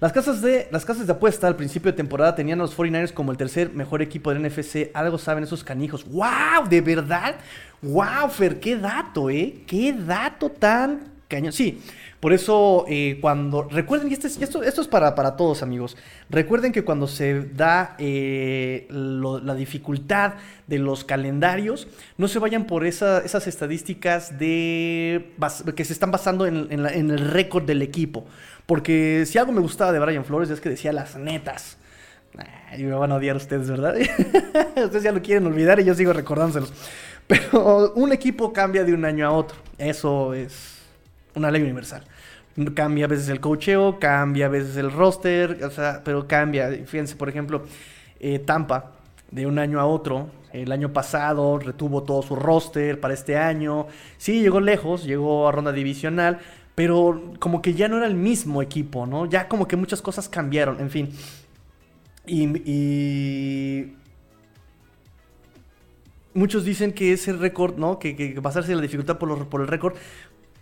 Las 0.00 0.12
casas, 0.12 0.42
de, 0.42 0.68
las 0.70 0.84
casas 0.84 1.06
de 1.06 1.12
apuesta 1.12 1.46
al 1.46 1.56
principio 1.56 1.90
de 1.92 1.96
temporada 1.96 2.34
tenían 2.34 2.58
a 2.60 2.64
los 2.64 2.76
49ers 2.76 3.12
como 3.12 3.30
el 3.30 3.38
tercer 3.38 3.70
mejor 3.70 4.02
equipo 4.02 4.32
del 4.32 4.42
NFC. 4.42 4.90
Algo 4.92 5.18
saben 5.18 5.44
esos 5.44 5.62
canijos. 5.62 6.04
¡Wow! 6.04 6.68
¿De 6.68 6.80
verdad? 6.80 7.36
¡Wow, 7.80 8.28
Fer! 8.28 8.58
¡Qué 8.58 8.76
dato, 8.76 9.30
eh! 9.30 9.62
¡Qué 9.66 9.92
dato 9.92 10.50
tan 10.50 11.12
cañón! 11.28 11.52
Sí, 11.52 11.80
por 12.24 12.32
eso, 12.32 12.86
eh, 12.88 13.18
cuando. 13.20 13.64
Recuerden, 13.64 14.10
y, 14.10 14.14
este 14.14 14.28
esto, 14.28 14.62
es 14.62 14.88
para, 14.88 15.14
para, 15.14 15.36
todos, 15.36 15.62
amigos. 15.62 15.94
Recuerden 16.30 16.72
que 16.72 16.82
cuando 16.82 17.06
se 17.06 17.42
da 17.42 17.96
eh, 17.98 18.88
la 18.88 19.54
dificultad 19.54 20.32
de 20.66 20.78
los 20.78 21.04
calendarios, 21.04 21.86
no 22.16 22.26
se 22.26 22.38
vayan 22.38 22.66
por 22.66 22.86
esas 22.86 23.46
estadísticas 23.46 24.38
de 24.38 25.34
que 25.76 25.84
se 25.84 25.92
están 25.92 26.10
basando 26.12 26.46
en, 26.46 26.72
el 26.72 27.18
récord 27.18 27.64
del 27.64 27.82
equipo. 27.82 28.24
Porque 28.66 29.24
si 29.26 29.38
algo 29.38 29.52
me 29.52 29.60
gustaba 29.60 29.92
de 29.92 29.98
Brian 29.98 30.24
Flores 30.24 30.50
es 30.50 30.60
que 30.60 30.70
decía 30.70 30.92
las 30.92 31.16
netas. 31.16 31.76
y 32.76 32.82
me 32.82 32.94
van 32.94 33.12
a 33.12 33.16
odiar 33.16 33.36
ustedes, 33.36 33.68
¿verdad? 33.68 33.94
ustedes 34.76 35.02
ya 35.02 35.12
lo 35.12 35.22
quieren 35.22 35.46
olvidar 35.46 35.80
y 35.80 35.84
yo 35.84 35.94
sigo 35.94 36.12
recordándoselos. 36.12 36.72
Pero 37.26 37.92
un 37.94 38.12
equipo 38.12 38.52
cambia 38.52 38.84
de 38.84 38.94
un 38.94 39.04
año 39.04 39.26
a 39.26 39.30
otro. 39.32 39.56
Eso 39.78 40.34
es 40.34 40.78
una 41.34 41.50
ley 41.50 41.62
universal. 41.62 42.04
Cambia 42.74 43.06
a 43.06 43.08
veces 43.08 43.28
el 43.28 43.40
cocheo, 43.40 43.98
cambia 43.98 44.46
a 44.46 44.48
veces 44.48 44.76
el 44.76 44.92
roster, 44.92 45.64
o 45.64 45.70
sea, 45.70 46.02
pero 46.04 46.28
cambia. 46.28 46.70
Fíjense, 46.86 47.16
por 47.16 47.28
ejemplo, 47.28 47.64
eh, 48.20 48.38
Tampa, 48.38 48.92
de 49.30 49.46
un 49.46 49.58
año 49.58 49.80
a 49.80 49.86
otro, 49.86 50.30
el 50.52 50.70
año 50.70 50.92
pasado 50.92 51.58
retuvo 51.58 52.04
todo 52.04 52.22
su 52.22 52.36
roster 52.36 53.00
para 53.00 53.14
este 53.14 53.36
año. 53.36 53.88
Sí, 54.18 54.40
llegó 54.40 54.60
lejos, 54.60 55.04
llegó 55.04 55.48
a 55.48 55.52
ronda 55.52 55.72
divisional, 55.72 56.38
pero 56.74 57.32
como 57.38 57.62
que 57.62 57.74
ya 57.74 57.88
no 57.88 57.98
era 57.98 58.06
el 58.06 58.14
mismo 58.14 58.62
equipo, 58.62 59.06
¿no? 59.06 59.26
Ya 59.26 59.48
como 59.48 59.68
que 59.68 59.76
muchas 59.76 60.02
cosas 60.02 60.28
cambiaron, 60.28 60.80
en 60.80 60.90
fin. 60.90 61.10
Y, 62.26 63.92
muchos 66.32 66.64
dicen 66.64 66.92
que 66.92 67.12
ese 67.12 67.32
récord, 67.32 67.76
¿no? 67.76 67.98
Que, 67.98 68.38
basarse 68.40 68.72
en 68.72 68.78
la 68.78 68.82
dificultad 68.82 69.18
por, 69.18 69.48
por 69.48 69.60
el 69.60 69.68
récord 69.68 69.94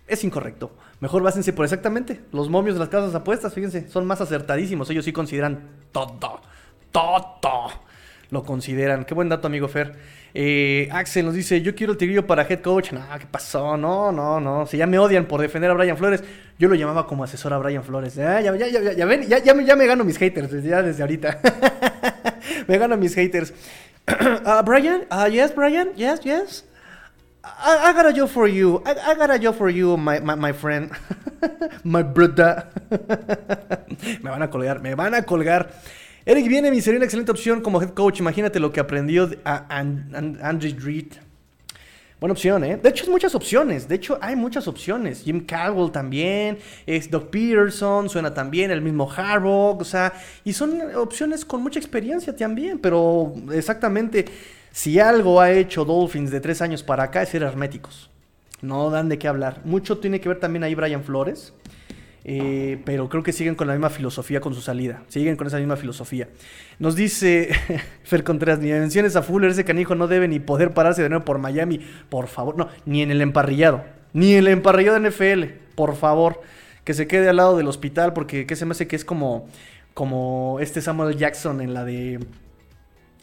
es 0.07 0.25
incorrecto. 0.25 0.73
Mejor 1.01 1.23
básense 1.23 1.53
por 1.53 1.65
exactamente. 1.65 2.21
Los 2.33 2.51
momios 2.51 2.75
de 2.75 2.81
las 2.81 2.89
casas 2.89 3.15
apuestas, 3.15 3.55
fíjense, 3.55 3.89
son 3.89 4.07
más 4.07 4.21
acertadísimos. 4.21 4.91
Ellos 4.91 5.05
sí 5.05 5.13
consideran 5.13 5.71
todo. 5.93 6.41
Todo. 6.91 7.71
Lo 8.31 8.45
consideran. 8.45 9.05
Qué 9.05 9.15
buen 9.15 9.29
dato, 9.29 9.47
amigo 9.47 9.69
Fer. 9.69 9.97
Eh, 10.35 10.89
Axel 10.91 11.27
nos 11.27 11.35
dice, 11.35 11.61
yo 11.61 11.75
quiero 11.75 11.93
el 11.93 11.99
tigrillo 11.99 12.27
para 12.27 12.43
head 12.43 12.61
coach. 12.61 12.93
No, 12.93 13.01
¿qué 13.19 13.27
pasó? 13.31 13.77
No, 13.77 14.13
no, 14.13 14.41
no. 14.41 14.67
Si 14.67 14.77
ya 14.77 14.87
me 14.87 14.99
odian 14.99 15.27
por 15.27 15.41
defender 15.41 15.71
a 15.71 15.75
Brian 15.75 15.97
Flores, 15.97 16.23
yo 16.59 16.69
lo 16.69 16.75
llamaba 16.75 17.07
como 17.07 17.25
asesor 17.25 17.53
a 17.53 17.59
Brian 17.59 17.85
Flores. 17.85 18.19
Ah, 18.19 18.41
ya, 18.41 18.55
ya, 18.57 18.67
ya, 18.69 18.93
ya, 18.93 19.07
ven, 19.07 19.23
ya, 19.29 19.39
ya, 19.39 19.55
me, 19.55 19.65
ya 19.65 19.77
me 19.77 19.87
gano 19.87 20.05
mis 20.05 20.19
haters, 20.19 20.63
ya 20.63 20.83
desde 20.83 21.03
ahorita. 21.03 21.41
me 22.69 22.79
gano 22.79 22.97
mis 22.97 23.15
haters. 23.15 23.53
uh, 24.09 24.63
Brian, 24.65 25.07
uh, 25.11 25.29
yes, 25.31 25.55
Brian, 25.55 25.93
yes, 25.97 26.21
yes. 26.25 26.65
I, 27.45 27.93
got 27.93 28.07
a 28.07 28.13
job 28.13 28.29
for 28.29 28.47
you. 28.47 28.83
I, 28.87 29.15
got 29.15 29.31
a 29.31 29.39
job 29.39 29.57
for 29.57 29.69
you, 29.69 29.97
my, 29.97 30.21
my, 30.21 30.53
friend. 30.53 30.91
my 31.85 32.03
brother. 32.03 32.69
me 32.91 34.31
van 34.31 34.43
a 34.43 34.49
colgar, 34.49 34.81
me 34.81 34.95
van 34.95 35.15
a 35.15 35.23
colgar. 35.23 35.71
Eric 36.25 36.47
Viene 36.47 36.81
sería 36.81 36.99
una 36.99 37.05
excelente 37.05 37.33
opción 37.33 37.61
como 37.63 37.83
head 37.83 37.91
coach. 37.91 38.21
Imagínate 38.21 38.61
lo 38.61 38.73
que 38.73 38.79
aprendió 38.79 39.29
a, 39.45 39.67
Andrew 39.77 40.79
Reed. 40.79 41.15
Buena 42.21 42.33
opción, 42.35 42.63
¿eh? 42.63 42.77
De 42.81 42.91
hecho, 42.91 43.05
hay 43.05 43.11
muchas 43.11 43.35
opciones. 43.35 43.89
De 43.89 43.97
hecho, 43.97 44.17
hay 44.21 44.37
muchas 44.37 44.69
opciones. 44.69 45.23
Jim 45.25 45.45
Caldwell 45.45 45.91
también. 45.91 46.59
Es 46.87 47.11
Doc 47.11 47.31
Peterson. 47.31 48.09
Suena 48.09 48.33
también. 48.33 48.71
El 48.71 48.83
mismo 48.83 49.11
Harbaugh. 49.11 49.81
O 49.81 49.85
sea, 49.85 50.13
y 50.45 50.53
son 50.53 50.81
opciones 50.95 51.45
con 51.45 51.61
mucha 51.61 51.81
experiencia 51.81 52.37
también. 52.37 52.79
Pero 52.79 53.35
exactamente 53.53 54.27
si 54.71 55.01
algo 55.01 55.41
ha 55.41 55.51
hecho 55.51 55.85
Dolphins 55.85 56.31
de 56.31 56.41
tres 56.41 56.63
años 56.63 56.85
para 56.85 57.03
acá 57.03 57.23
es 57.23 57.31
ser 57.31 57.43
herméticos. 57.43 58.11
No 58.61 58.91
dan 58.91 59.09
de 59.09 59.19
qué 59.19 59.27
hablar. 59.27 59.61
Mucho 59.65 59.99
tiene 59.99 60.21
que 60.21 60.29
ver 60.29 60.39
también 60.39 60.63
ahí 60.63 60.77
Brian 60.77 61.03
Flores. 61.03 61.53
Eh, 62.25 62.81
pero 62.85 63.09
creo 63.09 63.23
que 63.23 63.33
siguen 63.33 63.57
con 63.57 63.67
la 63.67 63.75
misma 63.75 63.91
filosofía 63.91 64.41
con 64.41 64.55
su 64.55 64.61
salida. 64.61 65.03
Siguen 65.09 65.37
con 65.37 65.47
esa 65.47 65.59
misma 65.59 65.77
filosofía. 65.77 66.29
Nos 66.79 66.95
dice 66.95 67.51
Fer 68.05 68.25
Contreras, 68.25 68.61
ni 68.61 68.71
menciones 68.71 69.17
a 69.17 69.23
Fuller, 69.23 69.51
ese 69.51 69.65
canijo 69.65 69.95
no 69.95 70.07
debe 70.07 70.29
ni 70.29 70.39
poder 70.41 70.73
pararse 70.73 71.03
de 71.03 71.09
nuevo 71.09 71.25
por 71.25 71.39
Miami. 71.39 71.81
Por 72.09 72.29
favor, 72.29 72.57
no, 72.57 72.69
ni 72.87 73.03
en 73.03 73.11
el 73.11 73.21
emparrillado. 73.21 73.85
Ni 74.13 74.33
en 74.33 74.41
el 74.41 74.49
emparrillado 74.49 75.01
de 75.01 75.11
NFL. 75.11 75.45
Por 75.75 75.97
favor, 75.97 76.41
que 76.85 76.95
se 76.95 77.07
quede 77.07 77.29
al 77.29 77.37
lado 77.37 77.57
del 77.57 77.69
hospital 77.69 78.13
porque 78.13 78.47
¿qué 78.47 78.57
se 78.57 78.67
me 78.67 78.73
hace 78.73 78.87
que 78.87 78.97
es 78.97 79.05
como, 79.05 79.49
como 79.95 80.59
este 80.61 80.81
Samuel 80.81 81.17
Jackson 81.17 81.61
en 81.61 81.75
la 81.75 81.85
de 81.85 82.21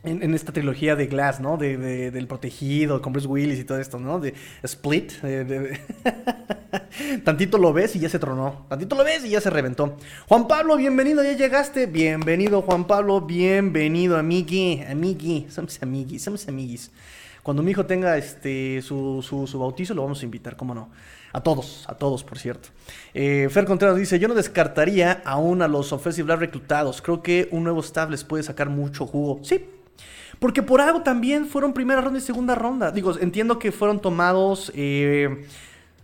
en, 0.03 0.33
esta 0.33 0.51
trilogía 0.51 0.95
de 0.95 1.07
Glass, 1.07 1.39
¿no? 1.39 1.57
De, 1.57 2.11
del 2.11 2.27
protegido, 2.27 3.01
con 3.01 3.13
Bruce 3.13 3.27
Willis 3.27 3.59
y 3.59 3.63
todo 3.63 3.79
esto, 3.79 3.99
¿no? 3.99 4.19
De 4.19 4.33
Split. 4.63 5.13
Tantito 7.23 7.57
lo 7.57 7.73
ves 7.73 7.95
y 7.95 7.99
ya 7.99 8.09
se 8.09 8.19
tronó. 8.19 8.65
Tantito 8.69 8.95
lo 8.95 9.03
ves 9.03 9.25
y 9.25 9.29
ya 9.29 9.41
se 9.41 9.49
reventó. 9.49 9.97
Juan 10.27 10.47
Pablo, 10.47 10.77
bienvenido, 10.77 11.23
ya 11.23 11.33
llegaste. 11.33 11.85
Bienvenido, 11.85 12.61
Juan 12.61 12.87
Pablo. 12.87 13.21
Bienvenido, 13.21 14.17
amigui. 14.17 14.83
Amigui. 14.89 15.47
Somos 15.49 15.81
amiguis, 15.81 16.23
somos 16.23 16.47
amiguis. 16.47 16.91
Cuando 17.43 17.63
mi 17.63 17.71
hijo 17.71 17.85
tenga 17.85 18.17
este, 18.17 18.81
su, 18.81 19.23
su, 19.23 19.59
bautizo, 19.59 19.93
lo 19.93 20.03
vamos 20.03 20.21
a 20.21 20.25
invitar, 20.25 20.55
¿cómo 20.55 20.75
no? 20.75 20.89
A 21.31 21.41
todos, 21.41 21.85
a 21.87 21.95
todos, 21.95 22.23
por 22.23 22.37
cierto. 22.37 22.69
Eh, 23.13 23.47
Fer 23.49 23.65
Contreras 23.65 23.97
dice, 23.97 24.19
yo 24.19 24.27
no 24.27 24.33
descartaría 24.33 25.21
aún 25.25 25.61
a 25.61 25.67
los 25.67 25.93
offensive 25.93 26.35
reclutados. 26.35 27.01
Creo 27.01 27.21
que 27.21 27.47
un 27.51 27.63
nuevo 27.63 27.81
staff 27.81 28.09
les 28.09 28.23
puede 28.23 28.43
sacar 28.43 28.69
mucho 28.69 29.05
jugo. 29.05 29.39
Sí, 29.43 29.63
porque 30.39 30.63
por 30.63 30.81
algo 30.81 31.01
también 31.01 31.45
fueron 31.45 31.73
primera 31.73 32.01
ronda 32.01 32.19
y 32.19 32.21
segunda 32.21 32.55
ronda. 32.55 32.91
Digo, 32.91 33.17
entiendo 33.19 33.59
que 33.59 33.71
fueron 33.71 33.99
tomados, 33.99 34.71
eh, 34.73 35.45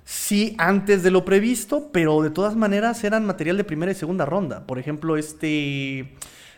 sí, 0.03 0.55
antes 0.57 1.03
de 1.03 1.11
lo 1.11 1.23
previsto, 1.23 1.89
pero 1.93 2.21
de 2.21 2.29
todas 2.29 2.55
maneras 2.55 3.03
eran 3.03 3.25
material 3.25 3.55
de 3.55 3.63
primera 3.63 3.91
y 3.91 3.95
segunda 3.95 4.25
ronda. 4.25 4.65
Por 4.67 4.77
ejemplo, 4.77 5.15
este, 5.15 6.13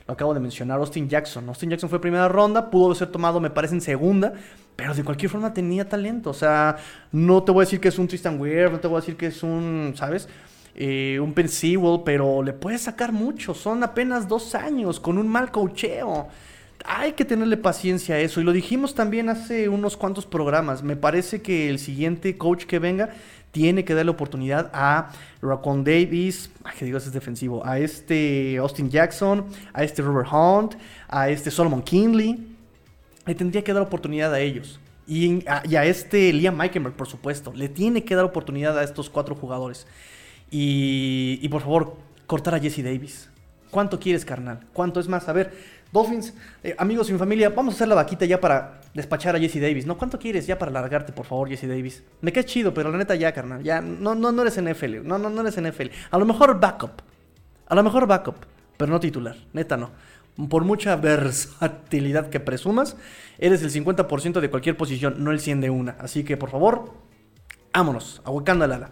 lo 0.07 0.13
acabo 0.13 0.33
de 0.33 0.39
mencionar, 0.39 0.79
Austin 0.79 1.07
Jackson. 1.07 1.47
Austin 1.49 1.69
Jackson 1.69 1.89
fue 1.89 2.01
primera 2.01 2.27
ronda, 2.27 2.71
pudo 2.71 2.95
ser 2.95 3.09
tomado, 3.09 3.39
me 3.39 3.51
parece, 3.51 3.75
en 3.75 3.81
segunda, 3.81 4.33
pero 4.75 4.95
de 4.95 5.03
cualquier 5.03 5.29
forma 5.29 5.53
tenía 5.53 5.87
talento. 5.87 6.31
O 6.31 6.33
sea, 6.33 6.77
no 7.11 7.43
te 7.43 7.51
voy 7.51 7.61
a 7.61 7.65
decir 7.65 7.79
que 7.79 7.89
es 7.89 7.99
un 7.99 8.07
Tristan 8.07 8.39
Weir, 8.41 8.71
no 8.71 8.79
te 8.79 8.87
voy 8.87 8.97
a 8.97 9.01
decir 9.01 9.15
que 9.15 9.27
es 9.27 9.43
un, 9.43 9.93
¿sabes? 9.95 10.27
Eh, 10.73 11.19
un 11.19 11.33
Ben 11.33 11.49
pero 12.05 12.41
le 12.41 12.53
puedes 12.53 12.81
sacar 12.81 13.11
mucho. 13.11 13.53
Son 13.53 13.83
apenas 13.83 14.27
dos 14.27 14.55
años 14.55 14.99
con 14.99 15.19
un 15.19 15.27
mal 15.27 15.51
cocheo 15.51 16.27
hay 16.87 17.11
que 17.11 17.25
tenerle 17.25 17.57
paciencia 17.57 18.15
a 18.15 18.19
eso. 18.19 18.39
Y 18.39 18.43
lo 18.43 18.53
dijimos 18.53 18.95
también 18.95 19.29
hace 19.29 19.67
unos 19.67 19.97
cuantos 19.97 20.25
programas. 20.25 20.83
Me 20.83 20.95
parece 20.95 21.41
que 21.41 21.69
el 21.69 21.79
siguiente 21.79 22.37
coach 22.37 22.63
que 22.63 22.79
venga 22.79 23.09
tiene 23.51 23.83
que 23.83 23.93
darle 23.93 24.11
oportunidad 24.11 24.71
a 24.73 25.11
Racon 25.41 25.83
Davis, 25.83 26.49
que 26.77 26.85
digo, 26.85 26.97
es 26.97 27.11
defensivo, 27.11 27.65
a 27.65 27.79
este 27.79 28.57
Austin 28.57 28.89
Jackson, 28.89 29.45
a 29.73 29.83
este 29.83 30.01
Robert 30.01 30.29
Hunt, 30.31 30.75
a 31.07 31.29
este 31.29 31.51
Solomon 31.51 31.81
Kinley. 31.81 32.55
Le 33.25 33.35
tendría 33.35 33.63
que 33.63 33.73
dar 33.73 33.83
oportunidad 33.83 34.33
a 34.33 34.39
ellos. 34.39 34.79
Y 35.05 35.47
a, 35.47 35.63
y 35.67 35.75
a 35.75 35.85
este 35.85 36.31
Liam 36.31 36.55
Meikenberg, 36.55 36.95
por 36.95 37.07
supuesto. 37.07 37.51
Le 37.53 37.67
tiene 37.67 38.03
que 38.05 38.15
dar 38.15 38.23
oportunidad 38.23 38.77
a 38.79 38.83
estos 38.83 39.09
cuatro 39.09 39.35
jugadores. 39.35 39.87
Y, 40.49 41.39
y 41.41 41.49
por 41.49 41.61
favor, 41.61 41.97
cortar 42.25 42.55
a 42.55 42.59
Jesse 42.59 42.83
Davis. 42.83 43.29
¿Cuánto 43.71 43.99
quieres, 43.99 44.23
carnal? 44.23 44.61
¿Cuánto 44.71 44.99
es 44.99 45.09
más? 45.09 45.27
A 45.27 45.33
ver, 45.33 45.53
Dolphins, 45.91 46.33
eh, 46.63 46.75
amigos 46.77 47.09
y 47.09 47.13
mi 47.13 47.19
familia, 47.19 47.49
vamos 47.49 47.73
a 47.73 47.77
hacer 47.77 47.87
la 47.87 47.95
vaquita 47.95 48.25
ya 48.25 48.39
para 48.39 48.81
despachar 48.93 49.35
a 49.35 49.39
Jesse 49.39 49.61
Davis. 49.61 49.85
¿No? 49.85 49.97
¿Cuánto 49.97 50.19
quieres 50.19 50.45
ya 50.45 50.57
para 50.57 50.71
largarte, 50.71 51.13
por 51.13 51.25
favor, 51.25 51.47
Jesse 51.49 51.67
Davis? 51.67 52.03
Me 52.21 52.33
queda 52.33 52.43
chido, 52.43 52.73
pero 52.73 52.91
la 52.91 52.97
neta 52.97 53.15
ya, 53.15 53.31
carnal. 53.31 53.63
Ya, 53.63 53.81
no, 53.81 54.15
no, 54.15 54.31
no 54.31 54.41
eres 54.41 54.61
NFL. 54.61 55.03
No, 55.03 55.17
no, 55.17 55.29
no 55.29 55.41
eres 55.41 55.61
NFL. 55.61 55.87
A 56.11 56.17
lo 56.17 56.25
mejor 56.25 56.59
backup. 56.59 57.01
A 57.67 57.75
lo 57.75 57.83
mejor 57.83 58.07
backup, 58.07 58.35
pero 58.77 58.91
no 58.91 58.99
titular. 58.99 59.35
Neta 59.53 59.77
no. 59.77 59.91
Por 60.49 60.63
mucha 60.63 60.95
versatilidad 60.95 62.29
que 62.29 62.39
presumas, 62.39 62.95
eres 63.39 63.63
el 63.63 63.71
50% 63.71 64.39
de 64.39 64.49
cualquier 64.49 64.77
posición, 64.77 65.23
no 65.23 65.31
el 65.31 65.39
100 65.39 65.61
de 65.61 65.69
una. 65.69 65.95
Así 65.99 66.23
que, 66.23 66.37
por 66.37 66.49
favor, 66.49 66.93
vámonos, 67.73 68.21
ahuecando 68.23 68.65
al 68.65 68.73
ala. 68.73 68.91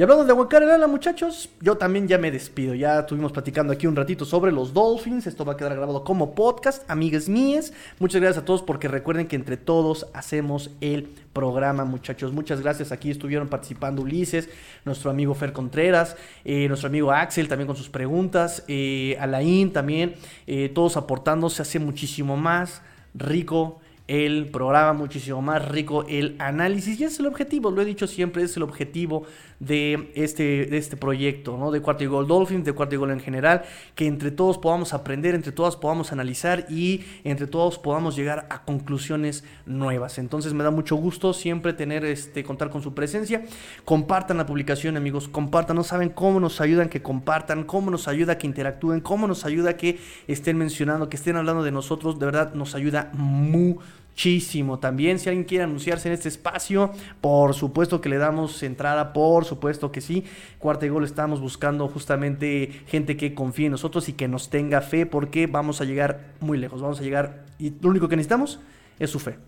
Y 0.00 0.02
hablando 0.02 0.24
de 0.24 0.32
aguacar 0.32 0.62
el 0.62 0.70
ala, 0.70 0.86
muchachos, 0.86 1.50
yo 1.60 1.76
también 1.76 2.08
ya 2.08 2.16
me 2.16 2.30
despido. 2.30 2.74
Ya 2.74 3.00
estuvimos 3.00 3.32
platicando 3.32 3.70
aquí 3.70 3.86
un 3.86 3.94
ratito 3.94 4.24
sobre 4.24 4.50
los 4.50 4.72
Dolphins. 4.72 5.26
Esto 5.26 5.44
va 5.44 5.52
a 5.52 5.56
quedar 5.58 5.76
grabado 5.76 6.04
como 6.04 6.34
podcast, 6.34 6.90
amigas 6.90 7.28
mías. 7.28 7.74
Muchas 7.98 8.22
gracias 8.22 8.42
a 8.42 8.46
todos 8.46 8.62
porque 8.62 8.88
recuerden 8.88 9.26
que 9.26 9.36
entre 9.36 9.58
todos 9.58 10.06
hacemos 10.14 10.70
el 10.80 11.10
programa, 11.34 11.84
muchachos. 11.84 12.32
Muchas 12.32 12.62
gracias. 12.62 12.92
Aquí 12.92 13.10
estuvieron 13.10 13.48
participando 13.48 14.00
Ulises, 14.00 14.48
nuestro 14.86 15.10
amigo 15.10 15.34
Fer 15.34 15.52
Contreras, 15.52 16.16
eh, 16.46 16.66
nuestro 16.68 16.88
amigo 16.88 17.12
Axel 17.12 17.46
también 17.46 17.66
con 17.66 17.76
sus 17.76 17.90
preguntas, 17.90 18.64
eh, 18.68 19.18
Alain 19.20 19.70
también, 19.70 20.14
eh, 20.46 20.70
todos 20.70 20.96
aportando. 20.96 21.50
Se 21.50 21.60
hace 21.60 21.78
muchísimo 21.78 22.38
más 22.38 22.80
rico 23.12 23.80
el 24.10 24.46
programa, 24.46 24.92
muchísimo 24.92 25.40
más 25.40 25.68
rico 25.68 26.04
el 26.08 26.34
análisis. 26.40 26.98
Y 26.98 27.04
es 27.04 27.20
el 27.20 27.26
objetivo, 27.26 27.70
lo 27.70 27.80
he 27.80 27.84
dicho 27.84 28.08
siempre, 28.08 28.42
es 28.42 28.56
el 28.56 28.64
objetivo 28.64 29.22
de 29.60 30.10
este, 30.14 30.74
este 30.76 30.96
proyecto, 30.96 31.58
¿no? 31.58 31.70
De 31.70 31.80
Cuarto 31.80 32.02
y 32.02 32.06
Gol 32.06 32.26
Dolphins, 32.26 32.64
de 32.64 32.72
Cuarto 32.72 32.94
y 32.94 32.98
Gol 32.98 33.10
en 33.10 33.20
general, 33.20 33.62
que 33.94 34.06
entre 34.06 34.30
todos 34.30 34.56
podamos 34.56 34.94
aprender, 34.94 35.34
entre 35.34 35.52
todos 35.52 35.76
podamos 35.76 36.12
analizar 36.12 36.66
y 36.70 37.04
entre 37.24 37.46
todos 37.46 37.78
podamos 37.78 38.16
llegar 38.16 38.46
a 38.50 38.64
conclusiones 38.64 39.44
nuevas. 39.66 40.18
Entonces 40.18 40.54
me 40.54 40.64
da 40.64 40.70
mucho 40.70 40.96
gusto 40.96 41.34
siempre 41.34 41.74
tener, 41.74 42.06
este, 42.06 42.42
contar 42.42 42.70
con 42.70 42.82
su 42.82 42.94
presencia. 42.94 43.44
Compartan 43.84 44.38
la 44.38 44.46
publicación, 44.46 44.96
amigos, 44.96 45.28
compartan, 45.28 45.76
no 45.76 45.84
saben 45.84 46.08
cómo 46.08 46.40
nos 46.40 46.60
ayudan 46.62 46.88
que 46.88 47.02
compartan, 47.02 47.64
cómo 47.64 47.90
nos 47.90 48.08
ayuda 48.08 48.38
que 48.38 48.46
interactúen, 48.46 49.00
cómo 49.00 49.26
nos 49.26 49.44
ayuda 49.44 49.76
que 49.76 49.98
estén 50.26 50.56
mencionando, 50.56 51.10
que 51.10 51.16
estén 51.16 51.36
hablando 51.36 51.62
de 51.62 51.70
nosotros, 51.70 52.18
de 52.18 52.24
verdad 52.26 52.54
nos 52.54 52.74
ayuda 52.74 53.10
mucho 53.12 53.82
muchísimo. 54.10 54.78
También 54.78 55.18
si 55.18 55.28
alguien 55.28 55.44
quiere 55.44 55.64
anunciarse 55.64 56.08
en 56.08 56.14
este 56.14 56.28
espacio, 56.28 56.90
por 57.20 57.54
supuesto 57.54 58.00
que 58.00 58.08
le 58.08 58.18
damos 58.18 58.62
entrada, 58.62 59.12
por 59.12 59.44
supuesto 59.44 59.90
que 59.90 60.00
sí. 60.00 60.24
Cuarta 60.58 60.86
y 60.86 60.88
gol 60.88 61.04
estamos 61.04 61.40
buscando 61.40 61.88
justamente 61.88 62.82
gente 62.86 63.16
que 63.16 63.34
confíe 63.34 63.66
en 63.66 63.72
nosotros 63.72 64.08
y 64.08 64.12
que 64.12 64.28
nos 64.28 64.50
tenga 64.50 64.80
fe 64.82 65.06
porque 65.06 65.46
vamos 65.46 65.80
a 65.80 65.84
llegar 65.84 66.32
muy 66.40 66.58
lejos, 66.58 66.82
vamos 66.82 67.00
a 67.00 67.02
llegar 67.02 67.46
y 67.58 67.72
lo 67.80 67.88
único 67.88 68.08
que 68.08 68.16
necesitamos 68.16 68.60
es 68.98 69.10
su 69.10 69.18
fe, 69.18 69.38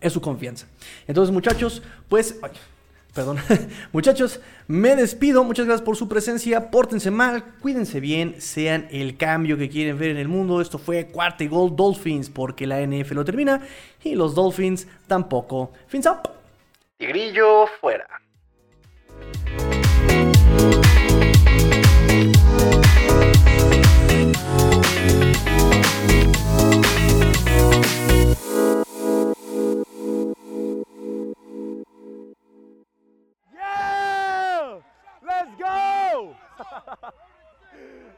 es 0.00 0.12
su 0.12 0.20
confianza. 0.20 0.66
Entonces 1.06 1.32
muchachos, 1.32 1.82
pues... 2.08 2.38
Perdón. 3.14 3.38
Muchachos, 3.92 4.40
me 4.66 4.96
despido. 4.96 5.44
Muchas 5.44 5.66
gracias 5.66 5.84
por 5.84 5.96
su 5.96 6.08
presencia. 6.08 6.70
Pórtense 6.70 7.10
mal, 7.10 7.44
cuídense 7.60 8.00
bien, 8.00 8.40
sean 8.40 8.88
el 8.90 9.16
cambio 9.16 9.58
que 9.58 9.68
quieren 9.68 9.98
ver 9.98 10.10
en 10.10 10.16
el 10.16 10.28
mundo. 10.28 10.60
Esto 10.60 10.78
fue 10.78 11.06
Cuarta 11.06 11.44
y 11.44 11.48
Gol 11.48 11.76
Dolphins, 11.76 12.30
porque 12.30 12.66
la 12.66 12.80
NF 12.80 13.12
lo 13.12 13.24
termina 13.24 13.60
y 14.02 14.14
los 14.14 14.34
Dolphins 14.34 14.86
tampoco. 15.06 15.72
Fins 15.88 16.06
up. 16.06 16.30
Tigrillo 16.96 17.66
fuera. 17.80 18.06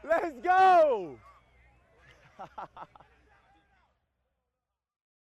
Let's 0.07 0.39
go! 0.43 1.15